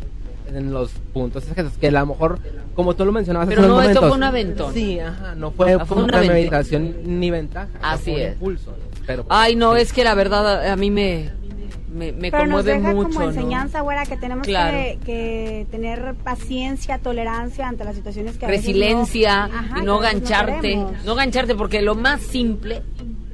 en 0.54 0.72
los 0.72 0.90
puntos 1.12 1.44
es 1.46 1.54
que, 1.54 1.64
que 1.80 1.88
a 1.88 1.90
lo 1.92 2.06
mejor, 2.06 2.38
como 2.74 2.94
tú 2.94 3.04
lo 3.04 3.12
mencionabas 3.12 3.48
Pero 3.48 3.62
hace 3.62 3.70
unos 3.70 3.82
no, 3.84 3.88
esto 3.90 4.00
momentos, 4.00 4.08
fue 4.08 4.16
un 4.16 4.22
aventón. 4.24 4.74
Sí, 4.74 4.98
ajá, 5.00 5.34
no 5.34 5.50
fue, 5.52 5.72
Ah, 5.74 5.84
fue 5.86 6.02
una 6.02 6.20
meditación 6.20 6.94
ni 7.04 7.30
ventaja. 7.30 7.68
Así 7.82 8.12
fue 8.12 8.14
un 8.14 8.20
es. 8.20 8.32
impulso, 8.34 8.74
pero 9.06 9.26
ay, 9.28 9.56
no, 9.56 9.76
es 9.76 9.92
que 9.92 10.04
la 10.04 10.14
verdad 10.14 10.68
a, 10.70 10.76
mí 10.76 10.90
me, 10.90 11.30
me, 11.92 12.12
me 12.12 12.30
Pero 12.30 12.46
nos 12.46 12.56
conmueve 12.64 12.72
deja 12.74 12.92
mucho, 12.94 13.08
como 13.08 13.20
¿no? 13.20 13.28
enseñanza, 13.28 13.80
güera, 13.80 14.06
que 14.06 14.16
tenemos 14.16 14.46
Claro. 14.46 14.76
que, 14.76 14.98
que 15.04 15.66
tener 15.70 16.14
paciencia, 16.22 16.98
tolerancia 16.98 17.66
ante 17.68 17.84
las 17.84 17.96
situaciones 17.96 18.36
que 18.38 18.46
a 18.46 18.48
veces 18.48 18.66
resiliencia 18.66 19.46
no- 19.48 19.58
Ajá, 19.58 19.78
y 19.78 19.82
no 19.84 19.98
gancharte, 19.98 20.86
no 21.04 21.14
gancharte 21.14 21.54
porque 21.54 21.82
lo 21.82 21.94
más 21.94 22.20
simple 22.20 22.82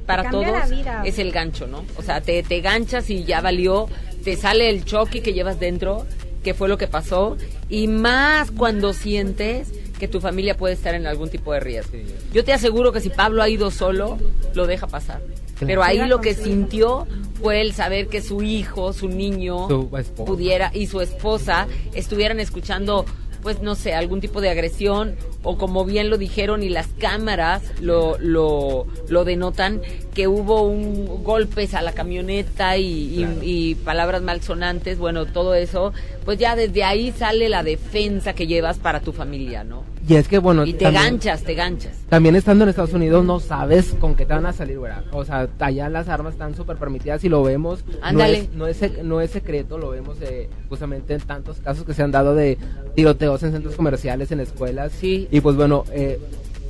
para 0.05 0.29
todos 0.29 0.45
vida. 0.69 1.01
es 1.05 1.19
el 1.19 1.31
gancho, 1.33 1.67
¿no? 1.67 1.83
O 1.97 2.01
sea, 2.01 2.21
te, 2.21 2.41
te 2.41 2.61
ganchas 2.61 3.09
y 3.09 3.25
ya 3.25 3.41
valió, 3.41 3.87
te 4.23 4.35
sale 4.37 4.69
el 4.69 4.85
choque 4.85 5.21
que 5.21 5.33
llevas 5.33 5.59
dentro, 5.59 6.05
que 6.47 6.53
fue 6.53 6.69
lo 6.69 6.77
que 6.77 6.87
pasó, 6.87 7.35
y 7.67 7.89
más 7.89 8.51
cuando 8.51 8.93
sientes 8.93 9.69
que 9.99 10.07
tu 10.07 10.21
familia 10.21 10.55
puede 10.55 10.75
estar 10.75 10.95
en 10.95 11.05
algún 11.05 11.29
tipo 11.29 11.51
de 11.51 11.59
riesgo. 11.59 11.97
Yo 12.31 12.45
te 12.45 12.53
aseguro 12.53 12.93
que 12.93 13.01
si 13.01 13.09
Pablo 13.09 13.43
ha 13.43 13.49
ido 13.49 13.69
solo, 13.69 14.17
lo 14.53 14.65
deja 14.65 14.87
pasar. 14.87 15.21
Pero 15.59 15.83
ahí 15.83 15.97
lo 16.07 16.21
que 16.21 16.33
sintió 16.33 17.05
fue 17.41 17.59
el 17.59 17.73
saber 17.73 18.07
que 18.07 18.21
su 18.21 18.43
hijo, 18.43 18.93
su 18.93 19.09
niño, 19.09 19.67
pudiera 20.15 20.71
y 20.73 20.87
su 20.87 21.01
esposa 21.01 21.67
estuvieran 21.93 22.39
escuchando 22.39 23.05
pues 23.41 23.61
no 23.61 23.75
sé, 23.75 23.93
algún 23.93 24.19
tipo 24.21 24.41
de 24.41 24.49
agresión 24.49 25.15
o 25.43 25.57
como 25.57 25.85
bien 25.85 26.09
lo 26.09 26.17
dijeron 26.17 26.63
y 26.63 26.69
las 26.69 26.87
cámaras 26.87 27.61
lo, 27.81 28.17
lo, 28.19 28.85
lo 29.07 29.23
denotan, 29.25 29.81
que 30.13 30.27
hubo 30.27 30.63
un 30.63 31.23
golpes 31.23 31.73
a 31.73 31.81
la 31.81 31.93
camioneta 31.93 32.77
y, 32.77 32.83
y- 32.83 33.39
y 33.43 33.75
palabras 33.75 34.21
malsonantes, 34.21 34.97
bueno, 34.97 35.25
todo 35.25 35.53
eso, 35.55 35.93
pues 36.25 36.37
ya 36.39 36.55
desde 36.55 36.83
ahí 36.83 37.11
sale 37.11 37.49
la 37.49 37.63
defensa 37.63 38.33
que 38.33 38.47
llevas 38.47 38.77
para 38.79 38.99
tu 39.01 39.13
familia, 39.13 39.63
¿no? 39.63 39.83
Y 40.07 40.15
es 40.15 40.27
que, 40.29 40.37
bueno, 40.39 40.65
Y 40.65 40.73
te 40.73 40.85
también- 40.85 41.03
ganchas, 41.03 41.43
te 41.43 41.53
ganchas. 41.53 41.97
También 42.07 42.35
estando 42.37 42.63
en 42.63 42.69
Estados 42.69 42.93
Unidos 42.93 43.25
no 43.25 43.41
sabes 43.41 43.93
con 43.99 44.15
qué 44.15 44.25
te 44.25 44.33
van 44.33 44.45
a 44.45 44.53
salir, 44.53 44.79
güera. 44.79 45.03
O 45.11 45.25
sea, 45.25 45.49
allá 45.59 45.89
las 45.89 46.07
armas 46.07 46.33
están 46.33 46.55
súper 46.55 46.77
permitidas 46.77 47.23
y 47.25 47.29
lo 47.29 47.43
vemos. 47.43 47.83
Ándale. 48.01 48.47
No 48.53 48.67
es, 48.67 48.79
no, 48.81 48.87
es, 48.87 49.03
no 49.03 49.21
es 49.21 49.31
secreto, 49.31 49.77
lo 49.77 49.89
vemos 49.89 50.17
eh, 50.21 50.49
justamente 50.69 51.13
en 51.13 51.19
tantos 51.21 51.57
casos 51.59 51.83
que 51.83 51.93
se 51.93 52.03
han 52.03 52.11
dado 52.11 52.35
de 52.35 52.57
tiroteos 52.95 53.43
en 53.43 53.51
centros 53.51 53.75
comerciales, 53.75 54.31
en 54.31 54.39
escuelas. 54.39 54.93
Sí. 54.93 55.27
Y 55.29 55.41
pues 55.41 55.57
bueno, 55.57 55.83
eh, 55.91 56.19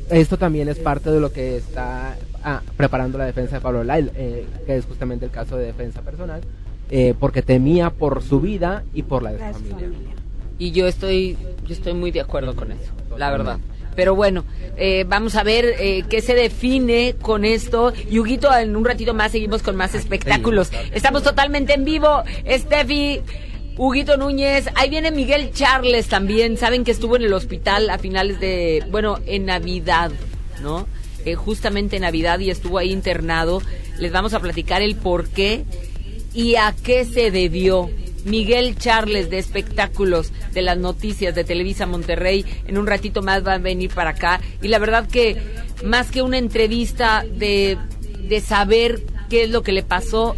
esto 0.10 0.38
también 0.38 0.68
es 0.70 0.80
parte 0.80 1.12
de 1.12 1.20
lo 1.20 1.32
que 1.32 1.58
está 1.58 2.16
ah, 2.44 2.62
preparando 2.76 3.20
la 3.20 3.26
defensa 3.26 3.58
de 3.58 3.62
Pablo 3.62 3.84
Lyle, 3.84 4.10
eh, 4.16 4.46
que 4.66 4.78
es 4.78 4.86
justamente 4.86 5.26
el 5.26 5.32
caso 5.32 5.58
de 5.58 5.66
defensa 5.68 6.02
personal, 6.02 6.42
eh, 6.90 7.14
porque 7.20 7.44
temía 7.44 7.92
por 7.92 8.24
su 8.24 8.40
vida 8.42 8.84
y 8.96 9.04
por 9.04 9.22
la 9.22 9.34
de 9.34 9.54
su 9.54 9.60
familia. 9.66 10.16
Y 10.60 10.72
yo 10.72 10.88
estoy, 10.88 11.38
yo 11.66 11.74
estoy 11.74 11.94
muy 11.94 12.12
de 12.12 12.22
acuerdo 12.22 12.56
con 12.56 12.72
eso, 12.72 12.92
la 13.18 13.32
verdad. 13.32 13.60
Pero 13.96 14.14
bueno, 14.14 14.46
eh, 14.78 15.06
vamos 15.08 15.36
a 15.36 15.44
ver 15.44 15.66
eh, 15.80 16.04
qué 16.08 16.22
se 16.22 16.36
define 16.36 17.16
con 17.20 17.46
esto. 17.46 17.94
Y 18.12 18.20
Huguito, 18.20 18.56
en 18.56 18.76
un 18.76 18.86
ratito 18.86 19.16
más 19.16 19.32
seguimos 19.32 19.64
con 19.64 19.76
más 19.76 19.96
espectáculos. 19.96 20.72
Estamos 20.92 21.24
totalmente 21.24 21.74
en 21.74 21.84
vivo. 21.84 22.24
Steffi, 22.48 23.22
Huguito 23.76 24.16
Núñez, 24.16 24.70
ahí 24.76 24.92
viene 24.92 25.10
Miguel 25.10 25.52
Charles 25.52 26.08
también. 26.08 26.58
Saben 26.58 26.84
que 26.84 26.92
estuvo 26.92 27.16
en 27.16 27.24
el 27.24 27.34
hospital 27.34 27.90
a 27.90 27.98
finales 27.98 28.40
de, 28.40 28.84
bueno, 28.92 29.18
en 29.26 29.48
Navidad, 29.48 30.12
¿no? 30.62 30.88
Eh, 31.26 31.36
justamente 31.36 31.96
en 31.96 32.04
Navidad 32.04 32.38
y 32.40 32.52
estuvo 32.52 32.78
ahí 32.78 32.92
internado. 32.92 33.64
Les 33.98 34.12
vamos 34.12 34.36
a 34.36 34.40
platicar 34.40 34.84
el 34.84 34.96
por 34.96 35.28
qué 35.28 35.66
y 36.36 36.56
a 36.56 36.76
qué 36.84 37.04
se 37.04 37.32
debió. 37.32 37.90
Miguel 38.28 38.78
Charles 38.78 39.30
de 39.30 39.40
espectáculos 39.40 40.32
de 40.54 40.62
las 40.62 40.78
noticias 40.78 41.34
de 41.34 41.44
Televisa 41.44 41.86
Monterrey 41.86 42.46
en 42.68 42.78
un 42.78 42.86
ratito 42.86 43.22
más 43.22 43.46
va 43.46 43.54
a 43.54 43.58
venir 43.58 43.92
para 43.94 44.12
acá 44.12 44.42
y 44.62 44.68
la 44.68 44.80
verdad 44.80 45.08
que 45.08 45.42
más 45.84 46.12
que 46.12 46.22
una 46.22 46.38
entrevista 46.38 47.26
de, 47.30 47.78
de 48.28 48.42
saber 48.42 49.02
qué 49.30 49.44
es 49.44 49.50
lo 49.50 49.64
que 49.64 49.72
le 49.72 49.84
pasó 49.84 50.36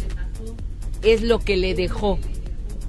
es 1.02 1.22
lo 1.22 1.40
que 1.40 1.56
le 1.56 1.74
dejó 1.74 2.18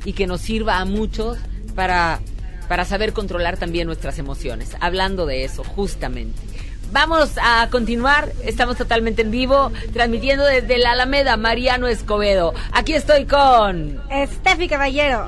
y 0.06 0.14
que 0.14 0.28
nos 0.28 0.42
sirva 0.42 0.80
a 0.80 0.86
muchos 0.86 1.38
para, 1.76 2.20
para 2.68 2.86
saber 2.86 3.14
controlar 3.14 3.58
también 3.58 3.88
nuestras 3.88 4.20
emociones. 4.20 4.76
Hablando 4.80 5.26
de 5.26 5.44
eso, 5.44 5.64
justamente. 5.64 6.51
Vamos 6.92 7.32
a 7.42 7.70
continuar, 7.72 8.34
estamos 8.44 8.76
totalmente 8.76 9.22
en 9.22 9.32
vivo, 9.32 9.72
transmitiendo 9.94 10.44
desde 10.44 10.78
la 10.78 10.92
Alameda, 10.92 11.38
Mariano 11.38 11.88
Escobedo. 11.88 12.54
Aquí 12.74 12.94
estoy 12.94 13.26
con... 13.26 14.02
Steffi 14.12 14.68
Caballero. 14.68 15.28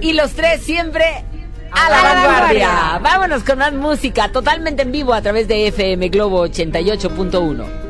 Y 0.00 0.14
los 0.14 0.32
tres 0.32 0.62
siempre 0.62 1.24
a 1.72 1.90
la 1.90 2.02
vanguardia. 2.02 2.98
Vámonos 3.02 3.44
con 3.44 3.58
más 3.58 3.72
música, 3.72 4.32
totalmente 4.32 4.82
en 4.82 4.92
vivo 4.92 5.12
a 5.12 5.20
través 5.20 5.46
de 5.46 5.68
FM 5.68 6.08
Globo 6.08 6.46
88.1. 6.46 7.89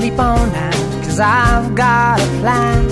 sleep 0.00 0.18
on 0.18 0.50
that, 0.52 0.74
cause 1.04 1.20
I've 1.20 1.74
got 1.74 2.18
a 2.18 2.28
plan. 2.40 2.82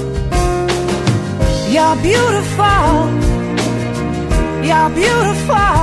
You're 1.74 1.96
beautiful, 2.10 2.88
you're 4.68 4.90
beautiful. 5.02 5.76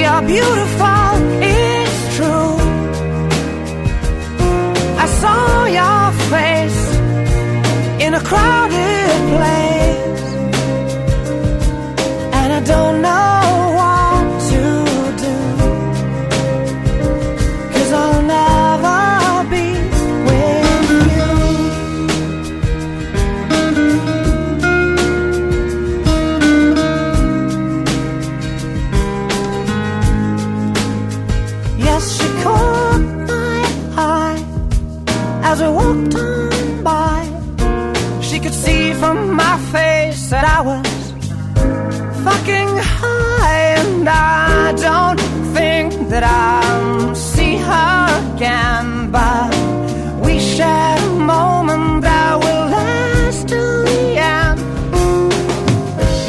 You're 0.00 0.22
beautiful, 0.34 1.10
it's 1.42 1.98
true. 2.16 2.54
I 5.04 5.06
saw 5.20 5.64
your 5.80 6.04
face 6.32 6.82
in 8.04 8.14
a 8.14 8.22
crowded 8.30 9.18
place, 9.34 10.22
and 12.38 12.48
I 12.58 12.60
don't 12.72 13.02
know 13.02 13.37
that 40.30 40.44
I 40.44 40.60
was 40.60 41.12
fucking 42.22 42.68
high, 43.00 43.76
and 43.78 44.06
I 44.06 44.72
don't 44.72 45.20
think 45.54 46.08
that 46.10 46.22
I'll 46.22 47.14
see 47.14 47.56
her 47.56 48.34
again. 48.34 49.10
But 49.10 49.54
we 50.24 50.38
shared 50.38 51.00
a 51.02 51.18
moment 51.18 52.02
that 52.02 52.38
will 52.42 52.66
last 52.76 53.48
till 53.48 53.84
the 53.84 54.18
end. 54.18 54.60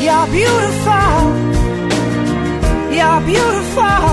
You're 0.03 0.27
beautiful. 0.37 1.19
You're 2.95 3.21
beautiful. 3.25 4.08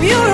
Beautiful. 0.00 0.33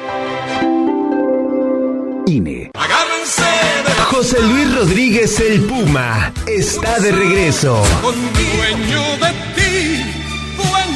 INE. 2.27 2.71
José 4.09 4.41
Luis 4.41 4.75
Rodríguez 4.75 5.39
el 5.39 5.61
Puma 5.61 6.31
está 6.45 6.99
de 6.99 7.11
regreso. 7.11 7.81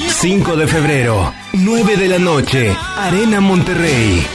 5 0.10 0.56
de 0.56 0.68
febrero, 0.68 1.34
9 1.54 1.98
de 1.98 2.08
la 2.08 2.20
noche, 2.20 2.76
Arena 2.98 3.42
Monterrey. 3.42 4.26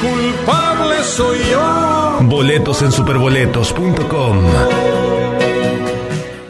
Culpable 0.00 1.04
soy 1.04 1.38
yo. 1.50 2.18
Boletos 2.22 2.82
en 2.82 2.92
superboletos.com. 2.92 4.36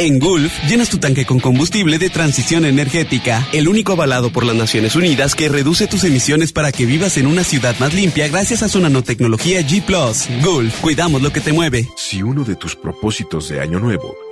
En 0.01 0.19
Gulf, 0.19 0.51
llenas 0.67 0.89
tu 0.89 0.97
tanque 0.97 1.27
con 1.27 1.41
combustible 1.41 1.99
de 1.99 2.09
transición 2.09 2.65
energética, 2.65 3.47
el 3.53 3.69
único 3.69 3.93
avalado 3.93 4.33
por 4.33 4.47
las 4.47 4.57
Naciones 4.57 4.97
Unidas 4.97 5.35
que 5.35 5.51
reduce 5.51 5.89
tus 5.89 6.05
emisiones 6.05 6.53
para 6.53 6.73
que 6.73 6.87
vivas 6.87 7.19
en 7.19 7.27
una 7.27 7.45
ciudad 7.45 7.79
más 7.79 7.93
limpia 7.93 8.27
gracias 8.29 8.63
a 8.63 8.71
su 8.71 8.81
nanotecnología 8.81 9.61
G⁇ 9.61 9.85
Gulf, 10.43 10.81
cuidamos 10.81 11.21
lo 11.21 11.35
que 11.35 11.43
te 11.43 11.53
mueve. 11.53 11.87
Si 11.97 12.23
uno 12.23 12.45
de 12.45 12.57
tus 12.57 12.77
propósitos 12.77 13.51
de 13.51 13.61
año 13.61 13.79
nuevo 13.79 14.17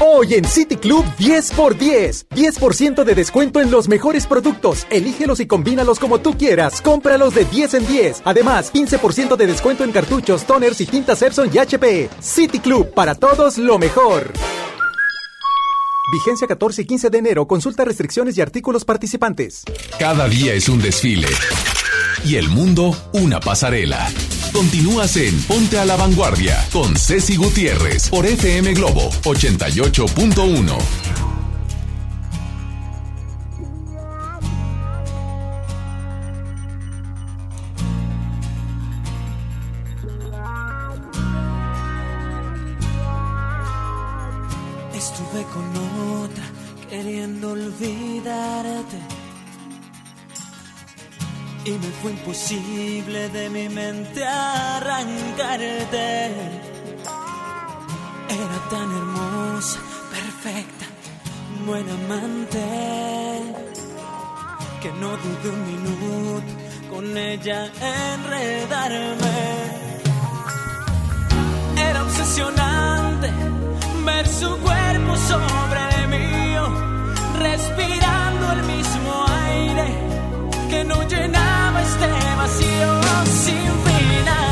Hoy 0.00 0.34
en 0.34 0.44
City 0.44 0.76
Club 0.76 1.04
10 1.18 1.50
por 1.52 1.76
10. 1.76 2.28
10% 2.28 3.02
de 3.02 3.14
descuento 3.16 3.60
en 3.60 3.72
los 3.72 3.88
mejores 3.88 4.28
productos. 4.28 4.86
Elígelos 4.90 5.40
y 5.40 5.46
combínalos 5.48 5.98
como 5.98 6.20
tú 6.20 6.38
quieras. 6.38 6.80
Cómpralos 6.80 7.34
de 7.34 7.44
10 7.44 7.74
en 7.74 7.86
10. 7.88 8.22
Además, 8.24 8.72
15% 8.72 9.34
de 9.34 9.46
descuento 9.48 9.82
en 9.82 9.90
cartuchos, 9.90 10.44
toners 10.44 10.80
y 10.80 10.86
tintas 10.86 11.20
Epson 11.20 11.50
y 11.52 11.58
HP. 11.58 12.10
City 12.20 12.60
Club, 12.60 12.94
para 12.94 13.16
todos 13.16 13.58
lo 13.58 13.76
mejor. 13.78 14.32
Vigencia 16.12 16.46
14 16.46 16.82
y 16.82 16.84
15 16.84 17.10
de 17.10 17.18
enero. 17.18 17.48
Consulta 17.48 17.84
restricciones 17.84 18.38
y 18.38 18.40
artículos 18.40 18.84
participantes. 18.84 19.64
Cada 19.98 20.28
día 20.28 20.54
es 20.54 20.68
un 20.68 20.80
desfile. 20.80 21.26
Y 22.24 22.36
el 22.36 22.48
mundo 22.48 22.96
una 23.14 23.40
pasarela. 23.40 24.08
Continúas 24.52 25.16
en 25.16 25.40
Ponte 25.42 25.78
a 25.78 25.84
la 25.84 25.96
Vanguardia 25.96 26.66
con 26.72 26.96
Ceci 26.96 27.36
Gutiérrez 27.36 28.08
por 28.08 28.26
FM 28.26 28.74
Globo 28.74 29.10
88.1. 29.24 30.78
Estuve 44.94 45.42
con 45.52 46.24
otra 46.24 46.44
queriendo 46.88 47.52
olvidarte. 47.52 49.17
Y 51.68 51.72
me 51.72 51.88
fue 52.00 52.12
imposible 52.12 53.28
de 53.28 53.50
mi 53.50 53.68
mente 53.68 54.24
arrancarte. 54.24 56.30
Era 58.40 58.58
tan 58.70 58.90
hermosa, 59.00 59.78
perfecta, 60.10 60.86
buena 61.66 61.92
amante. 61.92 62.64
Que 64.80 64.90
no 64.92 65.10
dudé 65.10 65.50
un 65.50 65.66
minuto 65.66 66.52
con 66.88 67.14
ella 67.18 67.70
enredarme. 68.14 69.36
Era 71.76 72.02
obsesionante 72.02 73.30
ver 74.06 74.26
su 74.26 74.56
cuerpo 74.56 75.16
sobre 75.16 75.80
el 75.96 76.08
mío, 76.08 76.66
respirando 77.38 78.52
el 78.52 78.62
mismo 78.62 79.26
aire 79.44 80.17
que 80.68 80.84
no 80.84 81.02
llenaba 81.08 81.82
este 81.82 82.06
vacío 82.36 83.00
sin 83.24 83.70
final. 83.84 84.47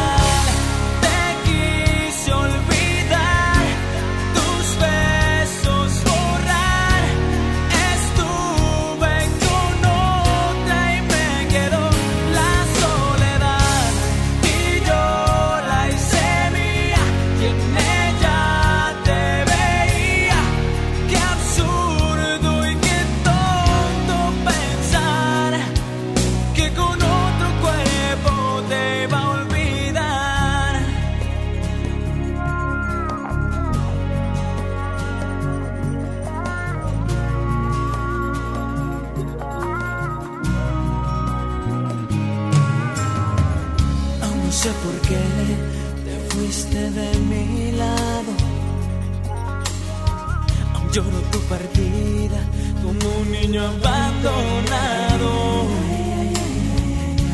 Abandonado. 53.55 55.31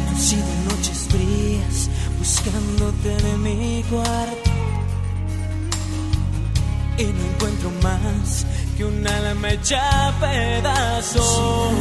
Han 0.09 0.20
sido 0.20 0.47
noches 0.68 1.09
frías 1.09 1.90
buscándote 2.18 3.16
en 3.30 3.43
mi 3.43 3.82
cuarto. 3.89 4.51
Y 6.98 7.05
no 7.05 7.24
encuentro 7.24 7.70
más 7.82 8.47
que 8.76 8.84
un 8.84 9.06
alma 9.06 9.51
hecha 9.51 10.12
pedazos. 10.20 11.72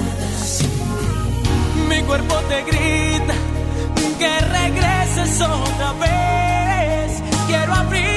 Mi 1.89 2.01
cuerpo 2.03 2.35
te 2.47 2.63
grita 2.63 3.33
que 4.17 4.39
regreses 4.39 5.41
otra 5.41 5.93
vez. 5.93 7.21
Quiero 7.47 7.73
abrigarme 7.73 8.10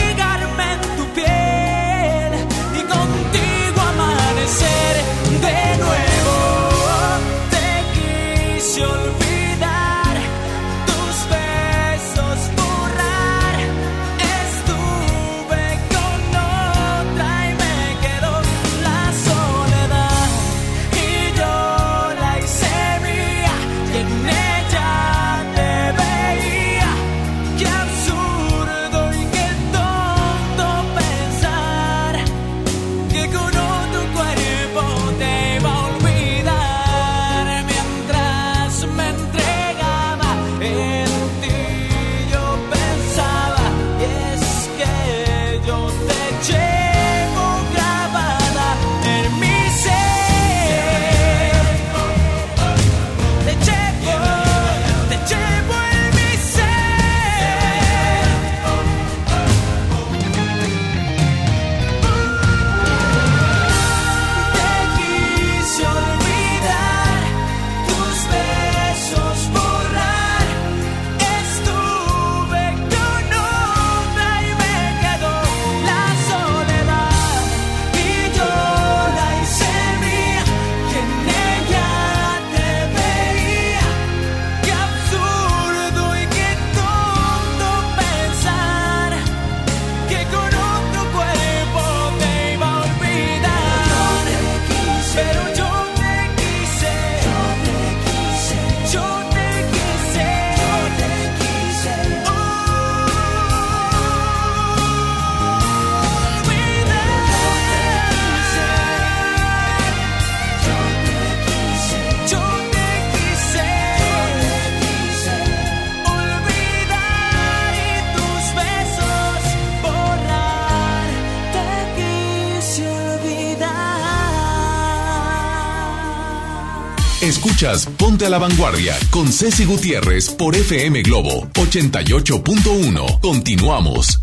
Ponte 127.64 128.26
a 128.26 128.28
la 128.28 128.36
Vanguardia 128.38 128.94
con 129.08 129.26
Ceci 129.26 129.64
Gutiérrez 129.64 130.28
por 130.28 130.54
FM 130.54 131.00
Globo 131.00 131.48
88.1. 131.54 133.20
Continuamos. 133.20 134.20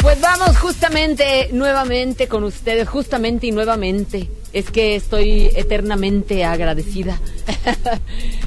Pues 0.00 0.20
vamos 0.20 0.56
justamente, 0.58 1.48
nuevamente 1.52 2.28
con 2.28 2.44
ustedes, 2.44 2.88
justamente 2.88 3.48
y 3.48 3.50
nuevamente. 3.50 4.30
Es 4.52 4.70
que 4.70 4.94
estoy 4.94 5.50
eternamente 5.56 6.44
agradecida. 6.44 7.20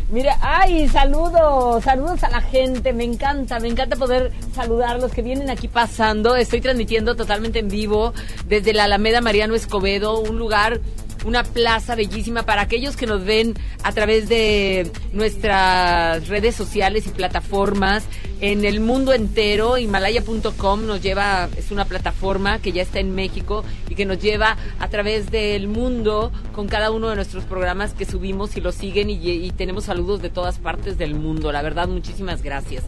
Mira, 0.10 0.38
ay, 0.42 0.88
saludos, 0.88 1.84
saludos 1.84 2.24
a 2.24 2.30
la 2.30 2.42
gente, 2.42 2.94
me 2.94 3.04
encanta, 3.04 3.60
me 3.60 3.68
encanta 3.68 3.98
poder 3.98 4.32
saludar 4.56 4.96
a 4.96 4.98
los 4.98 5.12
que 5.12 5.22
vienen 5.22 5.50
aquí 5.50 5.68
pasando. 5.68 6.38
Estoy 6.38 6.62
transmitiendo 6.62 7.18
totalmente 7.18 7.60
en 7.60 7.68
vivo 7.68 8.14
desde 8.48 8.74
la 8.74 8.86
Alameda 8.86 9.20
Mariano 9.20 9.56
Escobedo, 9.56 10.22
un 10.22 10.40
lugar 10.40 10.80
una 11.26 11.44
plaza 11.44 11.96
bellísima 11.96 12.44
para 12.44 12.62
aquellos 12.62 12.96
que 12.96 13.06
nos 13.06 13.24
ven 13.24 13.54
a 13.84 13.92
través 13.92 14.30
de 14.30 14.92
nuestras 15.14 16.28
redes 16.28 16.56
sociales 16.56 17.08
y 17.08 17.10
plataformas 17.10 18.06
en 18.42 18.66
el 18.66 18.80
mundo 18.80 19.14
entero. 19.14 19.78
Himalaya.com 19.78 20.86
nos 20.86 21.02
lleva, 21.02 21.50
es 21.58 21.72
una 21.72 21.86
plataforma 21.86 22.60
que 22.60 22.72
ya 22.72 22.82
está 22.82 23.00
en 23.00 23.16
México 23.16 23.64
y 23.90 23.96
que 23.96 24.06
nos 24.06 24.20
lleva 24.20 24.58
a 24.80 24.88
través 24.90 25.32
del 25.32 25.68
mundo 25.68 26.32
con 26.54 26.68
cada 26.68 26.92
uno 26.92 27.10
de 27.10 27.16
nuestros 27.16 27.46
programas 27.46 27.94
que 27.94 28.06
subimos 28.06 28.56
y 28.58 28.62
los 28.62 28.76
siguen 28.76 29.10
y, 29.10 29.16
y 29.16 29.52
tenemos 29.52 29.86
saludos 29.86 30.22
de 30.22 30.30
todas 30.30 30.60
partes 30.60 30.98
del 30.98 31.16
mundo. 31.16 31.52
La 31.52 31.62
verdad, 31.62 31.88
muchísimas 31.88 32.42
gracias. 32.42 32.84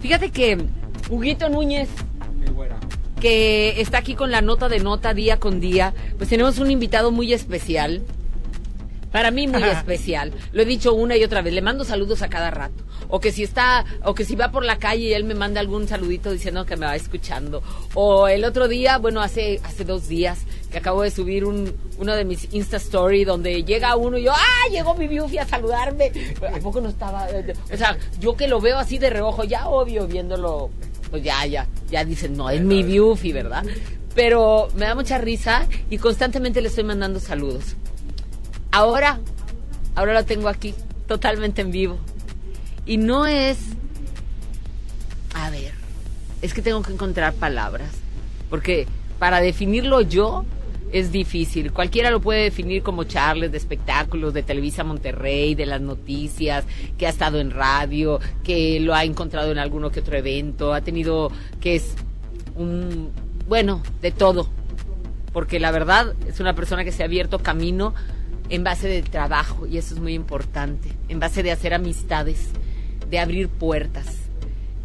Fíjate 0.00 0.30
que 0.30 0.58
Huguito 1.08 1.48
Núñez 1.48 1.88
que 3.24 3.80
está 3.80 3.96
aquí 3.96 4.14
con 4.14 4.30
la 4.30 4.42
nota 4.42 4.68
de 4.68 4.80
nota 4.80 5.14
día 5.14 5.40
con 5.40 5.58
día, 5.58 5.94
pues 6.18 6.28
tenemos 6.28 6.58
un 6.58 6.70
invitado 6.70 7.10
muy 7.10 7.32
especial. 7.32 8.02
Para 9.12 9.30
mí 9.30 9.46
muy 9.48 9.62
especial. 9.62 10.30
Lo 10.52 10.60
he 10.60 10.66
dicho 10.66 10.92
una 10.92 11.16
y 11.16 11.24
otra 11.24 11.40
vez. 11.40 11.54
Le 11.54 11.62
mando 11.62 11.84
saludos 11.84 12.20
a 12.20 12.28
cada 12.28 12.50
rato. 12.50 12.84
O 13.08 13.20
que 13.20 13.32
si 13.32 13.42
está, 13.42 13.86
o 14.04 14.14
que 14.14 14.26
si 14.26 14.36
va 14.36 14.50
por 14.50 14.62
la 14.62 14.78
calle 14.78 15.04
y 15.04 15.12
él 15.14 15.24
me 15.24 15.34
manda 15.34 15.58
algún 15.58 15.88
saludito 15.88 16.32
diciendo 16.32 16.66
que 16.66 16.76
me 16.76 16.84
va 16.84 16.96
escuchando. 16.96 17.62
O 17.94 18.28
el 18.28 18.44
otro 18.44 18.68
día, 18.68 18.98
bueno, 18.98 19.22
hace, 19.22 19.58
hace 19.64 19.86
dos 19.86 20.06
días, 20.06 20.40
que 20.70 20.76
acabo 20.76 21.00
de 21.00 21.10
subir 21.10 21.46
un, 21.46 21.74
uno 21.96 22.14
de 22.14 22.26
mis 22.26 22.52
Insta 22.52 22.76
Story 22.76 23.24
donde 23.24 23.64
llega 23.64 23.96
uno 23.96 24.18
y 24.18 24.24
yo, 24.24 24.32
¡ah! 24.32 24.70
Llegó 24.70 24.94
mi 24.96 25.08
Biufi 25.08 25.38
a 25.38 25.46
saludarme. 25.46 26.12
¿A 26.54 26.58
poco 26.58 26.82
no 26.82 26.90
estaba? 26.90 27.26
O 27.72 27.76
sea, 27.78 27.96
yo 28.20 28.36
que 28.36 28.48
lo 28.48 28.60
veo 28.60 28.76
así 28.76 28.98
de 28.98 29.08
reojo, 29.08 29.44
ya 29.44 29.66
obvio 29.68 30.06
viéndolo 30.06 30.68
pues 31.14 31.22
ya, 31.22 31.46
ya, 31.46 31.68
ya 31.88 32.04
dicen, 32.04 32.36
no, 32.36 32.50
es 32.50 32.60
mi 32.60 32.82
Biufi, 32.82 33.32
¿verdad? 33.32 33.64
Pero 34.16 34.68
me 34.74 34.86
da 34.86 34.96
mucha 34.96 35.16
risa 35.16 35.64
y 35.88 35.98
constantemente 35.98 36.60
le 36.60 36.66
estoy 36.66 36.82
mandando 36.82 37.20
saludos. 37.20 37.76
Ahora, 38.72 39.20
ahora 39.94 40.12
lo 40.12 40.24
tengo 40.24 40.48
aquí, 40.48 40.74
totalmente 41.06 41.62
en 41.62 41.70
vivo. 41.70 42.00
Y 42.84 42.96
no 42.96 43.26
es... 43.26 43.58
A 45.34 45.50
ver, 45.50 45.70
es 46.42 46.52
que 46.52 46.62
tengo 46.62 46.82
que 46.82 46.92
encontrar 46.92 47.32
palabras. 47.34 47.90
Porque 48.50 48.88
para 49.20 49.40
definirlo 49.40 50.00
yo 50.00 50.44
es 50.94 51.10
difícil. 51.10 51.72
Cualquiera 51.72 52.12
lo 52.12 52.20
puede 52.20 52.44
definir 52.44 52.84
como 52.84 53.02
Charles 53.02 53.50
de 53.50 53.58
espectáculos, 53.58 54.32
de 54.32 54.44
Televisa 54.44 54.84
Monterrey, 54.84 55.56
de 55.56 55.66
las 55.66 55.80
noticias, 55.80 56.64
que 56.96 57.08
ha 57.08 57.10
estado 57.10 57.40
en 57.40 57.50
radio, 57.50 58.20
que 58.44 58.78
lo 58.78 58.94
ha 58.94 59.02
encontrado 59.02 59.50
en 59.50 59.58
alguno 59.58 59.90
que 59.90 59.98
otro 59.98 60.16
evento, 60.16 60.72
ha 60.72 60.82
tenido 60.82 61.32
que 61.60 61.74
es 61.74 61.96
un, 62.54 63.10
bueno, 63.48 63.82
de 64.02 64.12
todo. 64.12 64.48
Porque 65.32 65.58
la 65.58 65.72
verdad 65.72 66.14
es 66.28 66.38
una 66.38 66.54
persona 66.54 66.84
que 66.84 66.92
se 66.92 67.02
ha 67.02 67.06
abierto 67.06 67.40
camino 67.40 67.92
en 68.48 68.62
base 68.62 68.86
de 68.86 69.02
trabajo 69.02 69.66
y 69.66 69.78
eso 69.78 69.96
es 69.96 70.00
muy 70.00 70.14
importante, 70.14 70.90
en 71.08 71.18
base 71.18 71.42
de 71.42 71.50
hacer 71.50 71.74
amistades, 71.74 72.50
de 73.10 73.18
abrir 73.18 73.48
puertas. 73.48 74.18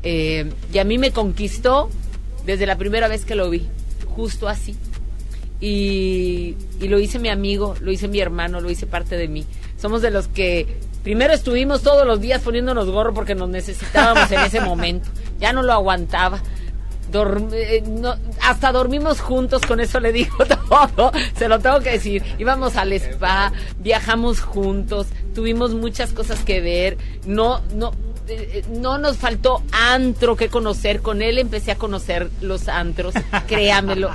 Eh, 0.01 0.51
y 0.73 0.79
a 0.79 0.83
mí 0.85 0.97
me 0.97 1.11
conquistó 1.11 1.91
desde 2.47 2.65
la 2.65 2.79
primera 2.79 3.07
vez 3.07 3.25
que 3.25 3.35
lo 3.35 3.47
vi, 3.51 3.67
justo 4.15 4.47
así 4.47 4.75
y, 5.59 6.55
y 6.79 6.87
lo 6.87 6.99
hice 6.99 7.19
mi 7.19 7.29
amigo, 7.29 7.75
lo 7.81 7.91
hice 7.91 8.07
mi 8.07 8.19
hermano, 8.19 8.61
lo 8.61 8.69
hice 8.69 8.87
parte 8.87 9.17
de 9.17 9.27
mí. 9.27 9.45
Somos 9.77 10.01
de 10.01 10.11
los 10.11 10.27
que 10.27 10.79
primero 11.03 11.33
estuvimos 11.33 11.81
todos 11.81 12.05
los 12.05 12.21
días 12.21 12.41
poniéndonos 12.41 12.89
gorro 12.89 13.13
porque 13.13 13.35
nos 13.35 13.49
necesitábamos 13.49 14.31
en 14.31 14.41
ese 14.41 14.61
momento. 14.61 15.09
Ya 15.39 15.53
no 15.53 15.61
lo 15.63 15.73
aguantaba. 15.73 16.41
Eh, 17.11 17.83
hasta 18.43 18.71
dormimos 18.71 19.19
juntos, 19.19 19.63
con 19.65 19.79
eso 19.79 19.99
le 19.99 20.11
digo 20.11 20.35
todo, 20.95 21.11
se 21.35 21.47
lo 21.47 21.59
tengo 21.59 21.79
que 21.79 21.91
decir. 21.91 22.23
Íbamos 22.37 22.75
al 22.75 22.93
spa, 22.93 23.51
viajamos 23.79 24.41
juntos, 24.41 25.07
tuvimos 25.33 25.73
muchas 25.73 26.13
cosas 26.13 26.41
que 26.41 26.61
ver, 26.61 26.97
no, 27.25 27.61
no, 27.73 27.93
eh, 28.27 28.63
no 28.69 28.99
nos 28.99 29.17
faltó 29.17 29.63
antro 29.71 30.35
que 30.35 30.49
conocer, 30.49 31.01
con 31.01 31.23
él 31.23 31.39
empecé 31.39 31.71
a 31.71 31.75
conocer 31.75 32.29
los 32.41 32.67
antros, 32.67 33.15
créamelo, 33.47 34.11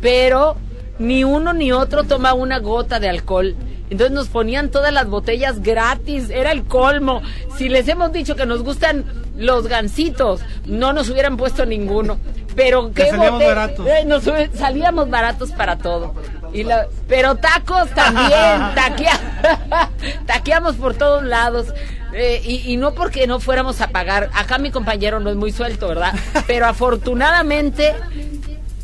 pero 0.00 0.56
ni 0.98 1.24
uno 1.24 1.52
ni 1.52 1.72
otro 1.72 2.04
toma 2.04 2.32
una 2.34 2.58
gota 2.58 2.98
de 3.00 3.08
alcohol. 3.08 3.54
Entonces 3.88 4.10
nos 4.12 4.28
ponían 4.28 4.70
todas 4.70 4.92
las 4.92 5.06
botellas 5.06 5.62
gratis, 5.62 6.28
era 6.30 6.50
el 6.52 6.64
colmo. 6.64 7.22
Si 7.56 7.68
les 7.68 7.86
hemos 7.88 8.12
dicho 8.12 8.34
que 8.34 8.44
nos 8.46 8.62
gustan 8.64 9.04
los 9.36 9.68
gansitos, 9.68 10.40
no 10.64 10.92
nos 10.92 11.08
hubieran 11.10 11.36
puesto 11.36 11.64
ninguno. 11.66 12.18
Pero 12.56 12.88
Que 12.92 13.04
qué 13.04 13.10
salíamos 13.10 13.44
baratos. 13.44 13.86
eh, 13.86 14.04
nos 14.06 14.24
salíamos 14.54 15.08
baratos 15.10 15.52
para 15.52 15.76
todo. 15.76 16.14
Y 16.52 16.64
la- 16.64 16.86
pero 17.06 17.36
tacos 17.36 17.88
también, 17.90 18.30
taquea- 18.74 19.90
taqueamos 20.26 20.76
por 20.76 20.94
todos 20.94 21.22
lados. 21.22 21.66
Eh, 22.14 22.40
y, 22.44 22.72
y 22.72 22.76
no 22.78 22.94
porque 22.94 23.26
no 23.26 23.40
fuéramos 23.40 23.80
a 23.82 23.88
pagar. 23.88 24.30
Acá 24.32 24.56
mi 24.58 24.70
compañero 24.70 25.20
no 25.20 25.28
es 25.28 25.36
muy 25.36 25.52
suelto, 25.52 25.88
¿verdad? 25.88 26.14
Pero 26.46 26.64
afortunadamente 26.66 27.94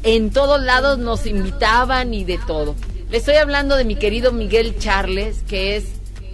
en 0.03 0.31
todos 0.31 0.61
lados 0.63 0.99
nos 0.99 1.27
invitaban 1.27 2.13
y 2.15 2.25
de 2.25 2.39
todo. 2.47 2.75
Le 3.11 3.19
estoy 3.19 3.37
hablando 3.37 3.77
de 3.77 3.85
mi 3.85 3.97
querido 3.97 4.33
Miguel 4.33 4.77
Charles, 4.79 5.43
que 5.47 5.77
es 5.77 5.85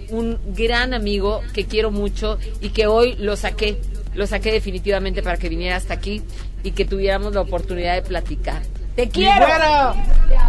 un 0.09 0.39
gran 0.55 0.93
amigo 0.93 1.41
que 1.53 1.65
quiero 1.65 1.91
mucho 1.91 2.37
y 2.61 2.69
que 2.69 2.87
hoy 2.87 3.15
lo 3.19 3.35
saqué, 3.35 3.79
lo 4.15 4.25
saqué 4.27 4.51
definitivamente 4.51 5.21
para 5.21 5.37
que 5.37 5.49
viniera 5.49 5.75
hasta 5.75 5.93
aquí 5.93 6.23
y 6.63 6.71
que 6.71 6.85
tuviéramos 6.85 7.33
la 7.35 7.41
oportunidad 7.41 7.95
de 7.95 8.01
platicar. 8.01 8.61
¡Te 8.95 9.05
Mi 9.05 9.11
quiero! 9.11 9.45
güera, 9.45 9.93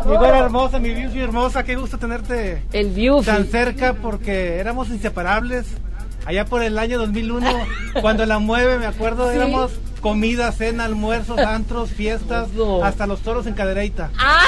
Te 0.03 0.09
mi 0.09 0.17
güera 0.17 0.39
hermosa, 0.39 0.79
mi 0.79 0.95
Biufi 0.95 1.21
hermosa, 1.21 1.63
qué 1.63 1.77
gusto 1.77 1.99
tenerte 1.99 2.63
el 2.73 2.95
tan 3.25 3.47
cerca 3.47 3.95
porque 3.95 4.57
éramos 4.57 4.89
inseparables. 4.89 5.67
Allá 6.27 6.45
por 6.45 6.63
el 6.63 6.79
año 6.79 6.99
2001, 6.99 7.51
cuando 8.01 8.27
la 8.27 8.39
mueve, 8.39 8.79
me 8.79 8.87
acuerdo, 8.87 9.31
Sí. 9.31 9.37
éramos 9.37 9.73
comida, 10.01 10.51
cena, 10.53 10.85
almuerzos, 10.85 11.39
antros, 11.39 11.91
fiestas, 11.91 12.49
hasta 12.83 13.07
los 13.07 13.21
toros 13.21 13.47
en 13.47 13.55
cadereita. 13.55 14.11
¡Ah! 14.19 14.45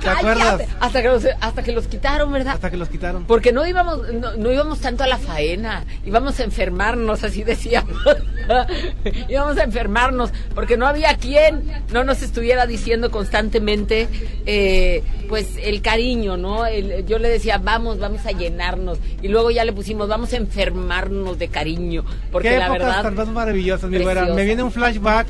¿Te 0.00 0.10
acuerdas? 0.10 0.62
Hasta 0.80 1.02
que, 1.02 1.08
los, 1.08 1.24
hasta 1.40 1.62
que 1.62 1.72
los 1.72 1.86
quitaron, 1.86 2.30
¿verdad? 2.32 2.54
Hasta 2.54 2.70
que 2.70 2.76
los 2.76 2.88
quitaron. 2.88 3.24
Porque 3.24 3.52
no 3.52 3.66
íbamos, 3.66 4.12
no, 4.12 4.34
no 4.36 4.52
íbamos 4.52 4.80
tanto 4.80 5.04
a 5.04 5.06
la 5.06 5.16
faena, 5.18 5.84
íbamos 6.04 6.38
a 6.38 6.44
enfermarnos, 6.44 7.24
así 7.24 7.42
decíamos. 7.44 7.96
íbamos 9.28 9.56
a 9.58 9.64
enfermarnos, 9.64 10.32
porque 10.54 10.76
no 10.76 10.86
había 10.86 11.16
quien 11.16 11.62
no 11.92 12.04
nos 12.04 12.22
estuviera 12.22 12.66
diciendo 12.66 13.10
constantemente, 13.10 14.08
eh, 14.46 15.02
pues, 15.28 15.48
el 15.62 15.82
cariño, 15.82 16.36
¿no? 16.36 16.66
El- 16.66 17.06
yo 17.06 17.18
le 17.18 17.28
decía, 17.28 17.58
vamos, 17.58 17.98
vamos 17.98 18.24
a 18.26 18.32
llenarnos. 18.32 18.98
Y 19.22 19.28
luego 19.28 19.50
ya 19.50 19.64
le 19.64 19.72
pusimos, 19.72 20.08
vamos 20.08 20.32
a 20.32 20.36
enfermarnos 20.36 21.38
de 21.38 21.48
cariño. 21.48 22.04
Porque 22.30 22.50
Qué 22.50 22.58
la 22.58 22.66
épocas 22.66 22.86
verdad. 22.86 23.02
tan 23.02 23.14
más 23.14 23.28
maravillosas, 23.28 23.90
mi 23.90 23.98
güera. 23.98 24.26
Me 24.26 24.44
viene 24.44 24.62
un 24.62 24.72
flashback. 24.98 25.26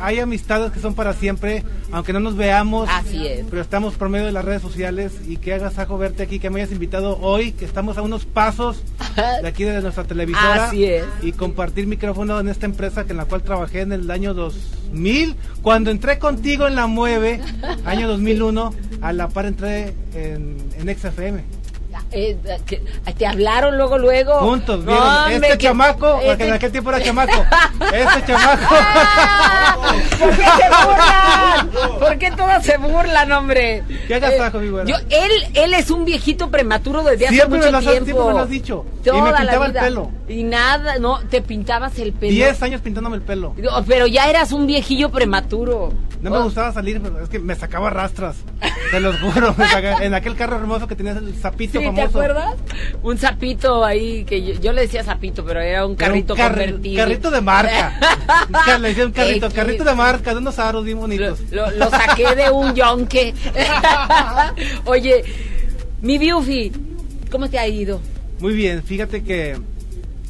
Hay 0.00 0.20
amistades 0.20 0.70
que 0.70 0.78
son 0.78 0.94
para 0.94 1.12
siempre, 1.12 1.64
aunque 1.90 2.12
no 2.12 2.20
nos 2.20 2.36
veamos. 2.36 2.88
Así 2.88 3.26
es. 3.26 3.46
Pero 3.50 3.60
estamos 3.60 3.94
por 3.94 4.08
medio 4.08 4.26
de 4.26 4.32
las 4.32 4.44
redes 4.44 4.62
sociales 4.62 5.12
y 5.26 5.38
qué 5.38 5.54
agasajo 5.54 5.98
verte 5.98 6.22
aquí, 6.22 6.38
que 6.38 6.50
me 6.50 6.60
hayas 6.60 6.72
invitado 6.72 7.18
hoy, 7.20 7.52
que 7.52 7.64
estamos 7.64 7.98
a 7.98 8.02
unos 8.02 8.24
pasos 8.24 8.82
de 9.16 9.48
aquí 9.48 9.64
de 9.64 9.80
nuestra 9.80 10.04
televisora. 10.04 10.66
Así 10.66 10.84
es. 10.84 11.04
Y 11.22 11.32
compartir 11.32 11.86
micrófono 11.86 12.38
en 12.38 12.48
esta 12.48 12.66
empresa 12.66 13.04
que 13.04 13.10
en 13.12 13.16
la 13.16 13.24
cual 13.24 13.42
trabajé 13.42 13.80
en 13.80 13.92
el 13.92 14.10
año 14.10 14.34
2000. 14.34 15.34
Cuando 15.62 15.90
entré 15.90 16.18
contigo 16.18 16.68
en 16.68 16.76
la 16.76 16.86
Mueve, 16.86 17.40
año 17.84 18.06
2001, 18.08 18.74
a 19.00 19.12
la 19.12 19.28
par 19.28 19.46
entré 19.46 19.94
en, 20.14 20.58
en 20.78 20.96
XFM. 20.96 21.57
Eh, 22.10 22.38
que- 22.66 22.82
te 23.18 23.26
hablaron 23.26 23.76
luego, 23.76 23.98
luego. 23.98 24.34
Juntos, 24.40 24.84
vieron, 24.84 25.30
este 25.32 25.58
chamaco, 25.58 26.12
porque 26.14 26.30
este- 26.32 26.46
en 26.48 26.52
aquel 26.54 26.72
tiempo 26.72 26.90
era 26.90 27.02
chamaco, 27.02 27.32
este 27.92 28.24
chamaco. 28.32 28.74
¿Por 30.18 30.30
qué 30.30 30.44
se 30.44 30.86
burlan? 30.86 31.98
¿Por 31.98 32.18
qué 32.18 32.30
todos 32.30 32.62
se 32.64 32.76
burlan, 32.78 33.32
hombre? 33.32 33.82
¿Qué 34.06 34.14
agasajo, 34.14 34.58
mi 34.58 34.68
güera? 34.70 34.86
Yo, 34.88 34.96
él, 35.10 35.30
él 35.54 35.74
es 35.74 35.90
un 35.90 36.04
viejito 36.04 36.50
prematuro 36.50 37.02
desde 37.02 37.26
hace 37.26 37.34
Siempre 37.36 37.58
me 37.60 37.66
mucho 37.66 37.76
has- 37.78 37.84
tiempo. 37.84 38.04
siempre 38.06 38.24
me 38.26 38.32
lo 38.32 38.38
has 38.40 38.48
dicho. 38.50 38.86
Y 39.04 39.10
me 39.10 39.18
Toda 39.30 39.36
pintaba 39.38 39.66
el 39.66 39.72
pelo. 39.72 40.10
Y 40.28 40.42
nada, 40.44 40.98
no, 40.98 41.20
te 41.20 41.40
pintabas 41.42 41.98
el 41.98 42.12
pelo. 42.12 42.32
Diez 42.32 42.62
años 42.62 42.80
pintándome 42.82 43.16
el 43.16 43.22
pelo. 43.22 43.54
Pero 43.86 44.06
ya 44.06 44.28
eras 44.28 44.52
un 44.52 44.66
viejillo 44.66 45.10
prematuro. 45.10 45.92
No 46.20 46.30
me 46.30 46.38
gustaba 46.40 46.72
salir, 46.72 47.00
pero 47.00 47.22
es 47.22 47.28
que 47.28 47.38
me 47.38 47.54
sacaba 47.54 47.90
rastras. 47.90 48.36
Te 48.90 49.00
los 49.00 49.18
juro, 49.20 49.54
en 50.00 50.14
aquel 50.14 50.34
carro 50.34 50.56
hermoso 50.56 50.86
que 50.88 50.96
tenías 50.96 51.16
el 51.16 51.34
zapito 51.36 51.78
Sí, 51.78 51.84
famoso. 51.84 51.97
¿Te 52.02 52.08
acuerdas? 52.08 52.54
Un 53.02 53.18
sapito 53.18 53.84
ahí, 53.84 54.24
que 54.24 54.42
yo, 54.42 54.54
yo 54.60 54.72
le 54.72 54.82
decía 54.82 55.02
sapito, 55.04 55.44
pero 55.44 55.60
era 55.60 55.86
un 55.86 55.92
Era 55.92 56.06
carrito 56.06 56.34
un 56.34 56.40
carri- 56.40 56.48
convertible. 56.66 56.96
Carrito 56.96 57.30
de 57.30 57.40
marca. 57.40 58.00
Un 58.76 58.82
le 58.82 58.88
decía 58.88 59.06
un 59.06 59.12
carrito, 59.12 59.46
X. 59.46 59.54
carrito 59.54 59.84
de 59.84 59.94
marca, 59.94 60.32
de 60.32 60.38
unos 60.38 60.58
aros 60.58 60.84
bien 60.84 60.98
bonitos. 60.98 61.40
Lo, 61.50 61.70
lo 61.70 61.90
saqué 61.90 62.34
de 62.34 62.50
un 62.50 62.74
yonque. 62.74 63.34
Oye, 64.84 65.24
mi 66.02 66.18
Biufi, 66.18 66.72
¿cómo 67.30 67.48
te 67.48 67.58
ha 67.58 67.66
ido? 67.66 68.00
Muy 68.40 68.54
bien, 68.54 68.82
fíjate 68.82 69.22
que 69.24 69.58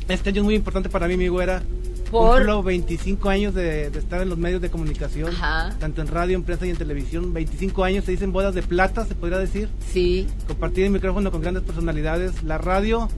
este 0.08 0.30
año 0.30 0.40
es 0.40 0.44
muy 0.44 0.54
importante 0.54 0.88
para 0.88 1.06
mí, 1.08 1.16
mi 1.16 1.28
güera. 1.28 1.62
¿Por? 2.10 2.36
Cumplo 2.36 2.62
25 2.62 3.28
años 3.28 3.55
de, 3.55 3.90
de 3.90 3.98
estar 3.98 4.22
en 4.22 4.28
los 4.28 4.39
medios 4.39 4.62
de 4.62 4.70
comunicación, 4.70 5.32
tanto 5.78 6.01
en 6.01 6.09
radio, 6.09 6.36
en 6.36 6.43
prensa 6.43 6.66
y 6.66 6.70
en 6.70 6.76
televisión. 6.76 7.32
25 7.35 7.85
años, 7.85 8.05
se 8.05 8.12
dicen 8.12 8.32
bodas 8.32 8.55
de 8.55 8.62
plata, 8.62 9.05
se 9.05 9.14
podría 9.14 9.39
decir. 9.39 9.68
Sí. 9.93 10.26
Compartir 10.47 10.85
el 10.85 10.90
micrófono 10.90 11.30
con 11.30 11.43
grandes 11.43 11.62
personalidades, 11.64 12.43
la 12.43 12.59
radio 12.59 13.09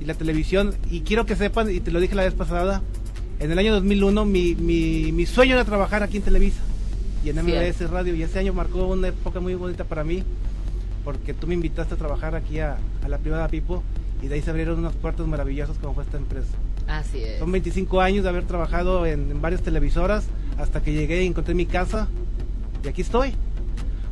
y 0.00 0.04
la 0.04 0.14
televisión. 0.14 0.74
Y 0.90 1.00
quiero 1.00 1.26
que 1.26 1.36
sepan, 1.36 1.70
y 1.70 1.80
te 1.80 1.90
lo 1.90 2.00
dije 2.00 2.14
la 2.14 2.24
vez 2.24 2.34
pasada, 2.34 2.82
en 3.40 3.52
el 3.52 3.58
año 3.58 3.72
2001 3.74 4.24
mi, 4.24 4.54
mi, 4.56 5.12
mi 5.12 5.26
sueño 5.26 5.54
era 5.54 5.64
trabajar 5.64 6.02
aquí 6.02 6.16
en 6.16 6.24
Televisa 6.24 6.60
y 7.24 7.30
en 7.30 7.36
MBS 7.36 7.88
Radio. 7.88 8.14
Y 8.14 8.22
ese 8.22 8.40
año 8.40 8.52
marcó 8.52 8.86
una 8.86 9.08
época 9.08 9.38
muy 9.38 9.54
bonita 9.54 9.84
para 9.84 10.02
mí, 10.02 10.24
porque 11.04 11.34
tú 11.34 11.46
me 11.46 11.54
invitaste 11.54 11.94
a 11.94 11.96
trabajar 11.96 12.34
aquí 12.34 12.58
a, 12.58 12.78
a 13.04 13.08
la 13.08 13.18
privada 13.18 13.46
Pipo 13.48 13.84
y 14.22 14.26
de 14.26 14.34
ahí 14.34 14.42
se 14.42 14.50
abrieron 14.50 14.78
unas 14.80 14.94
puertas 14.94 15.26
maravillosas 15.26 15.78
como 15.78 15.94
fue 15.94 16.02
esta 16.02 16.16
empresa. 16.16 16.48
Así 16.88 17.22
es. 17.22 17.38
Son 17.38 17.52
25 17.52 18.00
años 18.00 18.22
de 18.24 18.30
haber 18.30 18.44
trabajado 18.46 19.06
en, 19.06 19.30
en 19.30 19.40
varias 19.42 19.62
televisoras 19.62 20.24
hasta 20.58 20.80
que 20.82 20.92
llegué 20.92 21.22
y 21.22 21.26
encontré 21.26 21.54
mi 21.54 21.66
casa 21.66 22.08
y 22.84 22.88
aquí 22.88 23.02
estoy. 23.02 23.34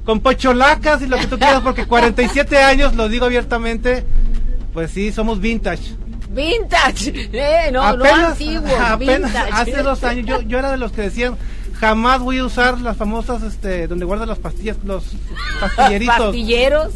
Con 0.04 0.20
pocholacas 0.20 1.02
y 1.02 1.06
lo 1.06 1.16
que 1.16 1.26
tú 1.26 1.38
quieras, 1.38 1.62
porque 1.62 1.86
47 1.88 2.58
años, 2.58 2.94
lo 2.94 3.08
digo 3.08 3.24
abiertamente, 3.26 4.04
pues 4.72 4.90
sí, 4.92 5.10
somos 5.12 5.40
vintage. 5.40 5.94
Vintage, 6.30 7.30
eh, 7.32 7.70
no, 7.72 7.96
no 7.96 8.04
Apenas- 8.04 8.30
antiguo, 8.32 8.76
apenas 8.80 9.32
vintage. 9.32 9.50
hace 9.52 9.82
dos 9.82 10.04
años, 10.04 10.26
yo, 10.26 10.42
yo 10.42 10.58
era 10.58 10.70
de 10.70 10.76
los 10.76 10.92
que 10.92 11.00
decían, 11.02 11.36
jamás 11.80 12.20
voy 12.20 12.38
a 12.38 12.44
usar 12.44 12.80
las 12.80 12.96
famosas, 12.96 13.42
este, 13.42 13.86
donde 13.88 14.04
guardan 14.04 14.28
las 14.28 14.38
pastillas, 14.38 14.76
los 14.84 15.04
pastilleritos. 15.60 16.16
Pastilleros. 16.18 16.92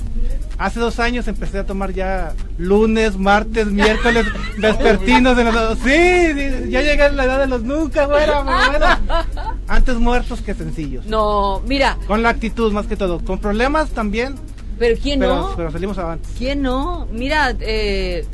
Hace 0.61 0.79
dos 0.79 1.01
años 1.01 1.27
empecé 1.27 1.61
a 1.61 1.65
tomar 1.65 1.95
ya 1.95 2.35
lunes, 2.59 3.17
martes, 3.17 3.69
miércoles, 3.69 4.27
vespertinos. 4.59 5.35
De 5.35 5.45
los, 5.45 5.79
sí, 5.79 6.69
ya 6.71 6.83
llegué 6.83 7.03
a 7.05 7.09
la 7.13 7.25
edad 7.25 7.39
de 7.39 7.47
los 7.47 7.63
nunca, 7.63 8.07
pero 8.07 8.45
bueno. 8.45 8.87
Antes 9.69 9.97
muertos 9.97 10.43
que 10.43 10.53
sencillos. 10.53 11.07
No, 11.07 11.63
mira. 11.67 11.97
Con 12.07 12.23
la 12.23 12.29
actitud 12.29 12.75
más 12.75 12.87
que 12.87 12.95
todo. 12.95 13.25
Con 13.25 13.39
problemas 13.39 13.89
también. 13.93 14.35
Pero 14.79 15.01
¿quién 15.03 15.21
pero, 15.21 15.35
no? 15.35 15.57
Pero 15.57 15.71
salimos 15.71 15.97
avantes. 15.97 16.31
¿Quién 16.37 16.61
no? 16.61 17.09
Mira, 17.11 17.57
eh, 17.61 18.27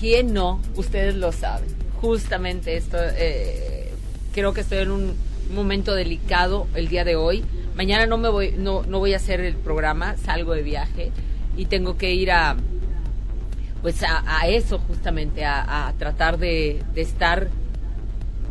¿quién 0.00 0.32
no? 0.32 0.62
Ustedes 0.76 1.14
lo 1.14 1.30
saben. 1.30 1.68
Justamente 2.00 2.78
esto, 2.78 2.96
eh, 2.98 3.92
creo 4.32 4.54
que 4.54 4.62
estoy 4.62 4.78
en 4.78 4.92
un 4.92 5.14
momento 5.54 5.94
delicado 5.94 6.68
el 6.74 6.88
día 6.88 7.04
de 7.04 7.16
hoy. 7.16 7.44
Mañana 7.76 8.06
no 8.06 8.18
me 8.18 8.28
voy, 8.28 8.54
no, 8.56 8.82
no 8.84 8.98
voy 9.00 9.14
a 9.14 9.16
hacer 9.16 9.40
el 9.40 9.54
programa, 9.54 10.16
salgo 10.16 10.54
de 10.54 10.62
viaje 10.62 11.10
y 11.56 11.66
tengo 11.66 11.96
que 11.96 12.14
ir 12.14 12.30
a, 12.30 12.56
pues 13.82 14.02
a, 14.02 14.22
a 14.26 14.48
eso 14.48 14.78
justamente, 14.78 15.44
a, 15.44 15.92
tratar 15.98 16.38
de, 16.38 16.82
de 16.94 17.00
estar 17.00 17.48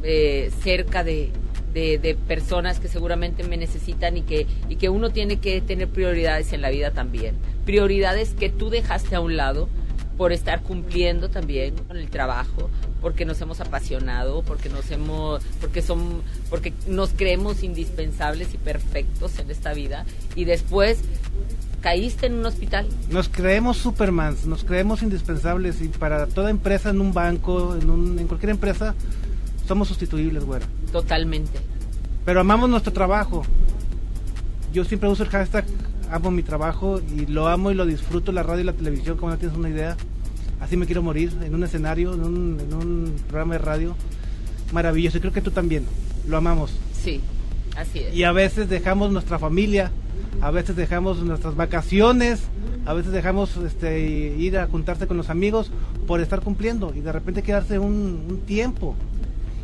eh, 0.04 0.52
cerca 0.62 1.04
de, 1.04 1.32
de, 1.74 1.98
de 1.98 2.16
personas 2.16 2.80
que 2.80 2.88
seguramente 2.88 3.44
me 3.44 3.58
necesitan 3.58 4.18
y 4.18 4.22
que, 4.22 4.46
y 4.70 4.76
que 4.76 4.90
uno 4.90 5.10
tiene 5.10 5.38
que 5.38 5.62
tener 5.62 5.88
prioridades 5.88 6.52
en 6.54 6.62
la 6.62 6.70
vida 6.70 6.92
también. 6.92 7.36
Prioridades 7.66 8.34
que 8.34 8.50
tú 8.50 8.70
dejaste 8.70 9.16
a 9.16 9.22
un 9.22 9.38
lado 9.38 9.70
por 10.18 10.32
estar 10.32 10.62
cumpliendo 10.62 11.30
también 11.30 11.76
con 11.88 11.98
el 11.98 12.10
trabajo, 12.10 12.70
porque 13.02 13.26
nos 13.26 13.42
hemos 13.42 13.60
apasionado, 13.60 14.44
porque 14.44 14.70
nos 14.70 14.90
hemos, 14.92 15.44
porque 15.60 15.82
son, 15.82 16.22
porque 16.50 16.74
nos 16.88 17.12
creemos 17.12 17.64
indispensables 17.64 18.54
y 18.54 18.58
perfectos 18.58 19.40
en 19.40 19.50
esta 19.50 19.74
vida 19.74 20.06
y 20.36 20.46
después 20.46 21.00
caíste 21.82 22.28
en 22.28 22.36
un 22.36 22.46
hospital. 22.46 22.88
Nos 23.10 23.28
creemos 23.28 23.78
Supermans, 23.78 24.46
nos 24.46 24.64
creemos 24.64 25.04
indispensables 25.04 25.82
y 25.82 25.90
para 25.90 26.28
toda 26.28 26.50
empresa, 26.50 26.90
en 26.90 27.02
un 27.02 27.14
banco, 27.14 27.76
en, 27.76 27.90
un, 27.90 28.20
en 28.20 28.28
cualquier 28.28 28.52
empresa, 28.52 28.96
somos 29.68 29.90
sustituibles, 29.90 30.46
güera. 30.46 30.66
Totalmente. 30.92 31.60
Pero 32.26 32.40
amamos 32.40 32.70
nuestro 32.70 32.94
trabajo. 32.94 33.44
Yo 34.72 34.86
siempre 34.86 35.10
uso 35.10 35.24
el 35.24 35.30
hashtag 35.30 35.66
amo 36.14 36.30
mi 36.30 36.44
trabajo 36.44 37.02
y 37.02 37.26
lo 37.26 37.48
amo 37.48 37.72
y 37.72 37.76
lo 37.76 37.86
disfruto, 37.86 38.32
la 38.32 38.44
radio 38.44 38.62
y 38.62 38.66
la 38.66 38.74
televisión, 38.74 39.18
como 39.18 39.32
no 39.32 39.38
tienes 39.38 39.58
una 39.58 39.70
idea. 39.70 39.98
Así 40.60 40.78
me 40.78 40.86
quiero 40.86 41.02
morir, 41.02 41.34
en 41.44 41.56
un 41.56 41.64
escenario, 41.64 42.14
en 42.14 42.24
un, 42.24 42.60
en 42.60 42.74
un 42.74 43.16
programa 43.28 43.56
de 43.56 43.60
radio. 43.60 43.96
Maravilloso, 44.72 45.18
y 45.18 45.22
creo 45.22 45.34
que 45.34 45.42
tú 45.42 45.52
también. 45.52 45.86
Lo 46.28 46.38
amamos. 46.38 46.72
Sí, 46.94 47.20
así 47.76 48.00
es. 48.00 48.16
Y 48.16 48.24
a 48.24 48.32
veces 48.32 48.70
dejamos 48.70 49.12
nuestra 49.12 49.40
familia, 49.40 49.92
a 50.42 50.52
veces 50.52 50.76
dejamos 50.76 51.18
nuestras 51.20 51.56
vacaciones, 51.56 52.44
a 52.86 52.94
veces 52.94 53.12
dejamos 53.12 53.58
este, 53.58 54.36
ir 54.38 54.58
a 54.58 54.68
juntarse 54.68 55.08
con 55.08 55.18
los 55.18 55.30
amigos 55.30 55.72
por 56.08 56.22
estar 56.22 56.42
cumpliendo 56.42 56.94
y 56.96 57.02
de 57.02 57.12
repente 57.12 57.42
quedarse 57.42 57.80
un, 57.80 58.26
un 58.30 58.40
tiempo. 58.46 58.96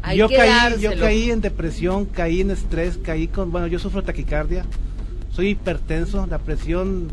Hay 0.02 0.18
yo 0.18 0.30
caí, 0.30 0.80
yo 0.82 0.98
caí 0.98 1.30
en 1.30 1.42
depresión, 1.42 2.06
caí 2.06 2.42
en 2.42 2.52
estrés, 2.52 2.98
caí 2.98 3.28
con, 3.28 3.52
bueno, 3.52 3.68
yo 3.68 3.80
sufro 3.80 4.02
taquicardia, 4.04 4.66
soy 5.40 5.52
hipertenso, 5.52 6.28
la 6.28 6.38
presión 6.40 7.08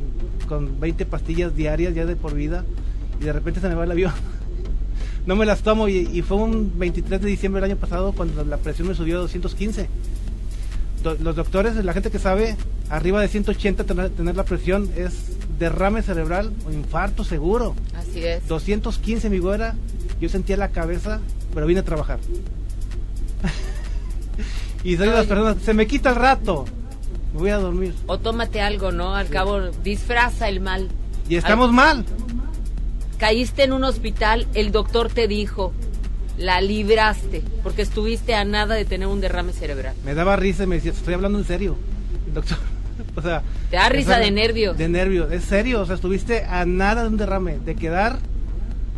con 0.49 0.81
20 0.81 1.07
pastillas 1.07 1.55
diarias 1.55 1.95
ya 1.95 2.05
de 2.07 2.17
por 2.17 2.35
vida 2.35 2.65
y 3.21 3.25
de 3.25 3.33
repente 3.33 3.61
se 3.61 3.69
me 3.69 3.77
va 3.77 3.85
el 3.85 3.91
avión. 3.93 4.11
no 5.27 5.37
me 5.37 5.47
las 5.47 5.63
tomo 5.63 5.87
y, 5.87 5.99
y 6.13 6.23
fue 6.23 6.37
un 6.39 6.77
23 6.77 7.21
de 7.21 7.29
diciembre 7.29 7.61
del 7.63 7.71
año 7.71 7.81
pasado 7.81 8.11
cuando 8.11 8.45
la 8.45 8.57
presión 8.57 8.89
me 8.89 8.97
subió 8.97 9.19
a 9.19 9.21
215 9.21 9.89
do- 11.05 11.17
los 11.21 11.37
doctores, 11.37 11.77
la 11.85 11.93
gente 11.93 12.11
que 12.11 12.19
sabe, 12.19 12.57
arriba 12.91 13.21
de 13.21 13.29
180 13.29 13.85
tener, 13.85 14.11
tener 14.11 14.35
la 14.35 14.45
presión 14.45 14.91
es 14.97 15.37
derrame 15.61 16.03
cerebral 16.03 16.53
o 16.67 16.73
infarto 16.73 17.23
seguro. 17.23 17.77
Así 17.95 18.25
es. 18.25 18.45
215 18.49 19.31
mi 19.31 19.39
güera, 19.39 19.77
yo 20.21 20.29
sentía 20.29 20.57
la 20.57 20.71
cabeza, 20.71 21.21
pero 21.55 21.65
vine 21.69 21.79
a 21.79 21.85
trabajar. 21.85 22.19
y 24.83 24.97
soy 24.97 25.07
de 25.11 25.15
las 25.15 25.27
personas, 25.27 25.59
se 25.63 25.75
me 25.75 25.87
quita 25.87 26.11
el 26.11 26.17
rato, 26.17 26.65
voy 27.37 27.51
a 27.51 27.59
dormir. 27.59 27.95
O 28.07 28.19
tómate 28.19 28.61
algo, 28.61 28.93
¿no? 28.93 29.15
Al 29.15 29.29
cabo, 29.29 29.61
disfraza 29.85 30.49
el 30.49 30.61
mal. 30.61 30.89
Y 31.29 31.37
estamos 31.37 31.69
Al- 31.69 31.75
mal. 31.75 32.05
Caíste 33.19 33.65
en 33.65 33.73
un 33.73 33.85
hospital, 33.85 34.47
el 34.55 34.73
doctor 34.73 35.09
te 35.11 35.27
dijo, 35.27 35.73
la 36.37 36.61
libraste, 36.61 37.43
porque 37.63 37.81
estuviste 37.83 38.35
a 38.35 38.45
nada 38.45 38.75
de 38.75 38.85
tener 38.85 39.09
un 39.09 39.21
derrame 39.23 39.53
cerebral. 39.53 39.95
Me 40.05 40.15
daba 40.15 40.37
risa 40.37 40.65
y 40.65 40.67
me 40.67 40.77
decía, 40.77 40.93
estoy 40.93 41.15
hablando 41.15 41.39
en 41.39 41.45
serio, 41.47 41.77
doctor. 42.35 42.59
o 43.17 43.23
sea, 43.23 43.43
Te 43.71 43.77
da 43.77 43.89
risa 43.89 44.19
de 44.19 44.31
nervios. 44.31 44.77
De 44.77 44.89
nervios, 44.89 45.33
es 45.33 45.45
serio, 45.45 45.81
o 45.81 45.87
sea, 45.87 45.95
estuviste 45.95 46.45
a 46.45 46.67
nada 46.67 47.03
de 47.03 47.09
un 47.09 47.17
derrame, 47.17 47.59
de 47.59 47.75
quedar 47.75 48.19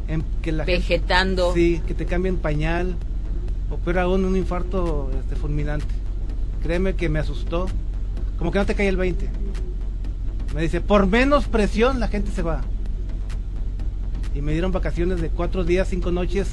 en 0.08 0.24
que 0.42 0.50
la 0.50 0.64
gente- 0.64 0.80
Vegetando. 0.80 1.54
sí, 1.54 1.80
que 1.86 1.94
te 1.94 2.04
cambien 2.06 2.38
pañal, 2.38 2.96
o 3.70 3.76
peor 3.76 4.00
aún, 4.00 4.24
un 4.24 4.36
infarto 4.36 5.12
este, 5.20 5.36
fulminante. 5.36 5.86
Créeme 6.64 6.94
que 6.96 7.08
me 7.08 7.20
asustó, 7.20 7.68
como 8.38 8.52
que 8.52 8.58
no 8.58 8.66
te 8.66 8.74
cae 8.74 8.88
el 8.88 8.96
20. 8.96 9.28
Me 10.54 10.62
dice, 10.62 10.80
por 10.80 11.06
menos 11.06 11.46
presión 11.46 12.00
la 12.00 12.08
gente 12.08 12.30
se 12.30 12.42
va. 12.42 12.62
Y 14.34 14.40
me 14.40 14.52
dieron 14.52 14.72
vacaciones 14.72 15.20
de 15.20 15.28
cuatro 15.30 15.64
días, 15.64 15.88
cinco 15.88 16.12
noches, 16.12 16.48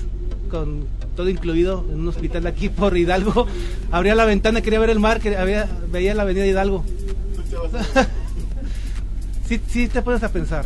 con 0.49 0.85
todo 1.15 1.29
incluido 1.29 1.85
en 1.91 2.01
un 2.01 2.07
hospital 2.07 2.47
aquí 2.47 2.69
por 2.69 2.97
Hidalgo. 2.97 3.47
Abría 3.91 4.15
la 4.15 4.25
ventana, 4.25 4.61
quería 4.61 4.79
ver 4.79 4.89
el 4.89 4.99
mar, 4.99 5.19
que 5.21 5.37
había, 5.37 5.69
veía 5.91 6.15
la 6.15 6.23
avenida 6.23 6.45
Hidalgo. 6.45 6.83
sí, 9.47 9.61
sí 9.67 9.87
te 9.87 10.01
pones 10.01 10.23
a 10.23 10.31
pensar. 10.31 10.65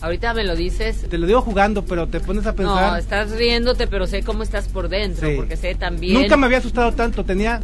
Ahorita 0.00 0.32
me 0.32 0.44
lo 0.44 0.56
dices. 0.56 1.06
Te 1.08 1.18
lo 1.18 1.26
digo 1.26 1.42
jugando, 1.42 1.84
pero 1.84 2.08
te 2.08 2.20
pones 2.20 2.46
a 2.46 2.54
pensar. 2.54 2.92
No, 2.92 2.96
estás 2.96 3.30
riéndote, 3.32 3.86
pero 3.86 4.06
sé 4.06 4.22
cómo 4.22 4.42
estás 4.42 4.68
por 4.68 4.88
dentro, 4.88 5.28
Sí. 5.28 5.34
porque 5.36 5.56
sé 5.56 5.74
también. 5.74 6.14
Nunca 6.14 6.38
me 6.38 6.46
había 6.46 6.58
asustado 6.58 6.92
tanto. 6.92 7.24
Tenía 7.24 7.60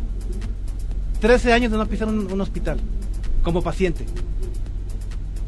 13 1.27 1.53
años 1.53 1.73
de 1.73 1.79
no 1.79 1.87
pisar 1.87 2.07
un, 2.07 2.33
un 2.33 2.41
hospital 2.41 2.79
como 3.43 3.61
paciente. 3.61 4.07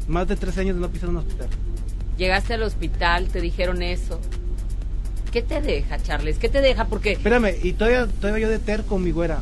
Más 0.09 0.27
de 0.27 0.35
13 0.35 0.59
años 0.59 0.75
de 0.75 0.81
no 0.81 0.89
pisar 0.89 1.07
un 1.07 1.15
hospital. 1.15 1.47
Llegaste 2.17 2.55
al 2.55 2.63
hospital, 2.63 3.29
te 3.29 3.39
dijeron 3.39 3.81
eso. 3.81 4.19
¿Qué 5.31 5.41
te 5.41 5.61
deja, 5.61 5.97
Charles? 5.97 6.37
¿Qué 6.37 6.49
te 6.49 6.59
deja? 6.59 6.83
Porque 6.83 7.13
Espérame, 7.13 7.55
y 7.63 7.71
todavía, 7.71 8.07
todavía 8.07 8.47
yo 8.47 8.49
de 8.51 8.59
ter 8.59 8.83
con 8.83 9.01
mi 9.05 9.11
güera. 9.11 9.41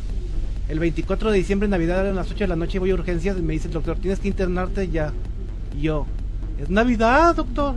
El 0.68 0.78
24 0.78 1.32
de 1.32 1.38
diciembre, 1.38 1.68
Navidad, 1.68 2.06
a 2.06 2.12
las 2.12 2.30
8 2.30 2.44
de 2.44 2.46
la 2.46 2.54
noche 2.54 2.78
voy 2.78 2.92
a 2.92 2.94
urgencias 2.94 3.36
y 3.36 3.42
me 3.42 3.54
dice 3.54 3.66
el 3.66 3.74
doctor, 3.74 3.98
tienes 3.98 4.20
que 4.20 4.28
internarte 4.28 4.88
ya. 4.90 5.12
Y 5.76 5.80
yo, 5.80 6.06
es 6.62 6.70
Navidad, 6.70 7.34
doctor. 7.34 7.74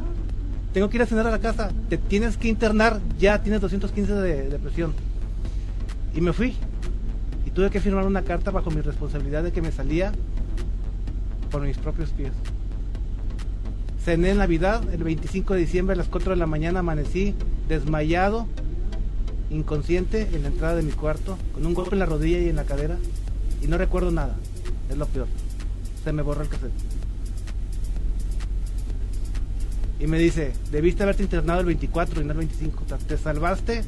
Tengo 0.71 0.87
que 0.87 0.97
ir 0.97 1.01
a 1.01 1.07
cenar 1.07 1.25
a 1.25 1.31
la 1.31 1.39
casa. 1.39 1.71
Te 1.89 1.97
tienes 1.97 2.37
que 2.37 2.47
internar 2.47 2.99
ya, 3.17 3.41
tienes 3.41 3.59
215 3.59 4.13
de, 4.13 4.49
de 4.49 4.59
presión. 4.59 4.93
Y 6.13 6.21
me 6.21 6.31
fui. 6.31 6.55
Tuve 7.53 7.69
que 7.69 7.81
firmar 7.81 8.05
una 8.05 8.23
carta 8.23 8.51
bajo 8.51 8.71
mi 8.71 8.81
responsabilidad 8.81 9.43
de 9.43 9.51
que 9.51 9.61
me 9.61 9.71
salía 9.71 10.13
por 11.49 11.61
mis 11.61 11.77
propios 11.77 12.11
pies. 12.11 12.31
Cené 14.03 14.31
en 14.31 14.37
Navidad, 14.37 14.81
el 14.93 15.03
25 15.03 15.53
de 15.53 15.59
diciembre 15.59 15.93
a 15.93 15.97
las 15.97 16.07
4 16.07 16.31
de 16.31 16.37
la 16.37 16.47
mañana 16.47 16.79
amanecí 16.79 17.35
desmayado, 17.67 18.47
inconsciente 19.49 20.29
en 20.33 20.43
la 20.43 20.47
entrada 20.47 20.75
de 20.75 20.83
mi 20.83 20.91
cuarto, 20.91 21.37
con 21.53 21.65
un 21.65 21.73
golpe 21.73 21.93
en 21.93 21.99
la 21.99 22.05
rodilla 22.05 22.39
y 22.39 22.49
en 22.49 22.55
la 22.55 22.63
cadera, 22.63 22.97
y 23.61 23.67
no 23.67 23.77
recuerdo 23.77 24.11
nada, 24.11 24.35
es 24.89 24.97
lo 24.97 25.05
peor. 25.05 25.27
Se 26.03 26.13
me 26.13 26.21
borró 26.21 26.41
el 26.41 26.49
cassette. 26.49 26.71
Y 29.99 30.07
me 30.07 30.17
dice, 30.17 30.53
debiste 30.71 31.03
haberte 31.03 31.21
internado 31.21 31.59
el 31.59 31.67
24 31.67 32.21
y 32.21 32.25
no 32.25 32.31
el 32.31 32.37
25, 32.39 32.83
o 32.83 32.87
sea, 32.87 32.97
te 32.97 33.17
salvaste, 33.17 33.83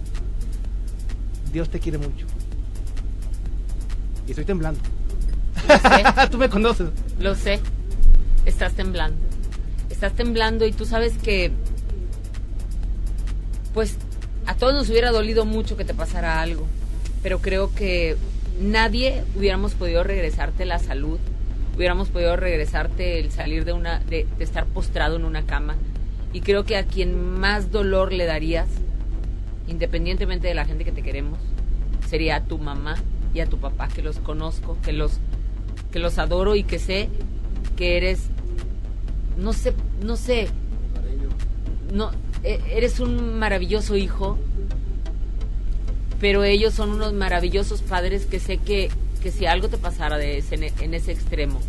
Dios 1.52 1.70
te 1.70 1.80
quiere 1.80 1.98
mucho. 1.98 2.28
Y 4.28 4.32
estoy 4.32 4.46
temblando. 4.46 4.80
Tú 6.32 6.38
me 6.38 6.50
conoces. 6.50 6.90
Lo 7.20 7.36
sé. 7.36 7.60
Estás 8.46 8.74
temblando. 8.74 9.18
Estás 9.90 10.14
temblando 10.14 10.66
y 10.66 10.72
tú 10.72 10.86
sabes 10.86 11.18
que. 11.18 11.52
Pues 13.74 13.98
a 14.46 14.56
todos 14.56 14.74
nos 14.74 14.90
hubiera 14.90 15.12
dolido 15.12 15.46
mucho 15.46 15.78
que 15.78 15.86
te 15.86 15.94
pasara 15.94 16.42
algo. 16.42 16.68
Pero 17.22 17.40
creo 17.40 17.74
que 17.74 18.18
nadie 18.60 19.24
hubiéramos 19.36 19.74
podido 19.74 20.04
regresarte 20.04 20.66
la 20.66 20.80
salud. 20.80 21.20
Hubiéramos 21.76 22.10
podido 22.10 22.36
regresarte 22.36 23.20
el 23.20 23.32
salir 23.32 23.66
de 23.66 23.74
una. 23.74 24.00
de, 24.00 24.28
de 24.38 24.44
estar 24.44 24.66
postrado 24.66 25.16
en 25.16 25.26
una 25.26 25.46
cama. 25.46 25.76
Y 26.34 26.42
creo 26.42 26.66
que 26.66 26.78
a 26.78 26.86
quien 26.86 27.40
más 27.40 27.72
dolor 27.72 28.12
le 28.12 28.26
darías, 28.26 28.68
independientemente 29.68 30.48
de 30.48 30.56
la 30.56 30.66
gente 30.66 30.84
que 30.84 30.92
te 30.92 31.04
queremos, 31.04 31.40
sería 32.10 32.38
a 32.38 32.44
tu 32.44 32.58
mamá 32.58 32.96
y 33.34 33.40
a 33.40 33.48
tu 33.48 33.58
papá, 33.58 33.88
que 33.88 34.02
los 34.02 34.18
conozco, 34.20 34.78
que 34.84 34.94
los, 34.94 35.20
que 35.92 36.00
los 36.00 36.18
adoro 36.20 36.56
y 36.56 36.64
que 36.64 36.80
sé 36.80 37.10
que 37.76 37.98
eres, 37.98 38.20
no 39.38 39.54
sé, 39.54 39.74
no 40.04 40.16
sé, 40.16 40.48
no, 41.92 42.12
e- 42.44 42.60
eres 42.72 43.00
un 43.00 43.40
maravilloso 43.40 43.96
hijo, 43.96 44.38
pero 46.20 46.44
ellos 46.44 46.74
son 46.74 46.92
unos 46.92 47.14
maravillosos 47.14 47.82
padres 47.82 48.26
que 48.26 48.40
sé 48.40 48.58
que, 48.58 48.90
que 49.22 49.32
si 49.32 49.46
algo 49.46 49.68
te 49.70 49.78
pasara 49.78 50.18
de 50.18 50.38
ese, 50.38 50.72
en 50.80 50.94
ese 50.94 51.12
extremo, 51.12 51.60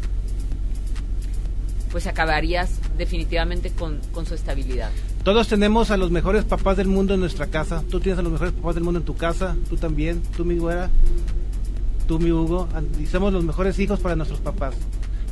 pues 1.90 2.06
acabarías 2.06 2.80
definitivamente 2.98 3.70
con, 3.70 4.00
con 4.12 4.26
su 4.26 4.34
estabilidad. 4.34 4.90
Todos 5.22 5.48
tenemos 5.48 5.90
a 5.90 5.96
los 5.96 6.10
mejores 6.10 6.44
papás 6.44 6.76
del 6.76 6.88
mundo 6.88 7.14
en 7.14 7.20
nuestra 7.20 7.46
casa. 7.46 7.82
Tú 7.88 7.98
tienes 8.00 8.18
a 8.18 8.22
los 8.22 8.32
mejores 8.32 8.52
papás 8.52 8.74
del 8.74 8.84
mundo 8.84 9.00
en 9.00 9.06
tu 9.06 9.16
casa, 9.16 9.56
tú 9.70 9.76
también, 9.76 10.20
tú 10.36 10.44
mi 10.44 10.58
güera, 10.58 10.90
tú 12.06 12.18
mi 12.18 12.30
Hugo, 12.32 12.68
y 13.00 13.06
somos 13.06 13.32
los 13.32 13.44
mejores 13.44 13.78
hijos 13.78 14.00
para 14.00 14.16
nuestros 14.16 14.40
papás. 14.40 14.74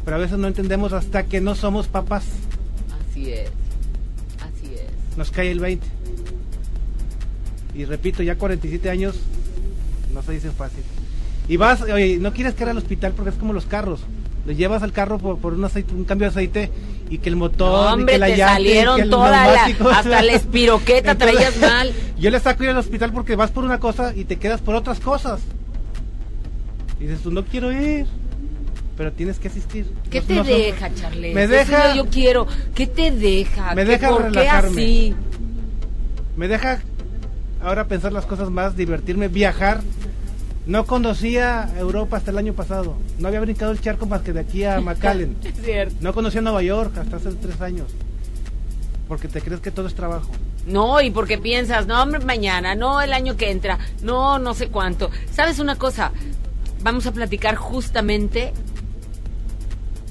Pero 0.04 0.16
a 0.16 0.20
veces 0.20 0.38
no 0.38 0.48
entendemos 0.48 0.92
hasta 0.92 1.24
que 1.24 1.40
no 1.40 1.54
somos 1.54 1.86
papás. 1.88 2.24
Así 3.10 3.30
es, 3.30 3.48
así 4.40 4.74
es. 4.74 5.16
Nos 5.16 5.30
cae 5.30 5.50
el 5.50 5.60
20. 5.60 5.86
Y 7.74 7.84
repito, 7.84 8.22
ya 8.22 8.36
47 8.36 8.90
años 8.90 9.16
no 10.12 10.22
se 10.22 10.32
dicen 10.32 10.52
fácil. 10.52 10.82
Y 11.48 11.56
vas, 11.56 11.82
oye, 11.82 12.18
no 12.18 12.32
quieres 12.32 12.54
caer 12.54 12.70
al 12.70 12.78
hospital 12.78 13.12
porque 13.16 13.30
es 13.30 13.36
como 13.36 13.52
los 13.52 13.66
carros. 13.66 14.00
Le 14.46 14.56
llevas 14.56 14.82
al 14.82 14.92
carro 14.92 15.18
por, 15.18 15.38
por 15.38 15.54
un, 15.54 15.64
aceite, 15.64 15.94
un 15.94 16.04
cambio 16.04 16.26
de 16.26 16.30
aceite 16.30 16.70
y 17.08 17.18
que 17.18 17.28
el 17.28 17.36
motor, 17.36 17.70
No, 17.84 17.90
y 17.90 17.92
hombre, 18.00 18.14
que 18.14 18.18
la 18.18 18.26
te 18.26 18.36
llanta, 18.36 18.60
y 18.60 18.64
que 18.64 18.70
salieron 18.72 19.10
toda 19.10 19.30
la- 19.30 19.64
hasta 19.98 20.22
la 20.22 20.32
espiroqueta 20.32 21.14
traías 21.16 21.56
mal. 21.58 21.92
Yo 22.18 22.30
le 22.30 22.40
saco 22.40 22.64
ir 22.64 22.70
al 22.70 22.78
hospital 22.78 23.12
porque 23.12 23.36
vas 23.36 23.50
por 23.50 23.64
una 23.64 23.78
cosa 23.78 24.12
y 24.14 24.24
te 24.24 24.36
quedas 24.36 24.60
por 24.60 24.74
otras 24.74 24.98
cosas. 25.00 25.40
Y 27.02 27.06
dices, 27.06 27.22
tú 27.22 27.32
no 27.32 27.44
quiero 27.44 27.72
ir, 27.72 28.06
pero 28.96 29.10
tienes 29.12 29.40
que 29.40 29.48
asistir. 29.48 29.92
¿Qué 30.08 30.20
No- 30.20 30.26
te 30.28 30.34
no 30.36 30.44
son- 30.44 30.52
deja, 30.56 30.94
Charles? 30.94 31.34
Me 31.34 31.42
Eso 31.44 31.52
deja- 31.52 31.94
yo 31.96 32.06
quiero. 32.06 32.46
¿Qué 32.76 32.86
te 32.86 33.10
deja? 33.10 33.74
Me 33.74 33.84
¿Qué- 33.84 33.90
deja 33.90 34.08
¿Por 34.10 34.18
qué 34.22 34.28
relajarme. 34.28 34.70
así? 34.70 35.14
Me 36.36 36.46
deja 36.46 36.80
ahora 37.60 37.88
pensar 37.88 38.12
las 38.12 38.24
cosas 38.24 38.50
más, 38.50 38.76
divertirme, 38.76 39.26
viajar. 39.26 39.80
No 40.64 40.86
conocía 40.86 41.68
Europa 41.76 42.18
hasta 42.18 42.30
el 42.30 42.38
año 42.38 42.52
pasado. 42.52 42.96
No 43.18 43.26
había 43.26 43.40
brincado 43.40 43.72
el 43.72 43.80
charco 43.80 44.06
más 44.06 44.20
que 44.22 44.32
de 44.32 44.38
aquí 44.40 44.62
a 44.62 44.80
McAllen. 44.80 45.36
No 46.00 46.14
conocía 46.14 46.40
Nueva 46.40 46.62
York 46.62 46.96
hasta 46.98 47.16
hace 47.16 47.32
tres 47.32 47.60
años. 47.60 47.88
Porque 49.08 49.26
te 49.26 49.40
crees 49.40 49.60
que 49.60 49.72
todo 49.72 49.88
es 49.88 49.94
trabajo. 49.94 50.30
No, 50.68 51.00
y 51.00 51.10
porque 51.10 51.36
piensas, 51.36 51.88
no, 51.88 52.00
hombre, 52.00 52.24
mañana, 52.24 52.76
no, 52.76 53.00
el 53.00 53.12
año 53.12 53.36
que 53.36 53.50
entra, 53.50 53.80
no, 54.02 54.38
no 54.38 54.54
sé 54.54 54.68
cuánto. 54.68 55.10
¿Sabes 55.32 55.58
una 55.58 55.74
cosa? 55.74 56.12
Vamos 56.82 57.06
a 57.06 57.12
platicar 57.12 57.54
justamente 57.56 58.52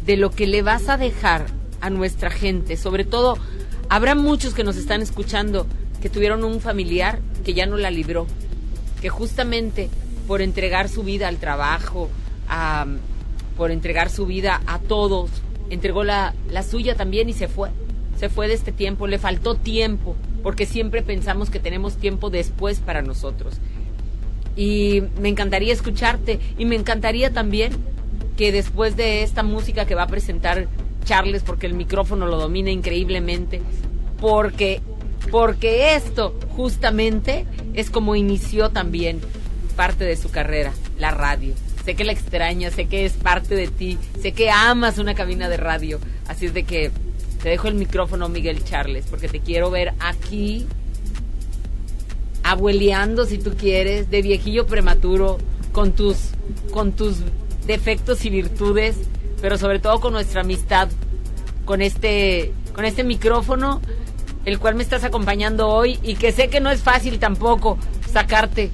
de 0.05 0.17
lo 0.17 0.31
que 0.31 0.47
le 0.47 0.61
vas 0.61 0.89
a 0.89 0.97
dejar 0.97 1.45
a 1.81 1.89
nuestra 1.89 2.29
gente. 2.29 2.77
Sobre 2.77 3.03
todo, 3.03 3.37
habrá 3.89 4.15
muchos 4.15 4.53
que 4.53 4.63
nos 4.63 4.77
están 4.77 5.01
escuchando 5.01 5.67
que 6.01 6.09
tuvieron 6.09 6.43
un 6.43 6.61
familiar 6.61 7.19
que 7.43 7.53
ya 7.53 7.65
no 7.65 7.77
la 7.77 7.91
libró. 7.91 8.25
Que 9.01 9.09
justamente 9.09 9.89
por 10.27 10.41
entregar 10.41 10.89
su 10.89 11.03
vida 11.03 11.27
al 11.27 11.37
trabajo, 11.37 12.09
a- 12.47 12.85
por 13.57 13.71
entregar 13.71 14.09
su 14.09 14.25
vida 14.25 14.61
a 14.65 14.79
todos, 14.79 15.29
entregó 15.69 16.03
la, 16.03 16.33
la 16.49 16.63
suya 16.63 16.95
también 16.95 17.29
y 17.29 17.33
se 17.33 17.47
fue. 17.47 17.69
Se 18.17 18.29
fue 18.29 18.47
de 18.47 18.53
este 18.53 18.71
tiempo, 18.71 19.07
le 19.07 19.19
faltó 19.19 19.55
tiempo, 19.55 20.15
porque 20.43 20.65
siempre 20.65 21.01
pensamos 21.01 21.49
que 21.49 21.59
tenemos 21.59 21.97
tiempo 21.97 22.29
después 22.29 22.79
para 22.79 23.01
nosotros. 23.01 23.55
Y 24.55 25.03
me 25.19 25.29
encantaría 25.29 25.73
escucharte 25.73 26.39
y 26.57 26.65
me 26.65 26.75
encantaría 26.75 27.31
también 27.31 27.71
que 28.37 28.51
después 28.51 28.95
de 28.95 29.23
esta 29.23 29.43
música 29.43 29.85
que 29.85 29.95
va 29.95 30.03
a 30.03 30.07
presentar 30.07 30.67
Charles, 31.05 31.43
porque 31.43 31.67
el 31.67 31.73
micrófono 31.73 32.27
lo 32.27 32.37
domina 32.37 32.69
increíblemente, 32.69 33.61
porque, 34.19 34.81
porque 35.31 35.95
esto 35.95 36.37
justamente 36.55 37.45
es 37.73 37.89
como 37.89 38.15
inició 38.15 38.69
también 38.69 39.19
parte 39.75 40.03
de 40.05 40.15
su 40.15 40.29
carrera, 40.29 40.73
la 40.97 41.11
radio. 41.11 41.53
Sé 41.85 41.95
que 41.95 42.03
la 42.03 42.11
extrañas, 42.11 42.73
sé 42.73 42.85
que 42.85 43.05
es 43.05 43.13
parte 43.13 43.55
de 43.55 43.67
ti, 43.67 43.97
sé 44.21 44.33
que 44.33 44.51
amas 44.51 44.99
una 44.99 45.15
cabina 45.15 45.49
de 45.49 45.57
radio. 45.57 45.99
Así 46.27 46.45
es 46.45 46.53
de 46.53 46.63
que 46.63 46.91
te 47.41 47.49
dejo 47.49 47.67
el 47.67 47.73
micrófono, 47.73 48.29
Miguel 48.29 48.63
Charles, 48.63 49.05
porque 49.09 49.27
te 49.27 49.39
quiero 49.39 49.71
ver 49.71 49.93
aquí, 49.99 50.67
abueleando 52.43 53.25
si 53.25 53.37
tú 53.37 53.53
quieres, 53.57 54.09
de 54.09 54.21
viejillo 54.21 54.65
prematuro, 54.65 55.37
con 55.71 55.93
tus, 55.93 56.17
con 56.71 56.91
tus 56.91 57.17
defectos 57.65 58.25
y 58.25 58.29
virtudes, 58.29 58.97
pero 59.41 59.57
sobre 59.57 59.79
todo 59.79 59.99
con 59.99 60.13
nuestra 60.13 60.41
amistad, 60.41 60.89
con 61.65 61.81
este, 61.81 62.53
con 62.73 62.85
este 62.85 63.03
micrófono, 63.03 63.81
el 64.45 64.59
cual 64.59 64.75
me 64.75 64.83
estás 64.83 65.03
acompañando 65.03 65.69
hoy 65.69 65.99
y 66.03 66.15
que 66.15 66.31
sé 66.31 66.49
que 66.49 66.59
no 66.59 66.69
es 66.71 66.81
fácil 66.81 67.19
tampoco 67.19 67.77
sacarte, 68.11 68.71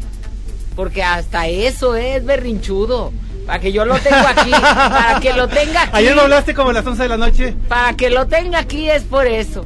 porque 0.75 1.03
hasta 1.03 1.47
eso 1.47 1.95
es 1.95 2.25
berrinchudo. 2.25 3.11
Para 3.45 3.59
que 3.59 3.71
yo 3.71 3.85
lo 3.85 3.97
tengo 3.99 4.27
aquí, 4.27 4.51
para 4.61 5.19
que 5.21 5.31
lo 5.31 5.47
tenga 5.47 5.83
aquí. 5.83 5.91
Ayer 5.93 6.15
me 6.15 6.21
hablaste 6.21 6.53
como 6.53 6.71
a 6.71 6.73
las 6.73 6.85
11 6.85 7.03
de 7.03 7.09
la 7.09 7.17
noche. 7.17 7.55
Para 7.69 7.93
que 7.95 8.09
lo 8.09 8.27
tenga 8.27 8.59
aquí 8.59 8.89
es 8.89 9.03
por 9.03 9.25
eso. 9.25 9.65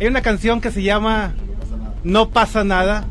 Hay 0.00 0.06
una 0.06 0.22
canción 0.22 0.62
que 0.62 0.70
se 0.70 0.82
llama 0.82 1.34
No 2.04 2.30
pasa 2.30 2.64
nada. 2.64 3.04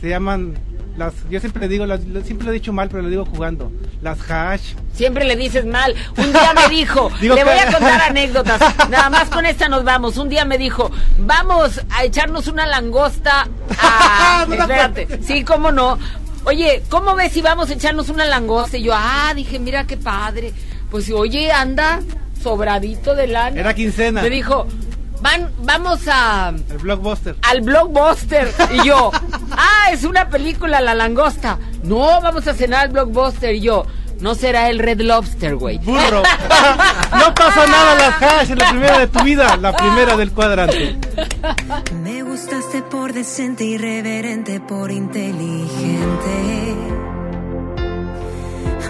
Se 0.00 0.08
llaman 0.08 0.54
las. 0.96 1.12
Yo 1.30 1.40
siempre 1.40 1.62
le 1.62 1.68
digo, 1.68 1.86
las, 1.86 2.00
siempre 2.24 2.44
lo 2.46 2.50
he 2.50 2.54
dicho 2.54 2.72
mal, 2.72 2.88
pero 2.88 3.02
lo 3.02 3.08
digo 3.08 3.24
jugando. 3.24 3.72
Las 4.00 4.18
hash. 4.30 4.74
Siempre 4.94 5.24
le 5.24 5.36
dices 5.36 5.64
mal. 5.66 5.94
Un 6.16 6.32
día 6.32 6.52
me 6.54 6.68
dijo, 6.74 7.10
Digo 7.20 7.34
le 7.34 7.42
que- 7.42 7.48
voy 7.50 7.58
a 7.58 7.66
contar 7.72 8.00
anécdotas. 8.02 8.60
Nada 8.90 9.10
más 9.10 9.28
con 9.28 9.44
esta 9.46 9.68
nos 9.68 9.84
vamos. 9.84 10.16
Un 10.16 10.28
día 10.28 10.44
me 10.44 10.56
dijo, 10.58 10.90
vamos 11.18 11.80
a 11.90 12.04
echarnos 12.04 12.46
una 12.48 12.66
langosta 12.66 13.48
a... 13.80 14.46
Espérate. 14.50 15.22
Sí, 15.22 15.42
cómo 15.44 15.72
no. 15.72 15.98
Oye, 16.44 16.82
¿cómo 16.88 17.14
ves 17.16 17.32
si 17.32 17.42
vamos 17.42 17.70
a 17.70 17.74
echarnos 17.74 18.08
una 18.08 18.24
langosta? 18.24 18.76
Y 18.78 18.84
yo, 18.84 18.92
ah, 18.94 19.32
dije, 19.34 19.58
mira 19.58 19.84
qué 19.86 19.96
padre. 19.96 20.52
Pues 20.90 21.10
oye, 21.10 21.50
anda 21.52 22.00
sobradito 22.42 23.14
de 23.14 23.26
lana. 23.26 23.58
Era 23.60 23.74
quincena. 23.74 24.22
Me 24.22 24.30
dijo, 24.30 24.66
van, 25.20 25.50
vamos 25.58 26.00
a... 26.08 26.52
El 26.70 26.78
blockbuster. 26.78 27.36
al 27.42 27.60
blockbuster. 27.60 28.52
Y 28.72 28.86
yo, 28.86 29.10
ah, 29.52 29.90
es 29.92 30.04
una 30.04 30.28
película, 30.28 30.80
La 30.80 30.94
Langosta. 30.94 31.58
No, 31.82 32.20
vamos 32.20 32.46
a 32.46 32.54
cenar 32.54 32.86
al 32.86 32.88
blockbuster. 32.88 33.54
Y 33.54 33.60
yo, 33.60 33.86
no 34.20 34.34
será 34.34 34.68
el 34.68 34.78
Red 34.78 35.00
Lobster, 35.00 35.54
güey. 35.56 35.78
Burro. 35.78 36.22
no 37.18 37.34
pasa 37.34 37.66
nada 37.66 37.94
las 37.94 38.22
hash 38.22 38.50
en 38.50 38.58
la 38.58 38.70
primera 38.70 38.98
de 38.98 39.06
tu 39.06 39.22
vida, 39.22 39.56
la 39.56 39.74
primera 39.76 40.16
del 40.16 40.32
cuadrante. 40.32 40.98
Me 42.02 42.22
gustaste 42.22 42.82
por 42.82 43.12
decente, 43.12 43.64
irreverente, 43.64 44.60
por 44.60 44.90
inteligente. 44.90 46.74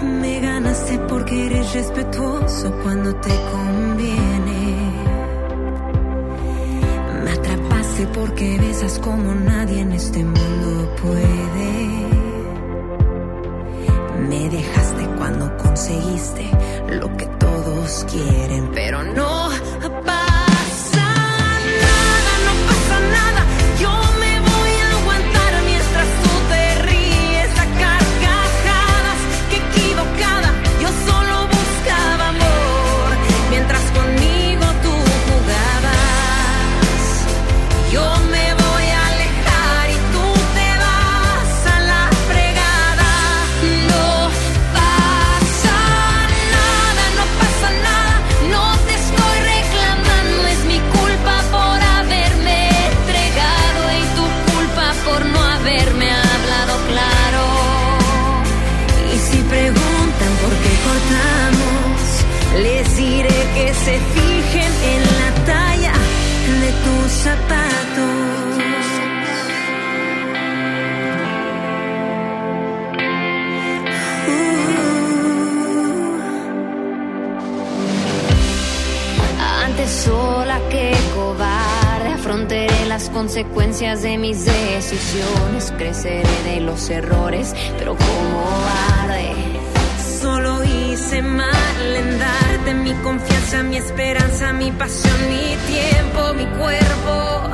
Me 0.03 0.39
ganaste 0.39 0.97
porque 0.99 1.45
eres 1.45 1.73
respetuoso 1.73 2.71
cuando 2.83 3.15
te 3.15 3.29
conviene. 3.51 4.28
Sé 7.99 8.07
por 8.07 8.33
qué 8.33 8.57
besas 8.57 8.97
como 8.99 9.35
nadie 9.35 9.81
en 9.81 9.91
este 9.91 10.23
mundo 10.23 10.95
puede. 11.01 12.07
Me 14.29 14.49
dejaste 14.49 15.05
cuando 15.17 15.57
conseguiste 15.57 16.49
lo 16.91 17.17
que 17.17 17.25
todos 17.25 18.05
quieren, 18.09 18.71
pero 18.73 19.03
no 19.03 19.49
consecuencias 83.09 84.01
de 84.01 84.17
mis 84.17 84.45
decisiones. 84.45 85.73
Creceré 85.77 86.43
de 86.43 86.61
los 86.61 86.89
errores, 86.89 87.55
pero 87.77 87.95
como 87.95 88.45
arde. 89.01 89.33
Solo 90.21 90.63
hice 90.63 91.21
mal 91.21 91.95
en 91.95 92.19
darte 92.19 92.73
mi 92.73 92.93
confianza, 93.03 93.63
mi 93.63 93.77
esperanza, 93.77 94.53
mi 94.53 94.71
pasión, 94.71 95.15
mi 95.29 95.55
tiempo, 95.67 96.33
mi 96.33 96.45
cuerpo. 96.57 97.49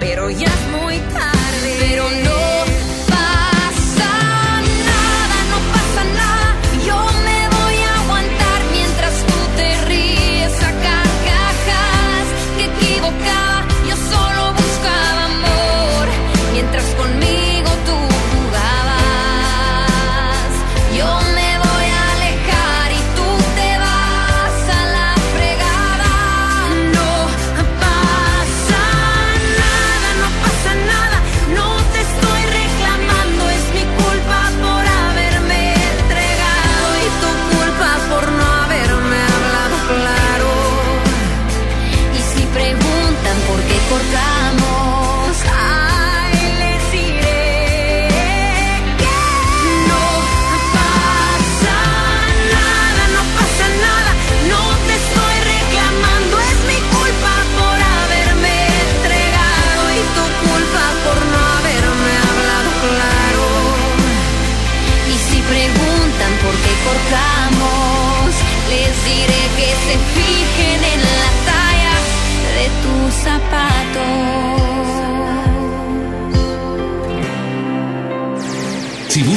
Pero 0.00 0.30
ya 0.30 0.46
es 0.46 0.82
muy 0.82 0.98
tarde. 0.98 1.76
Pero 1.80 2.04
no 2.24 2.55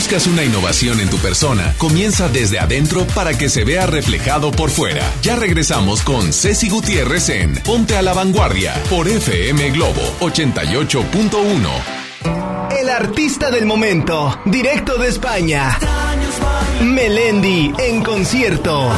buscas 0.10 0.26
una 0.26 0.44
innovación 0.44 1.00
en 1.02 1.10
tu 1.12 1.20
persona, 1.20 1.76
comienza 1.78 2.28
desde 2.30 2.58
adentro 2.58 3.06
para 3.14 3.38
que 3.38 3.48
se 3.48 3.64
vea 3.64 3.86
reflejado 3.86 4.50
por 4.50 4.72
fuera. 4.72 5.04
Ya 5.22 5.36
regresamos 5.36 6.02
con 6.02 6.34
Ceci 6.34 6.68
Gutiérrez 6.68 7.30
en 7.30 7.54
Ponte 7.62 7.96
a 7.96 8.02
la 8.02 8.14
Vanguardia 8.14 8.74
por 8.90 9.08
FM 9.08 9.70
Globo 9.70 10.02
88.1. 10.20 11.70
El 12.82 12.90
artista 12.90 13.52
del 13.52 13.68
momento, 13.68 14.42
directo 14.46 14.98
de 14.98 15.10
España. 15.10 15.78
Melendi 16.82 17.72
en 17.78 18.04
concierto. 18.04 18.90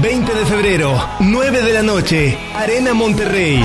20 0.00 0.34
de 0.34 0.46
febrero, 0.46 1.08
9 1.20 1.62
de 1.62 1.72
la 1.72 1.82
noche, 1.84 2.36
Arena 2.52 2.94
Monterrey. 2.94 3.64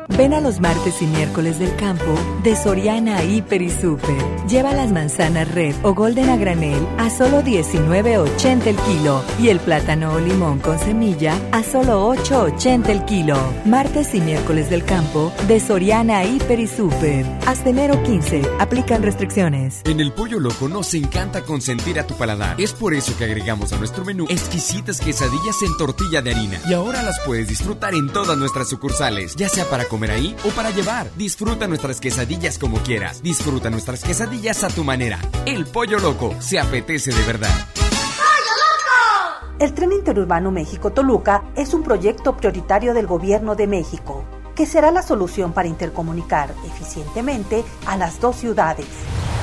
Ven 0.09 0.33
a 0.33 0.41
los 0.41 0.59
martes 0.59 1.01
y 1.01 1.05
miércoles 1.05 1.59
del 1.59 1.75
campo 1.75 2.13
de 2.43 2.55
Soriana 2.55 3.23
Hiper 3.23 3.61
y 3.61 3.69
Super. 3.69 4.15
Lleva 4.47 4.73
las 4.73 4.91
manzanas 4.91 5.49
red 5.53 5.75
o 5.83 5.93
golden 5.93 6.29
a 6.29 6.37
granel 6.37 6.85
a 6.97 7.09
solo 7.09 7.41
19.80 7.41 8.67
el 8.67 8.75
kilo 8.75 9.23
y 9.39 9.49
el 9.49 9.59
plátano 9.59 10.13
o 10.13 10.19
limón 10.19 10.59
con 10.59 10.77
semilla 10.79 11.39
a 11.51 11.63
solo 11.63 12.13
8.80 12.13 12.89
el 12.89 13.05
kilo. 13.05 13.37
Martes 13.65 14.13
y 14.13 14.21
miércoles 14.21 14.69
del 14.69 14.83
campo 14.83 15.31
de 15.47 15.59
Soriana 15.59 16.23
Hiper 16.25 16.59
y 16.59 16.67
Super. 16.67 17.25
Hasta 17.45 17.69
enero 17.69 18.01
15. 18.03 18.41
Aplican 18.59 19.03
restricciones. 19.03 19.81
En 19.85 19.99
el 19.99 20.11
Pollo 20.11 20.39
Loco 20.39 20.67
nos 20.67 20.93
encanta 20.93 21.43
consentir 21.43 21.99
a 21.99 22.07
tu 22.07 22.15
paladar. 22.15 22.59
Es 22.59 22.73
por 22.73 22.93
eso 22.93 23.17
que 23.17 23.25
agregamos 23.25 23.71
a 23.73 23.77
nuestro 23.77 24.03
menú 24.03 24.25
exquisitas 24.29 24.99
quesadillas 24.99 25.61
en 25.63 25.77
tortilla 25.77 26.21
de 26.21 26.31
harina. 26.31 26.59
Y 26.67 26.73
ahora 26.73 27.01
las 27.01 27.19
puedes 27.25 27.47
disfrutar 27.47 27.93
en 27.93 28.11
todas 28.11 28.37
nuestras 28.37 28.69
sucursales, 28.69 29.35
ya 29.35 29.49
sea 29.49 29.65
para 29.69 29.85
comer 29.91 30.11
ahí 30.11 30.35
o 30.45 30.49
para 30.51 30.69
llevar. 30.69 31.11
Disfruta 31.17 31.67
nuestras 31.67 31.99
quesadillas 31.99 32.57
como 32.57 32.77
quieras. 32.77 33.21
Disfruta 33.21 33.69
nuestras 33.69 34.01
quesadillas 34.01 34.63
a 34.63 34.69
tu 34.69 34.85
manera. 34.85 35.19
El 35.45 35.65
Pollo 35.65 35.99
Loco 35.99 36.33
se 36.39 36.59
apetece 36.59 37.11
de 37.11 37.23
verdad. 37.23 37.53
El 39.59 39.73
tren 39.73 39.91
interurbano 39.91 40.49
México-Toluca 40.49 41.43
es 41.55 41.73
un 41.73 41.83
proyecto 41.83 42.37
prioritario 42.37 42.93
del 42.93 43.05
Gobierno 43.05 43.55
de 43.55 43.67
México, 43.67 44.23
que 44.55 44.65
será 44.65 44.91
la 44.91 45.03
solución 45.03 45.51
para 45.51 45.67
intercomunicar 45.67 46.53
eficientemente 46.65 47.63
a 47.85 47.97
las 47.97 48.21
dos 48.21 48.37
ciudades. 48.37 48.87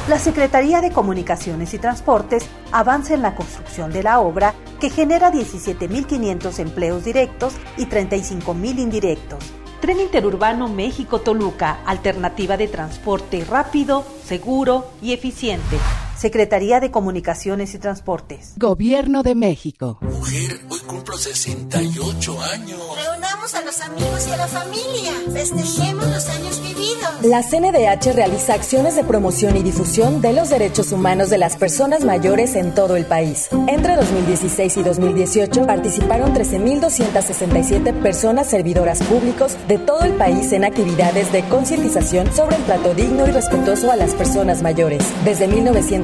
La 0.09 0.19
Secretaría 0.19 0.81
de 0.81 0.91
Comunicaciones 0.91 1.75
y 1.75 1.79
Transportes 1.79 2.49
avanza 2.73 3.13
en 3.13 3.21
la 3.21 3.35
construcción 3.35 3.93
de 3.93 4.03
la 4.03 4.21
obra 4.21 4.55
que 4.81 4.89
genera 4.89 5.31
17.500 5.31 6.59
empleos 6.59 7.05
directos 7.05 7.53
y 7.77 7.85
35.000 7.85 8.79
indirectos. 8.79 9.45
Tren 9.81 10.01
Interurbano 10.01 10.69
México-Toluca, 10.69 11.79
alternativa 11.87 12.57
de 12.57 12.67
transporte 12.67 13.45
rápido, 13.45 14.05
seguro 14.25 14.91
y 15.01 15.13
eficiente. 15.13 15.79
Secretaría 16.19 16.81
de 16.81 16.91
Comunicaciones 16.91 17.75
y 17.75 17.79
Transportes. 17.79 18.55
Gobierno 18.57 19.23
de 19.23 19.37
México. 19.37 19.99
Mujer, 20.01 20.61
hoy 20.69 20.81
cumplo 20.81 21.17
68 21.17 22.43
años. 22.43 22.81
Reunamos 22.97 23.55
a 23.55 23.65
los 23.65 23.81
amigos 23.81 24.27
y 24.29 24.33
a 24.33 24.37
la 24.37 24.49
familia. 24.49 25.13
Festejemos 25.33 26.09
los 26.09 26.29
años 26.29 26.61
vividos. 26.61 27.09
La 27.23 27.43
CNDH 27.43 28.13
realiza 28.15 28.55
acciones 28.55 28.97
de 28.97 29.05
promoción 29.05 29.57
y 29.57 29.63
difusión 29.63 30.21
de 30.21 30.33
los 30.33 30.51
derechos 30.51 30.91
humanos 30.91 31.31
de 31.31 31.39
las 31.39 31.57
personas 31.57 32.05
mayores 32.05 32.57
en 32.57 32.75
todo 32.75 32.97
el 32.97 33.07
país. 33.07 33.49
Entre 33.69 33.95
2016 33.95 34.77
y 34.77 34.83
2018 34.83 35.67
participaron 35.67 36.35
13.267 36.35 37.93
personas 38.03 38.49
servidoras 38.49 39.03
públicos 39.05 39.57
de 39.69 39.79
todo 39.79 40.03
el 40.03 40.15
país 40.15 40.51
en 40.53 40.65
actividades 40.65 41.31
de 41.31 41.45
concientización 41.45 42.33
sobre 42.35 42.57
el 42.57 42.65
trato 42.65 42.93
digno 42.95 43.27
y 43.29 43.31
respetuoso 43.31 43.93
a 43.93 43.97
las 43.97 44.15
personas 44.15 44.63
mayores. 44.63 45.05
Desde 45.25 45.47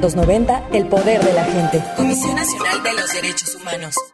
1990, 0.04 0.68
el 0.72 0.86
poder 0.86 1.24
de 1.24 1.32
la 1.32 1.44
gente. 1.44 1.82
Comisión 1.96 2.34
Nacional 2.34 2.82
de 2.82 2.92
los 2.92 3.12
Derechos 3.12 3.54
Humanos. 3.54 4.13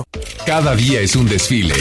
Cada 0.45 0.75
día 0.75 1.01
es 1.01 1.15
un 1.15 1.27
desfile 1.27 1.75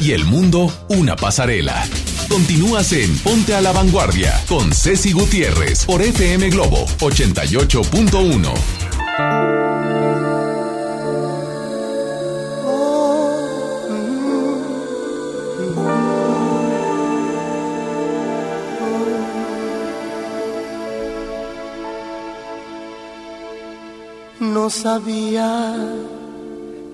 y 0.00 0.12
el 0.12 0.24
mundo 0.24 0.72
una 0.88 1.16
pasarela. 1.16 1.86
Continúas 2.28 2.92
en 2.92 3.16
Ponte 3.18 3.54
a 3.54 3.60
la 3.60 3.72
Vanguardia 3.72 4.40
con 4.48 4.72
Ceci 4.72 5.12
Gutiérrez 5.12 5.84
por 5.84 6.00
FM 6.00 6.50
Globo 6.50 6.86
88.1. 7.00 8.54
No 24.40 24.70
sabía 24.70 25.74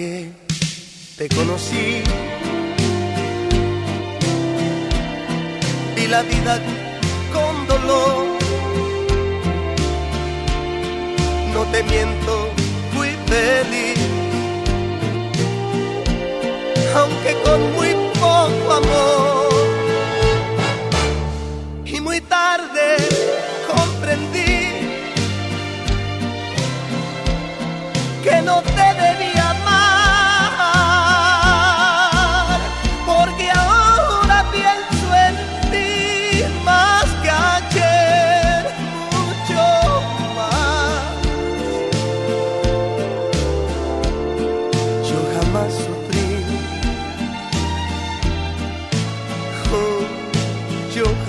Hasta 0.00 0.08
que 0.08 0.29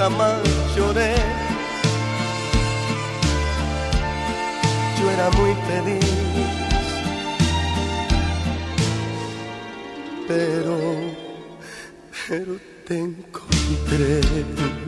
jamás 0.02 0.42
lloré. 0.76 1.14
Yo 4.98 5.12
era 5.12 5.30
muy 5.38 5.54
feliz. 5.68 6.22
pero, 10.28 10.78
pero 12.28 12.54
te 12.88 13.00
encontré. 13.00 14.81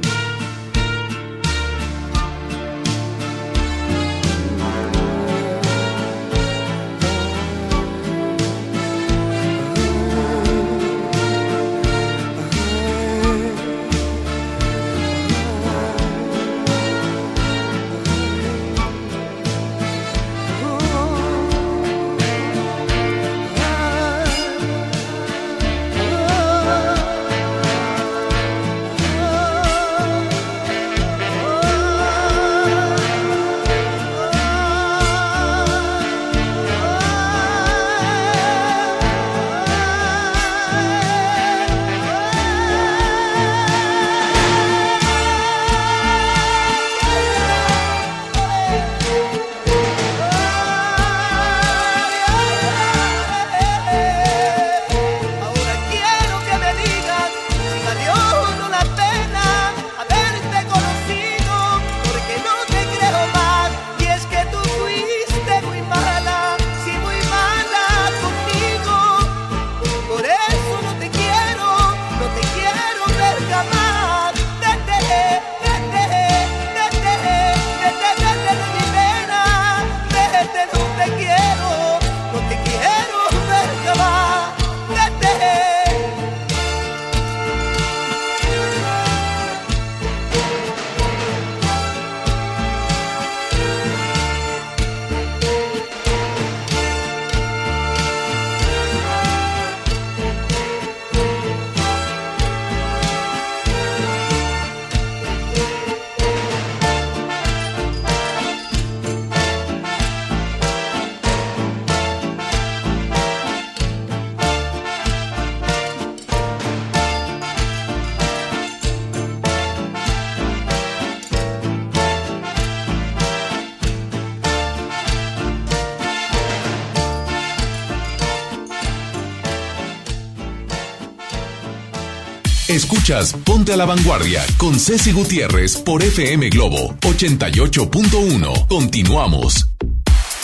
Ponte 133.46 133.72
a 133.72 133.78
la 133.78 133.86
Vanguardia 133.86 134.44
con 134.58 134.80
Ceci 134.80 135.12
Gutiérrez 135.12 135.78
por 135.78 136.02
FM 136.02 136.50
Globo 136.50 136.96
88.1. 137.02 138.68
Continuamos. 138.68 139.70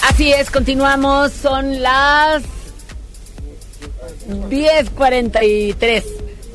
Así 0.07 0.31
es, 0.31 0.51
continuamos. 0.51 1.31
Son 1.31 1.81
las 1.81 2.43
10.43. 4.27 6.03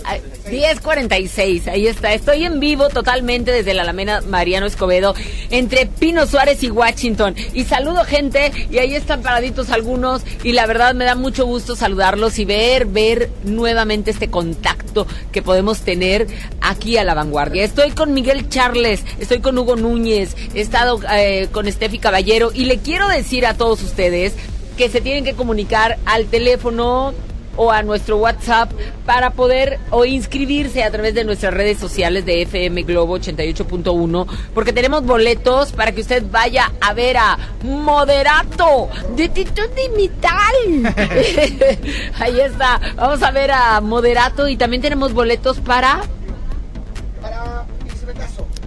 Ay, 0.04 0.22
10.46, 0.50 1.66
ahí 1.66 1.88
está. 1.88 2.12
Estoy 2.12 2.44
en 2.44 2.60
vivo 2.60 2.90
totalmente 2.90 3.50
desde 3.50 3.74
la 3.74 3.82
Alameda 3.82 4.20
Mariano 4.20 4.66
Escobedo, 4.66 5.16
entre 5.50 5.86
Pino 5.86 6.26
Suárez 6.26 6.62
y 6.62 6.70
Washington. 6.70 7.34
Y 7.54 7.64
saludo 7.64 8.04
gente, 8.04 8.52
y 8.70 8.78
ahí 8.78 8.94
están 8.94 9.22
paraditos 9.22 9.70
algunos, 9.70 10.22
y 10.44 10.52
la 10.52 10.66
verdad 10.66 10.94
me 10.94 11.06
da 11.06 11.16
mucho 11.16 11.44
gusto 11.44 11.74
saludarlos 11.74 12.38
y 12.38 12.44
ver, 12.44 12.86
ver 12.86 13.30
nuevamente 13.42 14.12
este 14.12 14.30
contacto 14.30 14.83
que 15.32 15.42
podemos 15.42 15.80
tener 15.80 16.26
aquí 16.60 16.96
a 16.96 17.04
la 17.04 17.14
vanguardia. 17.14 17.64
Estoy 17.64 17.90
con 17.90 18.14
Miguel 18.14 18.48
Charles, 18.48 19.04
estoy 19.18 19.40
con 19.40 19.58
Hugo 19.58 19.76
Núñez, 19.76 20.36
he 20.54 20.60
estado 20.60 21.00
eh, 21.12 21.48
con 21.52 21.70
Steffi 21.70 21.98
Caballero, 21.98 22.50
y 22.54 22.64
le 22.64 22.78
quiero 22.78 23.08
decir 23.08 23.46
a 23.46 23.54
todos 23.54 23.82
ustedes 23.82 24.34
que 24.76 24.88
se 24.88 25.00
tienen 25.00 25.24
que 25.24 25.34
comunicar 25.34 25.98
al 26.04 26.26
teléfono 26.26 27.14
o 27.56 27.70
a 27.70 27.82
nuestro 27.82 28.18
WhatsApp 28.18 28.72
para 29.04 29.30
poder 29.30 29.78
o 29.90 30.04
inscribirse 30.04 30.82
a 30.82 30.90
través 30.90 31.14
de 31.14 31.24
nuestras 31.24 31.52
redes 31.52 31.78
sociales 31.78 32.24
de 32.24 32.42
FM 32.42 32.82
Globo 32.84 33.18
88.1 33.18 34.26
porque 34.54 34.72
tenemos 34.72 35.04
boletos 35.04 35.72
para 35.72 35.92
que 35.92 36.00
usted 36.00 36.24
vaya 36.30 36.72
a 36.80 36.94
ver 36.94 37.16
a 37.16 37.38
Moderato 37.62 38.88
de 39.16 39.28
Tito 39.28 39.62
de 39.68 39.88
Mital. 39.96 40.94
Ahí 42.18 42.40
está. 42.40 42.80
Vamos 42.96 43.22
a 43.22 43.30
ver 43.30 43.50
a 43.52 43.80
Moderato 43.80 44.48
y 44.48 44.56
también 44.56 44.82
tenemos 44.82 45.12
boletos 45.12 45.60
para 45.60 46.02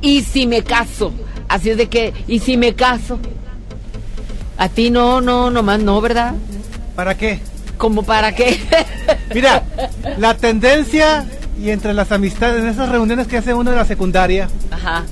y 0.01 0.22
si 0.22 0.47
me 0.47 0.64
caso. 0.64 1.11
Así 1.47 1.69
es 1.69 1.77
de 1.77 1.88
que 1.88 2.14
y 2.27 2.39
si 2.39 2.57
me 2.57 2.73
caso. 2.76 3.19
A 4.57 4.69
ti 4.69 4.89
no, 4.89 5.22
no, 5.22 5.51
nomás 5.51 5.80
no, 5.80 6.01
¿verdad? 6.01 6.34
¿Para 6.95 7.15
qué? 7.15 7.39
¿Como 7.77 8.03
para 8.03 8.34
qué? 8.34 8.59
Mira, 9.33 9.63
la 10.17 10.33
tendencia 10.35 11.25
y 11.61 11.69
entre 11.71 11.93
las 11.93 12.11
amistades, 12.11 12.61
en 12.63 12.69
esas 12.69 12.89
reuniones 12.89 13.27
que 13.27 13.37
hace 13.37 13.53
uno 13.53 13.71
de 13.71 13.77
la 13.77 13.85
secundaria, 13.85 14.47
Ajá. 14.71 15.03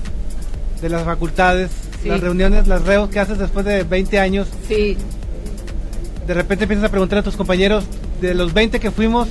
de 0.81 0.89
las 0.89 1.03
facultades, 1.03 1.71
Sí. 2.03 2.09
las 2.09 2.19
reuniones, 2.21 2.67
las 2.67 2.83
reos 2.83 3.09
que 3.09 3.19
haces 3.19 3.37
después 3.39 3.65
de 3.65 3.83
20 3.83 4.19
años, 4.19 4.47
Sí. 4.67 4.95
de 6.27 6.33
repente 6.33 6.65
empiezas 6.65 6.85
a 6.85 6.89
preguntar 6.89 7.19
a 7.19 7.23
tus 7.23 7.35
compañeros, 7.35 7.83
de 8.21 8.33
los 8.33 8.53
20 8.53 8.79
que 8.79 8.91
fuimos, 8.91 9.27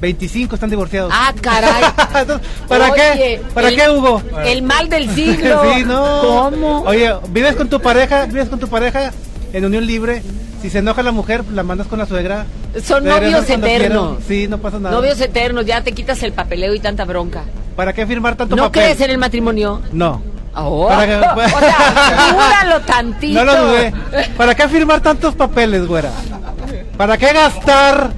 25 0.00 0.54
están 0.56 0.68
divorciados. 0.70 1.12
Ah, 1.14 1.32
caray. 1.40 1.82
¿Para 2.68 2.90
Oye, 2.90 3.02
qué? 3.16 3.40
¿Para 3.54 3.68
el- 3.68 3.76
qué, 3.76 3.88
Hugo? 3.90 4.20
El 4.44 4.62
mal 4.62 4.88
del 4.88 5.08
siglo. 5.14 5.62
sí, 5.74 5.84
no. 5.84 6.20
¿Cómo? 6.50 6.80
Oye, 6.82 7.12
vives 7.30 7.54
con 7.56 7.68
tu 7.68 7.80
pareja, 7.80 8.26
vives 8.26 8.48
con 8.48 8.58
tu 8.58 8.68
pareja 8.68 9.12
en 9.52 9.64
unión 9.64 9.86
libre. 9.86 10.22
Si 10.62 10.70
se 10.70 10.78
enoja 10.78 11.02
la 11.02 11.10
mujer, 11.12 11.44
la 11.52 11.62
mandas 11.64 11.88
con 11.88 11.98
la 11.98 12.06
suegra. 12.06 12.46
Son 12.84 13.04
novios 13.04 13.50
eternos. 13.50 14.18
quieran. 14.18 14.28
Sí, 14.28 14.46
no 14.48 14.58
pasa 14.58 14.78
nada. 14.78 14.94
Novios 14.94 15.20
eternos, 15.20 15.66
ya 15.66 15.82
te 15.82 15.92
quitas 15.92 16.22
el 16.22 16.32
papeleo 16.32 16.72
y 16.72 16.78
tanta 16.80 17.04
bronca. 17.04 17.42
¿Para 17.76 17.92
qué 17.92 18.06
firmar 18.06 18.36
tanto 18.36 18.54
¿No 18.54 18.64
papel? 18.64 18.82
crees 18.84 19.00
en 19.00 19.10
el 19.10 19.18
matrimonio? 19.18 19.82
No. 19.92 20.22
Oh, 20.54 20.86
Para 20.86 21.06
que- 21.06 21.16
o 21.56 21.58
sea, 21.58 22.82
tantito. 22.86 23.44
No 23.44 23.44
lo 23.44 23.66
dudé. 23.66 23.92
¿Para 24.36 24.54
qué 24.54 24.68
firmar 24.68 25.00
tantos 25.00 25.34
papeles, 25.34 25.86
güera? 25.86 26.10
¿Para 26.96 27.16
qué 27.18 27.32
gastar? 27.32 28.12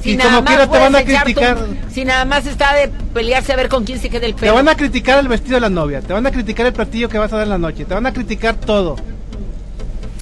Si 0.00 0.12
y 0.12 0.16
nada 0.16 0.36
como 0.36 0.42
más 0.56 0.70
te 0.70 0.78
van 0.78 0.94
a 0.96 1.02
criticar. 1.02 1.58
si 1.90 2.04
nada 2.04 2.24
más 2.24 2.46
está 2.46 2.74
de 2.74 2.88
pelearse 3.12 3.52
a 3.52 3.56
ver 3.56 3.68
con 3.68 3.84
quién 3.84 3.98
se 3.98 4.08
queda 4.08 4.26
el 4.26 4.34
Te 4.34 4.40
pelo. 4.42 4.54
van 4.54 4.68
a 4.68 4.76
criticar 4.76 5.18
el 5.18 5.26
vestido 5.26 5.56
de 5.56 5.60
la 5.62 5.68
novia, 5.70 6.00
te 6.00 6.12
van 6.12 6.24
a 6.26 6.30
criticar 6.30 6.64
el 6.66 6.72
platillo 6.72 7.08
que 7.08 7.18
vas 7.18 7.32
a 7.32 7.36
dar 7.36 7.44
en 7.44 7.50
la 7.50 7.58
noche, 7.58 7.84
te 7.84 7.92
van 7.94 8.06
a 8.06 8.12
criticar 8.12 8.54
todo. 8.54 8.96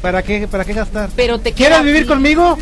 ¿Para 0.05 0.23
qué, 0.23 0.47
para 0.47 0.67
qué 0.67 0.75
gastar? 0.75 1.09
Pero 1.17 1.39
te 1.41 1.53
¿Quieres 1.55 1.83
vivir 1.83 2.07
conmigo? 2.07 2.59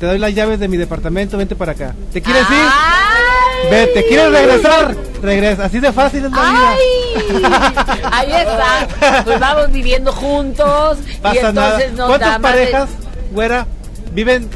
Te 0.00 0.06
doy 0.06 0.18
las 0.18 0.34
llaves 0.34 0.58
de 0.58 0.66
mi 0.66 0.76
departamento, 0.76 1.38
vente 1.38 1.54
para 1.54 1.70
acá. 1.72 1.94
¿Te 2.12 2.20
quieres 2.20 2.42
ir? 2.42 2.56
¡Ay! 2.56 3.70
Vete, 3.70 4.04
¿quieres 4.08 4.32
regresar? 4.32 4.96
Regresa, 5.22 5.64
así 5.66 5.78
de 5.78 5.92
fácil 5.92 6.24
es 6.24 6.32
la 6.32 6.40
vida. 6.40 6.70
¡Ay! 6.72 8.02
Ahí 8.10 8.32
está. 8.32 9.22
Pues 9.22 9.38
vamos 9.38 9.70
viviendo 9.70 10.12
juntos. 10.12 10.98
y 11.08 11.18
Pasa 11.18 11.50
entonces 11.50 11.92
nada. 11.92 12.08
¿Cuántas 12.08 12.28
más 12.30 12.36
de- 12.38 12.58
parejas, 12.66 12.88
güera, 13.30 13.66
viven 14.12 14.48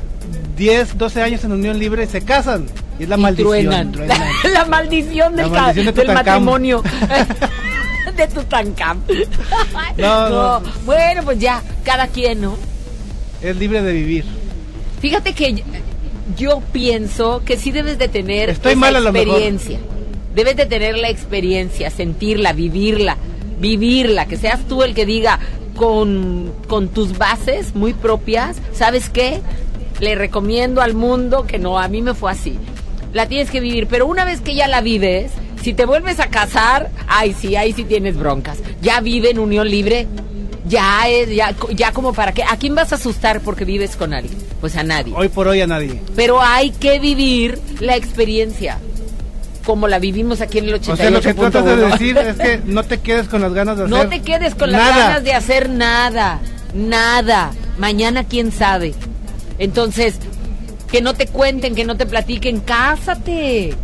10, 0.57 0.99
12 0.99 1.23
años 1.23 1.45
en 1.45 1.53
unión 1.53 1.79
libre 1.79 2.03
y 2.03 2.07
se 2.09 2.23
casan? 2.23 2.67
Y 2.99 3.05
es 3.05 3.09
la 3.09 3.17
y 3.17 3.21
maldición. 3.21 3.51
truenan. 3.53 3.93
truenan. 3.93 4.21
la 4.53 4.65
maldición 4.65 5.37
del, 5.37 5.53
ca- 5.53 5.61
maldición 5.63 5.87
de 5.87 5.93
del 5.93 6.07
Tutankamón. 6.09 6.45
matrimonio. 6.45 6.83
de 8.17 8.29
Tutankamón. 8.29 9.05
No, 9.97 10.29
no. 10.29 10.63
Bueno, 10.85 11.23
pues 11.25 11.39
ya, 11.39 11.63
cada 11.85 12.09
quien, 12.09 12.41
¿no? 12.43 12.57
Es 13.43 13.57
libre 13.57 13.83
de 13.83 13.93
vivir. 13.93 14.25
Fíjate 15.01 15.33
que 15.35 15.63
yo 16.37 16.61
pienso 16.73 17.43
que 17.45 17.57
sí 17.57 17.71
debes 17.71 17.99
de 17.99 18.09
tener 18.09 18.51
Estoy 18.51 18.73
esa 18.73 18.81
mal 18.81 18.97
a 18.97 19.01
lo 19.01 19.13
mejor. 19.13 19.29
experiencia. 19.29 19.79
Debes 20.35 20.57
de 20.57 20.67
tener 20.67 20.99
la 20.99 21.09
experiencia, 21.09 21.91
sentirla, 21.91 22.53
vivirla, 22.53 23.17
vivirla, 23.59 24.27
que 24.27 24.37
seas 24.37 24.61
tú 24.69 24.83
el 24.83 24.95
que 24.95 25.07
diga 25.07 25.39
con, 25.77 26.53
con 26.67 26.89
tus 26.89 27.17
bases 27.17 27.75
muy 27.75 27.95
propias, 27.95 28.59
¿sabes 28.73 29.09
qué? 29.09 29.41
Le 30.01 30.15
recomiendo 30.15 30.83
al 30.83 30.95
mundo 30.95 31.47
que 31.47 31.59
no, 31.59 31.79
a 31.79 31.89
mí 31.89 32.03
me 32.03 32.13
fue 32.15 32.33
así. 32.33 32.59
La 33.15 33.27
tienes 33.29 33.51
que 33.51 33.61
vivir, 33.61 33.87
pero 33.87 34.07
una 34.07 34.25
vez 34.27 34.41
que 34.43 34.55
ya 34.55 34.69
la 34.69 34.83
vives, 34.83 35.33
si 35.63 35.75
te 35.75 35.85
vuelves 35.85 36.21
a 36.21 36.29
casar, 36.29 36.91
ay 37.09 37.35
sí, 37.39 37.57
ahí 37.57 37.73
sí 37.73 37.85
tienes 37.85 38.17
broncas. 38.17 38.59
Ya 38.83 39.01
vive 39.01 39.31
en 39.31 39.39
unión 39.39 39.69
libre, 39.69 40.07
ya 40.67 41.09
es, 41.09 41.35
ya, 41.35 41.55
ya 41.75 41.93
como 41.93 42.13
para 42.13 42.33
qué. 42.33 42.43
¿A 42.45 42.57
quién 42.57 42.75
vas 42.75 42.93
a 42.93 42.97
asustar 42.97 43.41
porque 43.41 43.65
vives 43.65 43.97
con 43.97 44.15
alguien? 44.15 44.39
Pues 44.61 44.77
a 44.77 44.83
nadie. 44.83 45.13
Hoy 45.17 45.29
por 45.29 45.49
hoy 45.49 45.61
a 45.61 45.67
nadie. 45.67 46.01
Pero 46.15 46.41
hay 46.41 46.71
que 46.71 46.99
vivir 46.99 47.59
la 47.81 47.97
experiencia 47.97 48.79
como 49.65 49.89
la 49.89 49.99
vivimos 49.99 50.41
aquí 50.41 50.59
en 50.59 50.69
el 50.69 50.81
88.1. 50.81 50.93
O 50.93 50.97
sea, 50.97 51.11
lo 51.11 51.21
que 51.21 51.35
tratas 51.35 51.65
de 51.65 51.77
decir 51.77 52.17
es 52.17 52.37
que 52.37 52.61
no 52.67 52.85
te 52.85 52.99
quedes 52.99 53.27
con 53.29 53.43
las 53.43 53.53
ganas 53.53 53.77
de 53.77 53.85
hacer 53.85 53.97
No 53.97 54.09
te 54.09 54.23
quedes 54.23 54.55
con 54.55 54.71
las 54.71 54.81
nada. 54.81 54.97
ganas 55.09 55.25
de 55.25 55.33
hacer 55.35 55.69
nada, 55.71 56.41
nada. 56.73 57.51
Mañana 57.77 58.25
quién 58.25 58.53
sabe. 58.53 58.95
Entonces, 59.59 60.19
que 60.91 61.01
no 61.03 61.15
te 61.15 61.27
cuenten, 61.27 61.75
que 61.75 61.85
no 61.85 61.97
te 61.97 62.07
platiquen, 62.07 62.61
cásate. 62.61 63.75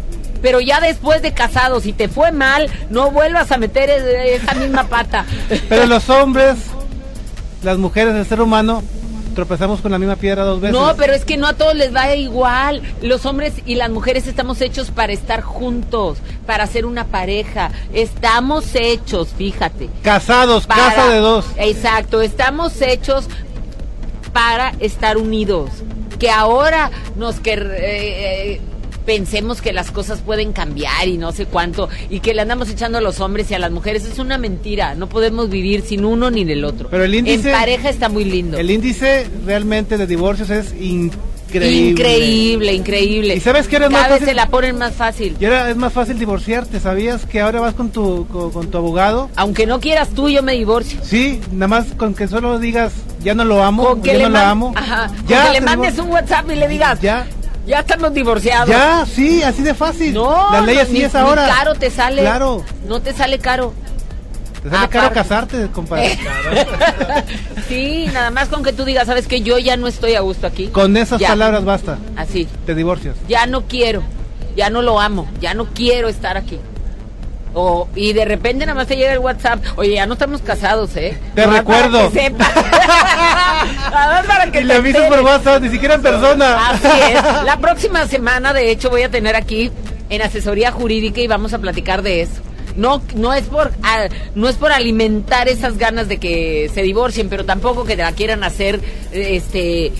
Pero 0.42 0.60
ya 0.60 0.80
después 0.80 1.22
de 1.22 1.32
casado, 1.32 1.80
si 1.80 1.92
te 1.92 2.08
fue 2.08 2.32
mal, 2.32 2.68
no 2.90 3.10
vuelvas 3.10 3.50
a 3.52 3.58
meter 3.58 3.88
e- 3.88 4.34
esa 4.34 4.54
misma 4.54 4.84
pata. 4.84 5.24
Pero 5.68 5.86
los 5.86 6.10
hombres, 6.10 6.56
las 7.62 7.78
mujeres, 7.78 8.14
el 8.14 8.26
ser 8.26 8.40
humano, 8.40 8.82
tropezamos 9.34 9.80
con 9.80 9.92
la 9.92 9.98
misma 9.98 10.16
piedra 10.16 10.44
dos 10.44 10.60
veces. 10.60 10.78
No, 10.78 10.94
pero 10.94 11.14
es 11.14 11.24
que 11.24 11.38
no 11.38 11.46
a 11.46 11.54
todos 11.54 11.74
les 11.74 11.94
va 11.94 12.14
igual. 12.14 12.82
Los 13.00 13.24
hombres 13.24 13.54
y 13.64 13.76
las 13.76 13.88
mujeres 13.88 14.26
estamos 14.26 14.60
hechos 14.60 14.90
para 14.90 15.12
estar 15.14 15.40
juntos, 15.40 16.18
para 16.44 16.66
ser 16.66 16.84
una 16.84 17.04
pareja. 17.06 17.70
Estamos 17.94 18.66
hechos, 18.74 19.28
fíjate. 19.38 19.88
Casados, 20.02 20.66
para- 20.66 20.82
casa 20.88 21.08
de 21.08 21.18
dos. 21.20 21.46
Exacto, 21.56 22.20
estamos 22.20 22.78
hechos 22.82 23.26
para 24.32 24.72
estar 24.80 25.16
unidos. 25.16 25.70
Que 26.18 26.30
ahora 26.30 26.90
nos 27.16 27.40
que 27.40 27.52
eh, 27.54 27.60
eh, 28.54 28.60
pensemos 29.04 29.60
que 29.62 29.72
las 29.72 29.90
cosas 29.90 30.20
pueden 30.20 30.52
cambiar 30.52 31.08
y 31.08 31.18
no 31.18 31.32
sé 31.32 31.46
cuánto 31.46 31.88
y 32.10 32.20
que 32.20 32.34
le 32.34 32.42
andamos 32.42 32.68
echando 32.70 32.98
a 32.98 33.00
los 33.00 33.20
hombres 33.20 33.50
y 33.50 33.54
a 33.54 33.58
las 33.58 33.70
mujeres 33.70 34.04
es 34.04 34.18
una 34.18 34.38
mentira. 34.38 34.94
No 34.94 35.08
podemos 35.08 35.50
vivir 35.50 35.82
sin 35.82 36.04
uno 36.04 36.30
ni 36.30 36.44
del 36.44 36.64
otro. 36.64 36.88
Pero 36.90 37.04
el 37.04 37.14
índice- 37.14 37.50
en 37.50 37.56
pareja 37.58 37.88
está 37.90 38.08
muy 38.08 38.24
lindo. 38.24 38.58
El 38.58 38.70
índice 38.70 39.26
realmente 39.46 39.96
de 39.98 40.06
divorcios 40.06 40.50
es 40.50 40.72
increíble. 40.72 41.90
Increíble, 41.90 42.72
increíble. 42.72 43.34
¿Y 43.36 43.40
sabes 43.40 43.68
qué 43.68 43.76
era 43.76 43.88
Cada 43.88 43.98
más 44.00 44.08
vez 44.08 44.18
fácil? 44.20 44.28
se 44.28 44.34
la 44.34 44.48
ponen 44.48 44.78
más 44.78 44.94
fácil. 44.94 45.36
Y 45.38 45.44
ahora 45.44 45.68
es 45.68 45.76
más 45.76 45.92
fácil 45.92 46.18
divorciarte, 46.18 46.80
¿sabías? 46.80 47.26
Que 47.26 47.40
ahora 47.40 47.60
vas 47.60 47.74
con 47.74 47.90
tu, 47.90 48.26
con, 48.28 48.50
con 48.50 48.70
tu 48.70 48.78
abogado. 48.78 49.28
Aunque 49.36 49.66
no 49.66 49.78
quieras 49.80 50.08
tú, 50.10 50.28
yo 50.30 50.42
me 50.42 50.54
divorcio. 50.54 50.98
Sí, 51.02 51.40
nada 51.52 51.68
más 51.68 51.86
con 51.96 52.14
que 52.14 52.26
solo 52.26 52.58
digas, 52.58 52.92
ya 53.22 53.34
no 53.34 53.44
lo 53.44 53.62
amo, 53.62 54.00
que 54.00 54.08
ya 54.08 54.14
le 54.14 54.22
no 54.24 54.28
la 54.30 54.50
amo. 54.50 54.72
Ajá, 54.76 55.10
Ya, 55.28 55.46
que 55.48 55.52
le 55.52 55.60
mandes 55.60 55.98
un 55.98 56.08
WhatsApp 56.08 56.50
y 56.50 56.54
le 56.56 56.68
digas, 56.68 57.00
Ya, 57.02 57.26
ya 57.66 57.80
estamos 57.80 58.12
divorciados. 58.14 58.68
ya, 58.68 59.06
sí, 59.06 59.42
así 59.42 59.62
de 59.62 59.74
fácil. 59.74 60.14
No, 60.14 60.50
la 60.52 60.60
ley 60.62 60.76
no, 60.76 60.82
así 60.82 60.92
ni- 60.94 61.02
es 61.02 61.14
ahora. 61.14 61.46
ni 61.46 61.52
caro 61.52 61.74
te 61.74 61.90
sale. 61.90 62.22
Claro, 62.22 62.64
No 62.86 63.00
te 63.00 63.12
sale 63.12 63.38
caro. 63.38 63.72
te 64.62 64.70
sale 64.70 64.88
caro 64.88 65.12
casarte, 65.14 65.68
compadre. 65.72 66.18
sí, 67.68 68.06
nada 68.12 68.30
más 68.30 68.48
con 68.48 68.62
que 68.62 68.72
tú 68.72 68.84
digas, 68.84 69.06
sabes 69.06 69.26
que 69.26 69.42
yo 69.42 69.58
ya 69.58 69.76
no 69.76 69.86
estoy 69.86 70.14
a 70.14 70.20
gusto 70.20 70.46
aquí. 70.46 70.68
Con 70.68 70.96
esas 70.96 71.20
Ya. 71.20 71.28
palabras 71.28 71.64
basta, 71.64 71.98
Así, 72.16 72.46
te 72.66 72.74
divorcias. 72.74 73.16
ya 73.28 73.46
no 73.46 73.62
quiero, 73.66 74.02
ya 74.56 74.70
no 74.70 74.82
lo 74.82 75.00
amo, 75.00 75.28
ya 75.40 75.54
no 75.54 75.66
quiero 75.66 76.08
estar 76.08 76.36
aquí. 76.36 76.58
O, 77.54 77.88
y 77.94 78.12
de 78.14 78.24
repente 78.24 78.64
nada 78.64 78.74
más 78.74 78.86
te 78.86 78.96
llega 78.96 79.12
el 79.12 79.18
WhatsApp, 79.18 79.62
oye, 79.76 79.94
ya 79.94 80.06
no 80.06 80.14
estamos 80.14 80.40
casados, 80.40 80.96
¿eh? 80.96 81.18
Te 81.34 81.46
Nada 81.46 81.58
recuerdo. 81.58 81.98
Para 81.98 82.10
que 82.10 82.20
sepas. 82.20 82.54
Nada 83.90 84.12
más 84.12 84.26
para 84.26 84.50
que 84.50 84.60
Y 84.60 84.64
le 84.64 84.74
avisas 84.74 85.08
por. 85.08 85.20
WhatsApp, 85.20 85.62
ni 85.62 85.68
siquiera 85.68 85.94
en 85.94 86.02
persona. 86.02 86.70
Así 86.70 86.88
es. 87.12 87.22
La 87.44 87.58
próxima 87.58 88.06
semana, 88.06 88.52
de 88.52 88.70
hecho, 88.70 88.90
voy 88.90 89.02
a 89.02 89.10
tener 89.10 89.36
aquí 89.36 89.70
en 90.08 90.22
asesoría 90.22 90.72
jurídica 90.72 91.20
y 91.20 91.26
vamos 91.26 91.52
a 91.52 91.58
platicar 91.58 92.02
de 92.02 92.22
eso. 92.22 92.40
No, 92.76 93.02
no 93.14 93.34
es 93.34 93.44
por 93.44 93.70
ah, 93.82 94.08
no 94.34 94.48
es 94.48 94.56
por 94.56 94.72
alimentar 94.72 95.48
esas 95.48 95.76
ganas 95.76 96.08
de 96.08 96.16
que 96.16 96.70
se 96.72 96.82
divorcien, 96.82 97.28
pero 97.28 97.44
tampoco 97.44 97.84
que 97.84 97.96
la 97.96 98.12
quieran 98.12 98.44
hacer 98.44 98.80
este 99.12 99.92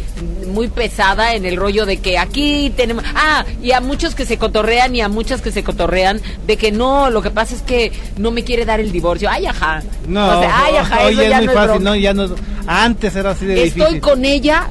muy 0.53 0.69
pesada 0.69 1.35
en 1.35 1.45
el 1.45 1.57
rollo 1.57 1.87
de 1.87 1.99
que 1.99 2.19
aquí 2.19 2.73
tenemos 2.77 3.05
ah, 3.17 3.45
y 3.63 3.73
a 3.73 3.81
muchos 3.81 4.15
que 4.15 4.25
se 4.27 4.39
cotorrean 4.39 4.95
y 4.95 5.01
a 5.01 5.09
muchas 5.09 5.43
que 5.43 5.51
se 5.51 5.65
cotorrean 5.65 6.21
de 6.47 6.57
que 6.57 6.71
no, 6.73 7.11
lo 7.11 7.23
que 7.23 7.31
pasa 7.31 7.55
es 7.55 7.63
que 7.63 7.93
no 8.19 8.31
me 8.31 8.45
quiere 8.45 8.65
dar 8.65 8.79
el 8.81 8.93
divorcio. 8.93 9.29
Ay, 9.31 9.47
ajá. 9.47 9.83
No, 10.07 10.39
O 10.39 10.41
sea, 10.43 10.65
ay, 10.67 10.77
ajá, 10.77 11.05
hoy 11.07 11.13
eso 11.15 11.23
es 11.23 11.29
ya 11.31 11.37
muy 11.39 11.47
no 11.47 11.53
es 11.53 11.59
fácil, 11.59 11.83
no, 11.85 11.97
ya 11.97 12.15
no. 12.15 12.35
Antes 12.67 13.17
era 13.17 13.31
así 13.31 13.47
de 13.47 13.65
Estoy 13.65 13.81
difícil. 13.81 14.01
con 14.01 14.25
ella, 14.25 14.69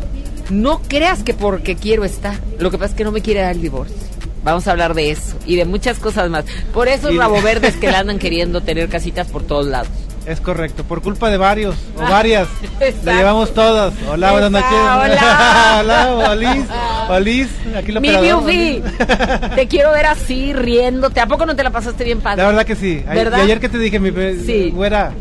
no 0.49 0.81
creas 0.87 1.23
que 1.23 1.33
porque 1.33 1.75
quiero 1.75 2.05
estar. 2.05 2.35
Lo 2.59 2.71
que 2.71 2.77
pasa 2.77 2.91
es 2.91 2.97
que 2.97 3.03
no 3.03 3.11
me 3.11 3.21
quiere 3.21 3.41
dar 3.41 3.51
el 3.55 3.61
divorcio. 3.61 3.95
Vamos 4.43 4.67
a 4.67 4.71
hablar 4.71 4.93
de 4.95 5.11
eso 5.11 5.35
y 5.45 5.55
de 5.55 5.65
muchas 5.65 5.99
cosas 5.99 6.29
más. 6.29 6.45
Por 6.73 6.87
esos 6.87 7.11
Y- 7.13 7.17
rabo 7.17 7.41
verdes 7.41 7.75
que 7.75 7.91
le 7.91 7.95
andan 7.97 8.17
queriendo 8.19 8.61
tener 8.61 8.89
casitas 8.89 9.27
por 9.27 9.43
todos 9.43 9.67
lados. 9.67 9.89
Es 10.25 10.39
correcto, 10.39 10.83
por 10.83 11.01
culpa 11.01 11.29
de 11.31 11.37
varios 11.37 11.75
o 11.97 12.01
varias. 12.01 12.47
Exacto. 12.79 13.05
Le 13.11 13.15
llevamos 13.15 13.53
todas. 13.53 13.93
Hola, 14.07 14.31
buenas 14.33 14.51
noches. 14.51 14.69
hola. 14.71 15.77
hola, 15.79 16.29
Olis. 16.31 16.65
Olis, 17.09 17.47
aquí 17.75 17.91
lo 17.91 18.01
Mi 18.01 18.15
Biufi, 18.15 18.83
te 19.55 19.67
quiero 19.67 19.91
ver 19.91 20.05
así, 20.05 20.53
riéndote. 20.53 21.19
¿A 21.19 21.25
poco 21.27 21.45
no 21.45 21.55
te 21.55 21.63
la 21.63 21.71
pasaste 21.71 22.03
bien 22.03 22.21
padre? 22.21 22.43
La 22.43 22.49
verdad 22.49 22.65
que 22.65 22.75
sí. 22.75 23.03
¿Verdad? 23.07 23.39
Y 23.39 23.41
ayer 23.41 23.59
que 23.59 23.69
te 23.69 23.79
dije, 23.79 23.99
mi 23.99 24.11
Sí. 24.45 24.69
güera, 24.69 25.11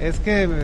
es 0.00 0.18
que 0.20 0.46
me, 0.46 0.56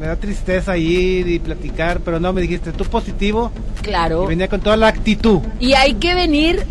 me 0.00 0.06
da 0.08 0.16
tristeza 0.16 0.76
ir 0.76 1.28
y 1.28 1.38
platicar, 1.38 2.00
pero 2.00 2.18
no, 2.18 2.32
me 2.32 2.40
dijiste, 2.40 2.72
tú 2.72 2.84
positivo. 2.84 3.52
Claro. 3.82 4.24
Y 4.24 4.28
venía 4.28 4.48
con 4.48 4.60
toda 4.60 4.76
la 4.76 4.88
actitud. 4.88 5.40
Y 5.60 5.74
hay 5.74 5.94
que 5.94 6.14
venir, 6.14 6.64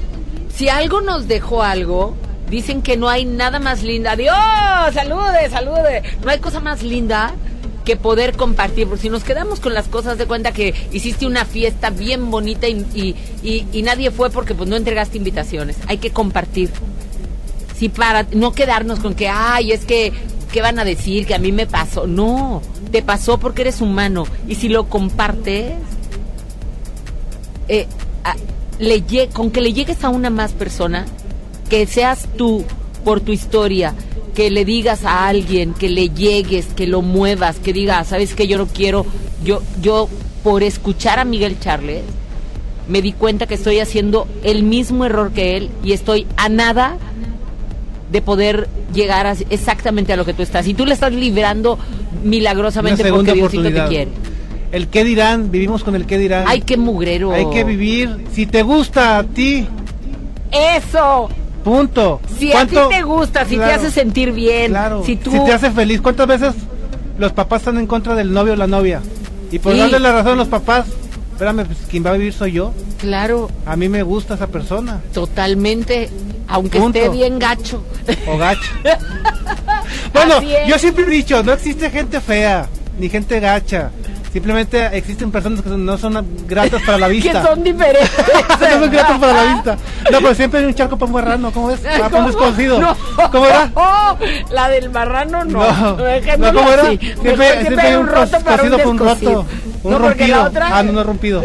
si 0.53 0.67
algo 0.67 0.99
nos 1.01 1.27
dejó 1.29 1.63
algo, 1.63 2.15
dicen 2.49 2.81
que 2.81 2.97
no 2.97 3.09
hay 3.09 3.25
nada 3.25 3.59
más 3.59 3.83
linda. 3.83 4.11
Adiós, 4.11 4.93
salude, 4.93 5.49
salude. 5.49 6.03
No 6.23 6.31
hay 6.31 6.39
cosa 6.39 6.59
más 6.59 6.83
linda 6.83 7.33
que 7.87 7.95
poder 7.95 8.35
compartir, 8.35 8.85
porque 8.85 9.03
si 9.03 9.09
nos 9.09 9.23
quedamos 9.23 9.61
con 9.61 9.73
las 9.73 9.87
cosas 9.87 10.17
de 10.17 10.25
cuenta 10.25 10.51
que 10.51 10.73
hiciste 10.91 11.25
una 11.25 11.45
fiesta 11.45 11.89
bien 11.89 12.29
bonita 12.29 12.67
y, 12.67 13.15
nadie 13.81 14.11
fue 14.11 14.29
porque 14.29 14.53
pues 14.53 14.69
no 14.69 14.75
entregaste 14.75 15.17
invitaciones, 15.17 15.77
hay 15.87 15.97
que 15.97 16.11
compartir. 16.11 16.69
Sí, 17.77 17.87
para 17.87 18.25
no 18.33 18.51
quedarnos 18.51 18.99
con 18.99 19.13
que, 19.13 19.29
ay, 19.29 19.71
es 19.71 19.85
que, 19.85 20.11
¿qué 20.51 20.61
van 20.61 20.79
a 20.79 20.83
decir? 20.83 21.25
Que 21.25 21.35
a 21.35 21.39
mí 21.39 21.53
me 21.53 21.65
pasó. 21.65 22.07
No, 22.07 22.61
te 22.91 23.01
pasó 23.01 23.39
porque 23.39 23.61
eres 23.61 23.79
humano. 23.79 24.25
Y 24.49 24.55
si 24.55 24.67
lo 24.67 24.89
compartes, 24.89 25.75
eh, 27.69 27.87
con 29.31 29.51
que 29.51 29.61
le 29.61 29.71
llegues 29.71 30.03
a 30.03 30.09
una 30.09 30.29
más 30.29 30.51
persona, 30.51 31.05
que 31.69 31.85
seas 31.85 32.27
tú 32.37 32.63
por 33.03 33.19
tu 33.21 33.31
historia, 33.31 33.93
que 34.35 34.49
le 34.49 34.65
digas 34.65 35.03
a 35.05 35.27
alguien, 35.27 35.73
que 35.73 35.89
le 35.89 36.09
llegues, 36.09 36.67
que 36.67 36.87
lo 36.87 37.01
muevas, 37.01 37.57
que 37.57 37.73
digas, 37.73 38.07
sabes 38.07 38.35
que 38.35 38.47
yo 38.47 38.57
no 38.57 38.67
quiero, 38.67 39.05
yo, 39.43 39.61
yo 39.81 40.07
por 40.43 40.63
escuchar 40.63 41.19
a 41.19 41.25
Miguel 41.25 41.59
Charles, 41.59 42.01
me 42.87 43.01
di 43.01 43.11
cuenta 43.11 43.47
que 43.47 43.55
estoy 43.55 43.79
haciendo 43.79 44.27
el 44.43 44.63
mismo 44.63 45.05
error 45.05 45.31
que 45.31 45.57
él 45.57 45.69
y 45.83 45.91
estoy 45.91 46.25
a 46.37 46.47
nada 46.49 46.97
de 48.11 48.21
poder 48.21 48.69
llegar 48.93 49.27
a- 49.27 49.35
exactamente 49.49 50.13
a 50.13 50.15
lo 50.15 50.23
que 50.23 50.33
tú 50.33 50.41
estás. 50.41 50.65
Y 50.67 50.73
tú 50.73 50.85
le 50.85 50.93
estás 50.93 51.11
librando 51.11 51.77
milagrosamente 52.23 53.03
porque 53.09 53.33
Diosito 53.33 53.63
te 53.63 53.89
quiere. 53.89 54.11
El 54.71 54.87
qué 54.87 55.03
dirán, 55.03 55.51
vivimos 55.51 55.83
con 55.83 55.95
el 55.95 56.05
qué 56.05 56.17
dirán. 56.17 56.45
Ay, 56.47 56.61
qué 56.61 56.77
mugrero. 56.77 57.33
Hay 57.33 57.49
que 57.49 57.63
vivir. 57.65 58.25
Si 58.33 58.45
te 58.45 58.63
gusta 58.63 59.17
a 59.17 59.23
ti, 59.23 59.65
Eso. 60.51 61.29
Punto. 61.67 62.21
Si 62.39 62.53
a 62.53 62.65
ti 62.65 62.73
¿Cuánto- 62.75 62.87
te 62.89 63.01
gusta, 63.03 63.43
si 63.45 63.57
te 63.57 63.63
hace 63.65 63.91
sentir 63.91 64.31
bien, 64.31 64.71
Claro. 64.71 65.03
si 65.03 65.17
tú... 65.17 65.31
Si 65.31 65.39
te 65.43 65.51
hace 65.53 65.69
feliz. 65.71 65.99
¿Cuántas 66.01 66.25
veces 66.27 66.53
los 67.19 67.33
papás 67.33 67.61
están 67.61 67.77
en 67.77 67.87
contra 67.87 68.15
del 68.15 68.31
novio 68.31 68.53
o 68.53 68.55
la 68.55 68.67
novia? 68.67 69.01
Y 69.51 69.59
por 69.59 69.73
Sí. 69.73 69.79
darle 69.79 69.99
la 69.99 70.13
razón 70.13 70.33
a 70.33 70.35
los 70.35 70.47
papás, 70.47 70.85
espérame, 71.33 71.65
pues 71.65 71.77
quien 71.89 72.05
va 72.05 72.11
a 72.11 72.13
vivir 72.13 72.31
soy 72.33 72.53
yo. 72.53 72.73
Claro. 72.99 73.49
A 73.65 73.75
mí 73.75 73.89
me 73.89 74.01
gusta 74.03 74.35
esa 74.35 74.47
persona. 74.47 75.01
Totalmente, 75.13 76.09
aunque 76.47 76.79
Punto. 76.79 76.97
esté 76.99 77.09
bien 77.11 77.37
gacho. 77.37 77.83
O 78.27 78.37
gacho. 78.37 78.71
bueno, 80.13 80.41
yo 80.67 80.77
siempre 80.79 81.03
he 81.05 81.09
dicho, 81.09 81.43
no 81.43 81.53
existe 81.53 81.89
gente 81.89 82.21
fea, 82.21 82.67
ni 82.99 83.09
gente 83.09 83.39
gacha. 83.39 83.91
Simplemente 84.33 84.85
existen 84.97 85.31
personas 85.31 85.61
que 85.61 85.69
no 85.69 85.97
son 85.97 86.25
gratas 86.47 86.81
para 86.83 86.97
la 86.97 87.07
vista. 87.09 87.41
que 87.41 87.47
son 87.47 87.63
diferentes. 87.63 88.11
no 88.59 88.69
son 88.81 88.91
gratas 88.91 89.19
para 89.19 89.33
la 89.33 89.53
vista. 89.53 89.77
No, 90.11 90.17
pero 90.19 90.35
siempre 90.35 90.59
hay 90.59 90.65
un 90.65 90.73
charco 90.75 90.97
para 90.97 91.07
un 91.07 91.13
marrano, 91.13 91.51
¿cómo 91.51 91.71
es? 91.71 91.79
Ah, 91.85 92.07
para 92.09 92.17
un 92.19 92.27
desconocido. 92.27 92.79
No. 92.79 92.95
¿Cómo 93.31 93.45
era? 93.45 93.71
La 94.51 94.69
del 94.69 94.89
marrano 94.89 95.43
no. 95.45 95.59
No, 95.59 95.97
no, 96.37 96.53
¿cómo 96.53 96.71
era? 96.71 96.83
así. 96.83 96.97
Siempre, 96.97 97.33
Mejor 97.37 97.61
siempre 97.61 97.81
hay 97.87 97.95
un 97.95 98.07
roto 98.07 98.39
para 98.41 98.63
un 98.63 98.69
descosido. 98.71 99.05
roto. 99.33 99.45
Un 99.83 99.91
no, 99.91 99.99
porque 99.99 100.17
rompido. 100.27 100.37
la 100.37 100.43
otra... 100.43 100.69
Ah, 100.77 100.83
no, 100.83 100.91
no 100.91 101.03
rompido. 101.03 101.43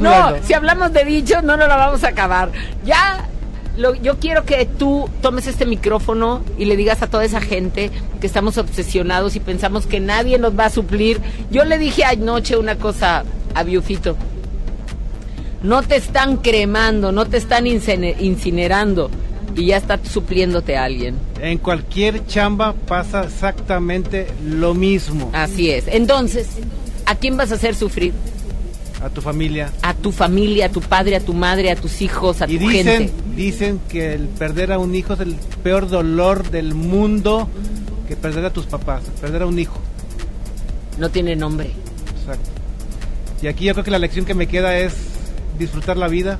no, 0.00 0.34
si 0.44 0.54
hablamos 0.54 0.92
de 0.92 1.04
dichos, 1.04 1.42
no 1.42 1.56
nos 1.56 1.68
la 1.68 1.76
vamos 1.76 2.04
a 2.04 2.08
acabar. 2.08 2.50
Ya, 2.84 3.24
lo- 3.76 3.94
yo 3.94 4.18
quiero 4.18 4.44
que 4.44 4.66
tú 4.66 5.08
tomes 5.22 5.46
este 5.46 5.64
micrófono 5.66 6.42
y 6.58 6.64
le 6.66 6.76
digas 6.76 7.02
a 7.02 7.06
toda 7.06 7.24
esa 7.24 7.40
gente 7.40 7.90
que 8.20 8.26
estamos 8.26 8.58
obsesionados 8.58 9.36
y 9.36 9.40
pensamos 9.40 9.86
que 9.86 10.00
nadie 10.00 10.38
nos 10.38 10.58
va 10.58 10.66
a 10.66 10.70
suplir. 10.70 11.20
Yo 11.50 11.64
le 11.64 11.78
dije 11.78 12.04
anoche 12.04 12.56
una 12.56 12.76
cosa 12.76 13.24
a 13.54 13.62
Biufito. 13.62 14.16
No 15.62 15.82
te 15.82 15.96
están 15.96 16.38
cremando, 16.38 17.12
no 17.12 17.24
te 17.26 17.36
están 17.36 17.66
incinerando 17.66 19.10
y 19.54 19.66
ya 19.66 19.76
está 19.76 19.98
supliéndote 20.02 20.76
a 20.76 20.84
alguien. 20.84 21.14
En 21.40 21.58
cualquier 21.58 22.26
chamba 22.26 22.72
pasa 22.72 23.24
exactamente 23.24 24.26
lo 24.44 24.74
mismo. 24.74 25.30
Así 25.32 25.70
es. 25.70 25.84
Entonces, 25.86 26.48
¿a 27.06 27.14
quién 27.14 27.36
vas 27.36 27.52
a 27.52 27.56
hacer 27.56 27.74
sufrir? 27.76 28.12
A 29.04 29.08
tu 29.10 29.20
familia. 29.20 29.70
A 29.82 29.94
tu 29.94 30.12
familia, 30.12 30.66
a 30.66 30.68
tu 30.68 30.80
padre, 30.80 31.16
a 31.16 31.20
tu 31.20 31.34
madre, 31.34 31.70
a 31.72 31.76
tus 31.76 32.00
hijos, 32.02 32.40
a 32.40 32.44
Y 32.48 32.58
tu 32.58 32.68
dicen, 32.68 32.86
gente. 33.08 33.12
dicen 33.34 33.80
que 33.88 34.14
el 34.14 34.28
perder 34.28 34.70
a 34.72 34.78
un 34.78 34.94
hijo 34.94 35.14
es 35.14 35.20
el 35.20 35.34
peor 35.64 35.88
dolor 35.88 36.50
del 36.50 36.74
mundo 36.74 37.48
que 38.06 38.14
perder 38.16 38.44
a 38.44 38.50
tus 38.50 38.66
papás, 38.66 39.02
perder 39.20 39.42
a 39.42 39.46
un 39.46 39.58
hijo. 39.58 39.78
No 40.98 41.08
tiene 41.10 41.34
nombre. 41.34 41.72
Exacto. 42.20 42.50
Y 43.42 43.48
aquí 43.48 43.64
yo 43.64 43.72
creo 43.72 43.84
que 43.84 43.90
la 43.90 43.98
lección 43.98 44.24
que 44.24 44.34
me 44.34 44.46
queda 44.46 44.76
es 44.78 44.94
disfrutar 45.58 45.96
la 45.96 46.06
vida, 46.06 46.38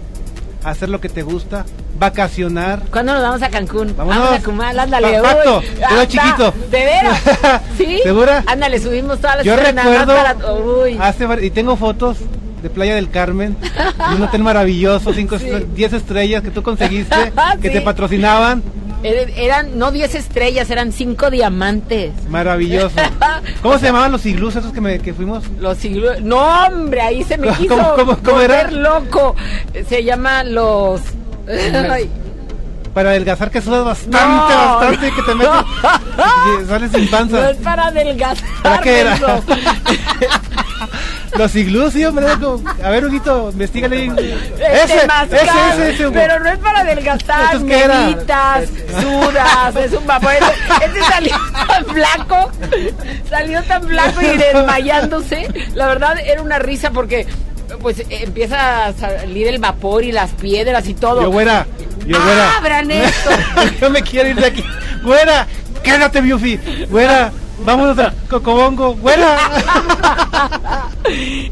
hacer 0.62 0.88
lo 0.88 1.00
que 1.00 1.08
te 1.08 1.22
gusta, 1.22 1.64
vacacionar. 1.98 2.82
¿Cuándo 2.92 3.12
nos 3.14 3.22
vamos 3.22 3.42
a 3.42 3.48
Cancún? 3.48 3.94
Vámonos. 3.96 4.22
Vamos 4.22 4.38
a 4.38 4.42
Cumal, 4.44 4.78
ándale. 4.78 5.14
Pa- 5.20 5.22
pacto, 5.34 5.58
uy, 5.58 5.64
quedó 5.66 5.86
anda, 5.88 6.06
chiquito. 6.08 6.54
¿De 6.70 6.84
veras? 6.84 7.20
¿Sí? 7.76 7.98
¿Segura? 8.04 8.44
Ándale, 8.46 8.78
subimos 8.78 9.18
todas 9.20 9.38
las 9.38 9.44
Yo 9.46 9.56
recuerdo 9.56 10.14
para- 10.14 10.36
Uy. 10.54 10.96
hace 11.00 11.26
y 11.44 11.50
tengo 11.50 11.74
fotos 11.76 12.18
de 12.62 12.70
Playa 12.70 12.94
del 12.94 13.10
Carmen, 13.10 13.56
en 14.08 14.14
un 14.16 14.22
hotel 14.22 14.42
maravilloso, 14.42 15.12
5 15.12 15.36
10 15.74 15.92
estrellas 15.92 16.42
que 16.42 16.50
tú 16.50 16.62
conseguiste, 16.62 17.32
que 17.60 17.68
Sí. 17.68 17.74
te 17.74 17.80
patrocinaban, 17.80 18.62
Er- 19.04 19.32
Eran 19.36 19.78
no 19.80 19.90
10 19.90 20.14
estrellas, 20.14 20.70
eran 20.70 20.92
5 20.92 21.28
diamantes. 21.30 22.12
maravilloso. 22.28 22.94
¿Cómo 23.62 23.76
se 23.78 23.86
llamaban 23.86 24.12
los 24.12 24.24
iglús 24.26 24.54
esos 24.54 24.72
que, 24.72 24.80
me, 24.80 25.00
que 25.00 25.12
fuimos? 25.12 25.42
Los 25.58 25.84
iglú- 25.84 26.20
No, 26.20 26.38
hombre, 26.66 27.00
ahí 27.00 27.24
se 27.24 27.36
me 27.36 27.48
¿Cómo- 27.48 27.58
quiso 27.58 27.94
cómo- 27.96 28.16
cómo 28.18 28.40
era? 28.40 28.70
loco. 28.70 29.34
Se 29.88 30.04
llama 30.04 30.44
los... 30.44 31.00
Para 32.94 33.08
adelgazar 33.10 33.50
que 33.50 33.62
sudas 33.62 33.84
bastante, 33.86 34.18
No, 34.18 34.46
bastante, 34.76 35.12
que 35.12 35.22
te 35.22 35.34
metes 35.34 36.62
y 36.62 36.66
sales 36.66 36.92
sin 36.92 37.04
no 37.06 37.10
panza. 37.10 37.50
es 37.50 37.56
para 37.56 37.86
adelgazar. 37.86 38.46
¿Para 38.62 38.78
qué 38.82 39.00
era? 39.00 39.18
Los 41.36 41.54
iglús, 41.54 41.92
sí, 41.94 42.04
hombre. 42.04 42.26
como- 42.40 42.62
A 42.84 42.90
ver, 42.90 43.04
Huguito, 43.06 43.50
investigale. 43.52 44.04
El 44.04 44.18
Ese, 44.18 44.84
ese, 44.84 45.06
ese, 45.36 45.90
ese. 45.90 46.10
Pero 46.10 46.40
no 46.40 46.50
es 46.50 46.58
para 46.58 46.80
adelgazar, 46.80 47.58
meditas, 47.60 48.68
sudas, 49.00 49.76
es 49.76 49.92
un 49.92 50.06
vapor. 50.06 50.32
Este, 50.32 50.84
este 50.86 51.00
salió 51.02 51.36
tan 51.66 51.84
flaco, 51.86 52.50
salió 53.30 53.62
tan 53.64 53.82
flaco 53.88 54.20
y 54.22 54.36
desmayándose. 54.36 55.48
La 55.74 55.86
verdad 55.86 56.18
era 56.18 56.42
una 56.42 56.58
risa 56.58 56.90
porque 56.90 57.26
pues 57.80 58.02
empieza 58.10 58.86
a 58.86 58.92
salir 58.92 59.48
el 59.48 59.58
vapor 59.58 60.04
y 60.04 60.12
las 60.12 60.30
piedras 60.32 60.86
y 60.86 60.94
todo. 60.94 61.22
Yo, 61.22 61.30
güera, 61.30 61.66
yo, 62.06 62.22
güera. 62.22 62.56
¡Abran 62.58 62.90
esto! 62.90 63.30
yo 63.80 63.90
me 63.90 64.02
quiero 64.02 64.28
ir 64.28 64.36
de 64.36 64.46
aquí. 64.46 64.64
Güera, 65.02 65.46
quédate, 65.82 66.20
Biufi. 66.20 66.58
Güera, 66.90 67.32
vámonos 67.64 67.98
a 67.98 68.12
Cocobongo. 68.28 68.94
Güera. 68.96 69.36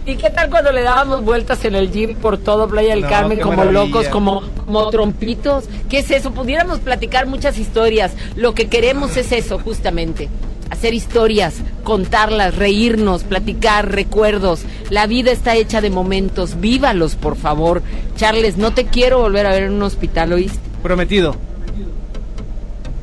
¿Y 0.07 0.15
qué 0.17 0.31
tal 0.31 0.51
cuando 0.51 0.73
le 0.73 0.83
dábamos 0.83 1.25
vueltas 1.25 1.65
en 1.65 1.75
el 1.75 1.91
gym 1.91 2.15
por 2.17 2.39
todo 2.39 2.69
Playa 2.69 2.91
del 2.91 3.03
No, 3.03 3.09
Carmen 3.09 3.39
como 3.41 3.57
maravilla. 3.57 3.85
locos, 3.85 4.09
como, 4.09 4.43
como 4.65 4.89
trompitos? 4.91 5.65
¿Qué 5.89 5.99
es 5.99 6.11
eso? 6.11 6.33
Pudiéramos 6.33 6.79
platicar 6.81 7.27
muchas 7.27 7.59
historias. 7.59 8.13
Lo 8.37 8.55
que 8.55 8.69
queremos 8.69 9.17
es 9.17 9.33
eso, 9.33 9.59
justamente. 9.59 10.29
hacer 10.71 10.95
historias, 10.95 11.57
contarlas, 11.83 12.55
reírnos, 12.57 13.25
platicar, 13.25 13.91
recuerdos. 13.91 14.63
La 14.89 15.07
vida 15.07 15.33
está 15.33 15.57
hecha 15.57 15.81
de 15.81 15.91
momentos, 15.91 16.61
vívalos, 16.61 17.17
por 17.17 17.37
favor. 17.37 17.83
Charles, 18.17 18.57
no 18.57 18.73
te 18.73 18.87
quiero 18.87 19.19
volver 19.19 19.47
a 19.47 19.51
ver 19.51 19.65
en 19.65 19.73
un 19.73 19.83
hospital, 19.83 20.33
¿oíste? 20.33 20.59
Prometido. 20.83 21.35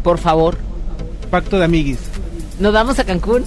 Por 0.02 0.18
favor. 0.18 0.58
Pacto 1.30 1.60
de 1.60 1.66
amiguis. 1.66 2.00
¿Nos 2.60 2.74
vamos 2.74 2.98
a 3.00 3.04
Cancún? 3.04 3.44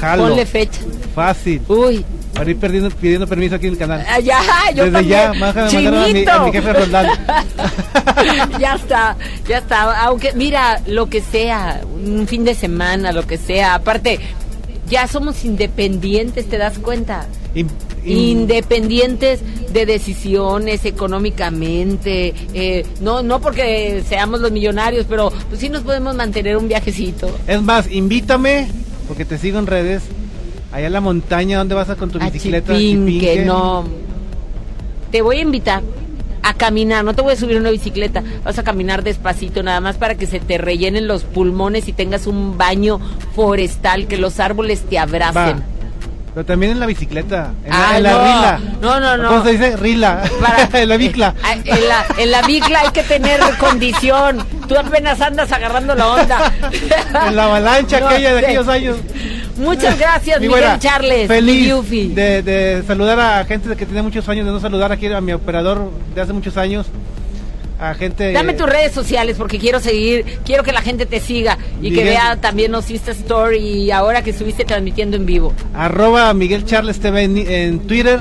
Jalo. 0.00 0.24
Ponle 0.24 0.46
fecha. 0.46 0.80
Fácil. 1.14 1.62
Uy. 1.68 2.04
Para 2.34 2.50
ir 2.50 2.58
perdiendo, 2.58 2.90
pidiendo 2.90 3.28
permiso 3.28 3.54
aquí 3.54 3.66
en 3.68 3.74
el 3.74 3.78
canal. 3.78 4.04
Ah, 4.08 4.18
ya, 4.18 4.40
yo 4.74 4.84
Desde 4.84 4.90
también. 4.92 5.20
ya, 5.20 5.32
mandar 5.34 5.58
a 5.58 5.64
mi, 5.66 5.70
Chinito. 5.70 6.32
a 6.32 6.44
mi 6.44 6.52
jefe 6.52 6.72
Roldán. 6.72 7.06
ya 8.58 8.74
está, 8.74 9.16
ya 9.48 9.58
está. 9.58 10.00
Aunque, 10.04 10.32
mira, 10.32 10.80
lo 10.86 11.08
que 11.08 11.20
sea, 11.20 11.82
un 11.84 12.26
fin 12.26 12.44
de 12.44 12.54
semana, 12.54 13.12
lo 13.12 13.24
que 13.24 13.38
sea. 13.38 13.74
Aparte, 13.74 14.18
ya 14.88 15.06
somos 15.06 15.44
independientes, 15.44 16.48
¿te 16.48 16.58
das 16.58 16.78
cuenta? 16.80 17.26
In- 18.04 18.40
Independientes 18.40 19.40
de 19.72 19.86
decisiones 19.86 20.84
económicamente, 20.84 22.34
eh, 22.54 22.86
no 23.00 23.22
no 23.22 23.40
porque 23.40 24.02
seamos 24.08 24.40
los 24.40 24.52
millonarios, 24.52 25.06
pero 25.08 25.32
pues 25.48 25.60
sí 25.60 25.68
nos 25.68 25.82
podemos 25.82 26.14
mantener 26.14 26.56
un 26.56 26.68
viajecito. 26.68 27.28
Es 27.46 27.60
más, 27.62 27.90
invítame, 27.90 28.68
porque 29.08 29.24
te 29.24 29.38
sigo 29.38 29.58
en 29.58 29.66
redes, 29.66 30.02
allá 30.72 30.86
en 30.86 30.92
la 30.92 31.00
montaña, 31.00 31.58
donde 31.58 31.74
vas 31.74 31.88
a 31.90 31.96
con 31.96 32.10
tu 32.10 32.18
A 32.20 32.30
bicicleta? 32.30 32.74
Chipinque, 32.76 33.12
Chipinque. 33.20 33.44
no. 33.44 33.84
Te 35.10 35.22
voy 35.22 35.38
a 35.38 35.40
invitar 35.42 35.82
a 36.42 36.52
caminar, 36.54 37.04
no 37.04 37.14
te 37.14 37.22
voy 37.22 37.32
a 37.32 37.36
subir 37.36 37.56
una 37.56 37.70
bicicleta, 37.70 38.22
vas 38.44 38.58
a 38.58 38.62
caminar 38.64 39.02
despacito 39.02 39.62
nada 39.62 39.80
más 39.80 39.96
para 39.96 40.14
que 40.16 40.26
se 40.26 40.40
te 40.40 40.58
rellenen 40.58 41.06
los 41.06 41.24
pulmones 41.24 41.88
y 41.88 41.92
tengas 41.94 42.26
un 42.26 42.58
baño 42.58 43.00
forestal, 43.34 44.06
que 44.08 44.18
los 44.18 44.40
árboles 44.40 44.82
te 44.82 44.98
abracen. 44.98 45.58
Va. 45.58 45.62
Pero 46.34 46.46
también 46.46 46.72
en 46.72 46.80
la 46.80 46.86
bicicleta, 46.86 47.52
en, 47.64 47.70
la, 47.70 47.88
Ah, 47.90 47.96
en 47.96 48.02
la 48.02 48.10
no. 48.10 48.18
rila. 48.18 48.60
No, 48.80 49.00
no, 49.00 49.16
no. 49.16 49.28
¿Cómo 49.28 49.44
se 49.44 49.52
dice? 49.52 49.76
Rila. 49.76 50.22
Para- 50.40 50.68
en 50.82 50.88
la 50.88 50.96
bicla. 50.96 51.34
Ah, 51.44 51.54
En 51.64 51.88
la, 51.88 52.04
en 52.18 52.30
la 52.32 52.42
bicla 52.42 52.80
hay 52.80 52.90
que 52.90 53.04
tener 53.04 53.40
condición. 53.60 54.44
Tú 54.68 54.76
apenas 54.76 55.20
andas 55.20 55.52
agarrando 55.52 55.94
la 55.94 56.08
onda. 56.08 56.52
en 57.28 57.36
la 57.36 57.44
avalancha 57.44 58.00
No, 58.00 58.08
aquella 58.08 58.34
de 58.34 58.38
sí. 58.40 58.44
aquellos 58.46 58.68
años. 58.68 58.96
Muchas 59.56 59.96
gracias, 59.96 60.40
Mi 60.40 60.48
Miguel 60.48 60.62
güera, 60.64 60.78
Charles. 60.80 61.28
Feliz 61.28 61.72
de, 62.14 62.42
de 62.42 62.82
saludar 62.84 63.20
a 63.20 63.44
gente 63.44 63.76
que 63.76 63.86
tiene 63.86 64.02
muchos 64.02 64.28
años 64.28 64.44
de 64.44 64.50
no 64.50 64.58
saludar 64.58 64.90
aquí 64.90 65.06
a 65.12 65.20
mi 65.20 65.32
operador 65.32 65.92
de 66.16 66.20
hace 66.20 66.32
muchos 66.32 66.56
años. 66.56 66.86
A 67.78 67.94
gente. 67.94 68.32
Dame 68.32 68.54
tus 68.54 68.68
redes 68.68 68.92
sociales 68.92 69.36
porque 69.36 69.58
quiero 69.58 69.80
seguir, 69.80 70.24
quiero 70.44 70.62
que 70.62 70.72
la 70.72 70.80
gente 70.80 71.06
te 71.06 71.20
siga 71.20 71.58
y 71.82 71.92
que 71.92 72.04
vea 72.04 72.36
también 72.40 72.70
los 72.70 72.88
Insta 72.90 73.10
Story 73.10 73.58
y 73.58 73.90
ahora 73.90 74.22
que 74.22 74.30
estuviste 74.30 74.64
transmitiendo 74.64 75.16
en 75.16 75.26
vivo. 75.26 75.52
Arroba 75.74 76.32
Miguel 76.34 76.64
Charles 76.64 77.00
TV 77.00 77.22
en, 77.24 77.36
en 77.36 77.80
Twitter. 77.80 78.20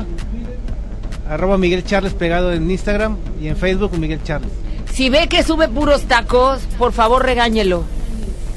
Arroba 1.30 1.58
Miguel 1.58 1.84
Charles 1.86 2.14
pegado 2.14 2.52
en 2.52 2.70
Instagram 2.70 3.18
y 3.42 3.48
en 3.48 3.56
Facebook 3.58 3.98
Miguel 3.98 4.22
Charles. 4.24 4.50
Si 4.94 5.10
ve 5.10 5.28
que 5.28 5.44
sube 5.44 5.68
puros 5.68 6.04
tacos, 6.04 6.62
por 6.78 6.94
favor 6.94 7.24
regáñelo. 7.24 7.84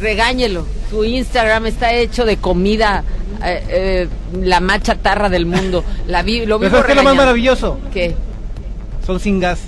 Regáñelo. 0.01 0.67
Su 0.91 1.05
Instagram 1.05 1.67
está 1.67 1.95
hecho 1.95 2.25
de 2.25 2.37
comida, 2.37 3.03
eh, 3.43 3.65
eh, 3.69 4.09
la 4.43 4.61
más 4.61 4.83
chatarra 4.83 5.29
del 5.29 5.47
mundo. 5.47 5.83
La 6.07 6.23
vi, 6.23 6.45
lo 6.45 6.59
Pero 6.59 6.71
vivo 6.71 6.71
¿sabes 6.71 6.85
qué 6.87 6.93
es 6.93 6.97
lo 6.97 7.03
más 7.05 7.17
maravilloso? 7.17 7.81
¿Qué? 7.93 8.15
Son 9.07 9.19
sin 9.19 9.41
gas, 9.41 9.61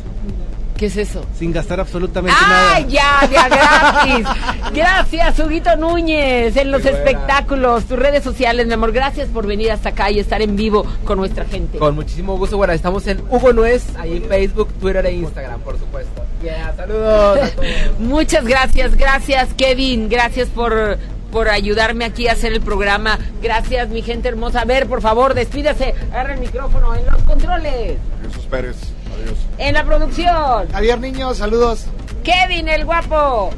¿Qué 0.78 0.86
es 0.86 0.96
eso? 0.96 1.24
sin 1.36 1.52
gastar 1.52 1.80
absolutamente 1.80 2.38
¡Ay, 2.40 2.84
nada. 2.84 2.88
ya, 2.88 3.28
ya, 3.30 3.48
gratis! 3.48 4.26
Gracias, 4.72 5.38
Huguito 5.40 5.76
Núñez, 5.76 6.56
en 6.56 6.70
los 6.70 6.84
espectáculos, 6.84 7.84
tus 7.84 7.98
redes 7.98 8.22
sociales, 8.22 8.66
mi 8.68 8.74
amor. 8.74 8.92
Gracias 8.92 9.28
por 9.28 9.44
venir 9.46 9.72
hasta 9.72 9.88
acá 9.90 10.10
y 10.10 10.20
estar 10.20 10.40
en 10.40 10.54
vivo 10.54 10.86
con 11.04 11.18
nuestra 11.18 11.44
gente. 11.44 11.78
Con 11.78 11.96
muchísimo 11.96 12.38
gusto, 12.38 12.56
bueno, 12.56 12.72
estamos 12.72 13.06
en 13.08 13.20
Hugo 13.28 13.52
Nuez, 13.52 13.84
ahí 13.98 14.18
en 14.18 14.22
Facebook, 14.24 14.72
Twitter 14.80 15.04
e 15.06 15.12
Instagram, 15.14 15.60
por 15.62 15.78
supuesto. 15.78 16.22
Yeah, 16.42 16.72
saludos 16.76 17.38
a 17.42 17.48
todos. 17.50 17.66
Muchas 17.98 18.44
gracias, 18.44 18.94
gracias 18.96 19.48
Kevin, 19.56 20.08
gracias 20.08 20.48
por, 20.48 20.96
por 21.32 21.48
ayudarme 21.48 22.04
aquí 22.04 22.28
a 22.28 22.32
hacer 22.32 22.52
el 22.52 22.60
programa. 22.60 23.18
Gracias, 23.42 23.88
mi 23.88 24.02
gente 24.02 24.28
hermosa. 24.28 24.60
A 24.60 24.64
ver, 24.64 24.86
por 24.86 25.02
favor, 25.02 25.34
despídase, 25.34 25.94
agarra 26.12 26.34
el 26.34 26.40
micrófono 26.40 26.94
en 26.94 27.04
los 27.06 27.20
controles, 27.22 27.96
Jesús 28.22 28.44
Pérez, 28.46 28.76
adiós. 29.22 29.38
en 29.58 29.74
la 29.74 29.84
producción. 29.84 30.68
Javier 30.72 31.00
Niño, 31.00 31.34
saludos. 31.34 31.86
Kevin, 32.24 32.68
el 32.68 32.84
guapo. 32.84 33.50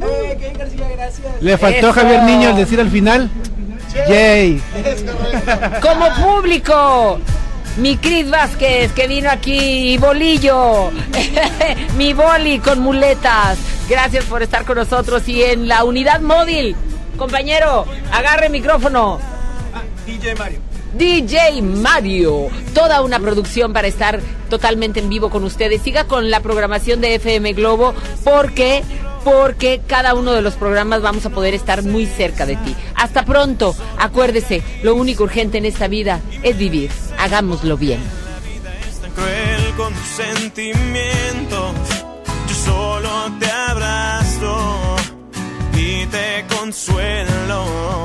Eh, 0.00 0.36
Kevin 0.40 0.58
García, 0.58 0.88
gracias. 0.88 1.42
Le 1.42 1.58
faltó 1.58 1.90
Eso. 1.90 1.92
Javier 1.92 2.22
Niño 2.24 2.50
el 2.50 2.56
decir 2.56 2.80
al 2.80 2.90
final. 2.90 3.30
Yay. 4.08 4.60
Como 5.80 6.08
público. 6.14 7.20
Mi 7.76 7.96
Cris 7.96 8.30
Vázquez, 8.30 8.92
que 8.92 9.08
vino 9.08 9.28
aquí, 9.28 9.94
y 9.94 9.98
Bolillo, 9.98 10.92
mi 11.96 12.12
boli 12.12 12.60
con 12.60 12.78
muletas. 12.78 13.58
Gracias 13.88 14.24
por 14.26 14.44
estar 14.44 14.64
con 14.64 14.76
nosotros. 14.76 15.26
Y 15.26 15.42
en 15.42 15.66
la 15.66 15.82
unidad 15.82 16.20
móvil, 16.20 16.76
compañero, 17.16 17.84
agarre 18.12 18.46
el 18.46 18.52
micrófono. 18.52 19.18
DJ 20.06 20.36
Mario. 20.36 20.60
DJ 20.96 21.62
Mario. 21.62 22.48
Toda 22.74 23.02
una 23.02 23.18
producción 23.18 23.72
para 23.72 23.88
estar 23.88 24.20
totalmente 24.48 25.00
en 25.00 25.08
vivo 25.08 25.30
con 25.30 25.44
ustedes. 25.44 25.82
Siga 25.82 26.04
con 26.04 26.30
la 26.30 26.40
programación 26.40 27.00
de 27.00 27.16
FM 27.16 27.52
Globo 27.54 27.94
porque 28.24 28.82
porque 29.24 29.80
cada 29.86 30.14
uno 30.14 30.32
de 30.32 30.42
los 30.42 30.54
programas 30.54 31.00
vamos 31.00 31.24
a 31.26 31.30
poder 31.30 31.54
estar 31.54 31.82
muy 31.82 32.06
cerca 32.06 32.46
de 32.46 32.56
ti. 32.56 32.76
Hasta 32.94 33.24
pronto. 33.24 33.74
Acuérdese, 33.98 34.62
lo 34.82 34.94
único 34.94 35.24
urgente 35.24 35.58
en 35.58 35.64
esta 35.64 35.88
vida 35.88 36.20
es 36.42 36.56
vivir. 36.56 36.90
Hagámoslo 37.18 37.76
bien. 37.76 38.00
cruel 39.14 39.74
con 39.76 39.92
tus 39.94 40.06
sentimientos. 40.06 41.72
Yo 42.48 42.54
solo 42.54 43.32
te 43.40 43.50
abrazo 43.50 44.96
y 45.74 46.06
te 46.06 46.44
consuelo. 46.54 48.04